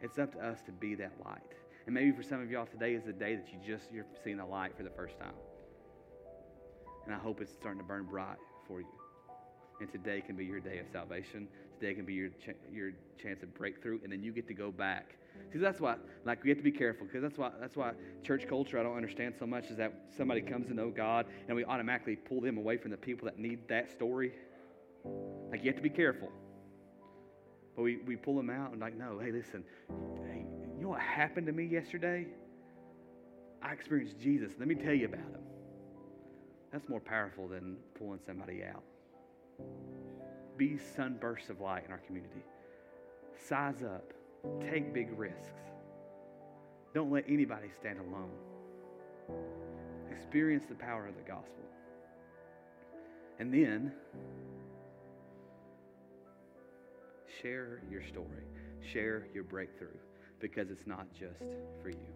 It's 0.00 0.18
up 0.18 0.32
to 0.32 0.44
us 0.44 0.60
to 0.66 0.72
be 0.72 0.96
that 0.96 1.12
light. 1.24 1.40
And 1.86 1.94
maybe 1.94 2.10
for 2.10 2.22
some 2.22 2.40
of 2.40 2.50
y'all, 2.50 2.66
today 2.66 2.94
is 2.94 3.04
the 3.04 3.12
day 3.12 3.36
that 3.36 3.46
you 3.52 3.58
just 3.64 3.92
you're 3.92 4.06
seeing 4.24 4.38
the 4.38 4.44
light 4.44 4.76
for 4.76 4.82
the 4.82 4.90
first 4.90 5.18
time. 5.18 5.34
And 7.04 7.14
I 7.14 7.18
hope 7.18 7.40
it's 7.40 7.52
starting 7.52 7.80
to 7.80 7.86
burn 7.86 8.04
bright 8.04 8.38
for 8.66 8.80
you. 8.80 8.86
And 9.80 9.90
today 9.90 10.20
can 10.20 10.36
be 10.36 10.44
your 10.44 10.60
day 10.60 10.78
of 10.78 10.86
salvation. 10.92 11.48
Today 11.78 11.94
can 11.94 12.04
be 12.04 12.14
your, 12.14 12.28
ch- 12.28 12.56
your 12.72 12.92
chance 13.22 13.42
of 13.42 13.54
breakthrough. 13.54 14.00
And 14.02 14.12
then 14.12 14.22
you 14.22 14.32
get 14.32 14.46
to 14.48 14.54
go 14.54 14.70
back 14.70 15.14
See, 15.52 15.58
that's 15.58 15.80
why, 15.80 15.96
like, 16.24 16.44
we 16.44 16.50
have 16.50 16.58
to 16.58 16.64
be 16.64 16.70
careful 16.70 17.06
because 17.06 17.22
that's 17.22 17.36
why, 17.36 17.50
that's 17.60 17.76
why 17.76 17.92
church 18.22 18.46
culture 18.48 18.78
I 18.78 18.82
don't 18.82 18.96
understand 18.96 19.34
so 19.38 19.46
much 19.46 19.66
is 19.70 19.76
that 19.78 19.92
somebody 20.16 20.40
comes 20.40 20.68
to 20.68 20.74
know 20.74 20.90
God 20.90 21.26
and 21.48 21.56
we 21.56 21.64
automatically 21.64 22.16
pull 22.16 22.40
them 22.40 22.56
away 22.56 22.76
from 22.76 22.92
the 22.92 22.96
people 22.96 23.24
that 23.26 23.38
need 23.38 23.66
that 23.68 23.90
story. 23.90 24.32
Like, 25.50 25.60
you 25.64 25.66
have 25.66 25.76
to 25.76 25.82
be 25.82 25.90
careful. 25.90 26.30
But 27.74 27.82
we, 27.82 27.98
we 28.06 28.16
pull 28.16 28.36
them 28.36 28.50
out 28.50 28.72
and 28.72 28.80
like, 28.80 28.96
no, 28.96 29.18
hey, 29.18 29.32
listen, 29.32 29.64
hey, 30.24 30.44
you 30.76 30.82
know 30.82 30.90
what 30.90 31.00
happened 31.00 31.46
to 31.46 31.52
me 31.52 31.64
yesterday? 31.64 32.26
I 33.62 33.72
experienced 33.72 34.20
Jesus. 34.20 34.52
Let 34.58 34.68
me 34.68 34.74
tell 34.74 34.94
you 34.94 35.06
about 35.06 35.20
him. 35.20 35.42
That's 36.72 36.88
more 36.88 37.00
powerful 37.00 37.48
than 37.48 37.76
pulling 37.98 38.20
somebody 38.24 38.62
out. 38.64 38.82
Be 40.56 40.78
sunbursts 40.94 41.50
of 41.50 41.60
light 41.60 41.84
in 41.84 41.90
our 41.90 41.98
community. 41.98 42.42
Size 43.48 43.82
up. 43.82 44.12
Take 44.70 44.92
big 44.94 45.16
risks. 45.18 45.60
Don't 46.94 47.10
let 47.10 47.24
anybody 47.28 47.68
stand 47.78 47.98
alone. 47.98 48.30
Experience 50.10 50.64
the 50.68 50.74
power 50.74 51.06
of 51.06 51.16
the 51.16 51.22
gospel. 51.22 51.64
And 53.38 53.52
then 53.52 53.92
share 57.40 57.80
your 57.90 58.02
story, 58.02 58.44
share 58.92 59.26
your 59.32 59.44
breakthrough, 59.44 59.96
because 60.40 60.70
it's 60.70 60.86
not 60.86 61.06
just 61.12 61.42
for 61.82 61.88
you. 61.90 62.12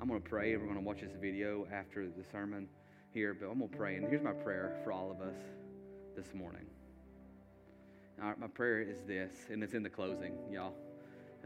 I'm 0.00 0.08
going 0.08 0.20
to 0.20 0.28
pray, 0.28 0.54
we're 0.56 0.64
going 0.64 0.76
to 0.76 0.82
watch 0.82 1.00
this 1.00 1.16
video 1.18 1.66
after 1.72 2.06
the 2.06 2.24
sermon 2.30 2.68
here, 3.14 3.32
but 3.32 3.46
I'm 3.46 3.58
going 3.58 3.70
to 3.70 3.76
pray. 3.76 3.96
And 3.96 4.06
here's 4.06 4.22
my 4.22 4.32
prayer 4.32 4.78
for 4.84 4.92
all 4.92 5.10
of 5.10 5.20
us 5.20 5.38
this 6.14 6.34
morning. 6.34 6.66
My 8.18 8.48
prayer 8.48 8.82
is 8.82 8.98
this, 9.06 9.32
and 9.50 9.62
it's 9.62 9.72
in 9.72 9.82
the 9.82 9.88
closing, 9.88 10.34
y'all. 10.50 10.74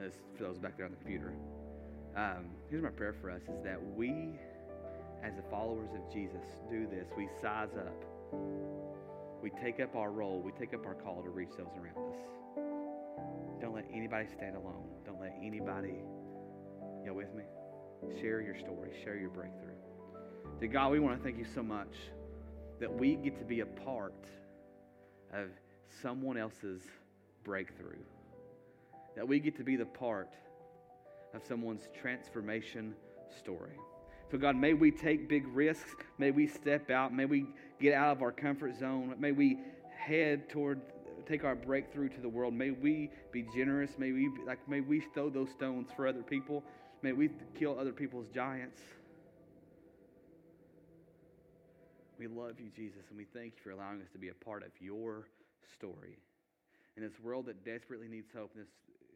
For 0.01 0.45
those 0.45 0.59
back 0.59 0.79
there 0.79 0.87
on 0.87 0.93
the 0.93 0.97
computer. 0.97 1.35
Um, 2.17 2.47
here's 2.71 2.83
my 2.83 2.89
prayer 2.89 3.15
for 3.21 3.31
us 3.31 3.43
is 3.43 3.63
that 3.65 3.79
we, 3.95 4.39
as 5.23 5.35
the 5.37 5.43
followers 5.51 5.91
of 5.95 6.11
Jesus, 6.11 6.41
do 6.71 6.87
this. 6.87 7.07
We 7.19 7.29
size 7.43 7.69
up. 7.77 8.05
We 9.43 9.51
take 9.63 9.79
up 9.79 9.95
our 9.97 10.11
role. 10.11 10.41
We 10.41 10.53
take 10.53 10.73
up 10.73 10.87
our 10.87 10.95
call 10.95 11.23
to 11.23 11.29
reach 11.29 11.51
those 11.59 11.67
around 11.77 12.15
us. 12.15 12.19
Don't 13.61 13.75
let 13.75 13.85
anybody 13.93 14.27
stand 14.35 14.57
alone. 14.57 14.89
Don't 15.05 15.21
let 15.21 15.35
anybody, 15.43 15.97
y'all 17.05 17.15
with 17.15 17.35
me? 17.35 17.45
Share 18.23 18.41
your 18.41 18.59
story. 18.59 18.93
Share 19.05 19.19
your 19.19 19.29
breakthrough. 19.29 19.75
To 20.61 20.67
God, 20.67 20.93
we 20.93 21.01
want 21.01 21.19
to 21.19 21.23
thank 21.23 21.37
you 21.37 21.47
so 21.55 21.63
much 21.63 21.93
that 22.81 22.91
we 22.91 23.17
get 23.17 23.39
to 23.39 23.45
be 23.45 23.61
a 23.61 23.67
part 23.67 24.15
of 25.35 25.49
someone 26.01 26.39
else's 26.39 26.81
breakthrough. 27.45 27.99
That 29.17 29.27
we 29.27 29.41
get 29.41 29.57
to 29.57 29.65
be 29.65 29.77
the 29.77 29.87
part 29.87 30.35
of 31.35 31.43
someone's 31.47 31.89
transformation 32.01 32.95
story. 33.37 33.77
So, 34.31 34.39
God, 34.39 34.57
may 34.57 34.75
we 34.75 34.91
take 34.91 35.29
big 35.29 35.47
risks. 35.49 36.05
May 36.19 36.31
we 36.31 36.47
step 36.47 36.91
out. 36.91 37.13
May 37.13 37.25
we 37.25 37.47
get 37.81 37.95
out 37.95 38.17
of 38.17 38.23
our 38.23 38.31
comfort 38.31 38.79
zone. 38.79 39.15
May 39.19 39.33
we 39.33 39.59
head 39.97 40.49
toward, 40.49 40.81
take 41.27 41.45
our 41.45 41.57
breakthrough 41.57 42.09
to 42.11 42.21
the 42.21 42.29
world. 42.29 42.55
May 42.55 42.71
we 42.71 43.11
be 43.33 43.43
generous. 43.55 43.99
May 43.99 44.13
we, 44.13 44.31
like, 44.47 44.67
may 44.69 44.81
we 44.81 45.01
throw 45.01 45.31
those 45.31 45.51
stones 45.51 45.89
for 45.97 46.07
other 46.07 46.23
people. 46.23 46.63
May 47.03 47.13
we 47.13 47.31
kill 47.59 47.79
other 47.79 47.93
people's 47.93 48.29
giants. 48.29 48.79
We 52.19 52.27
love 52.27 52.61
you, 52.61 52.69
Jesus, 52.77 53.01
and 53.09 53.17
we 53.17 53.25
thank 53.25 53.55
you 53.57 53.63
for 53.65 53.71
allowing 53.71 54.03
us 54.03 54.09
to 54.13 54.19
be 54.19 54.29
a 54.29 54.35
part 54.35 54.63
of 54.63 54.71
your 54.79 55.27
story. 55.75 56.19
In 56.97 57.03
this 57.03 57.19
world 57.19 57.47
that 57.47 57.65
desperately 57.65 58.09
needs 58.09 58.29
hope, 58.37 58.51
in 58.55 58.61
this, 58.61 58.69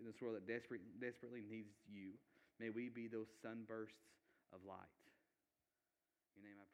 in 0.04 0.12
this 0.12 0.20
world 0.20 0.36
that 0.36 0.46
desperate, 0.46 0.82
desperately 1.00 1.40
needs 1.48 1.72
you, 1.88 2.12
may 2.60 2.68
we 2.68 2.90
be 2.90 3.08
those 3.08 3.32
sunbursts 3.40 3.96
of 4.52 4.60
light. 4.68 4.76
In 6.36 6.42
your 6.44 6.52
name 6.52 6.60
I 6.60 6.68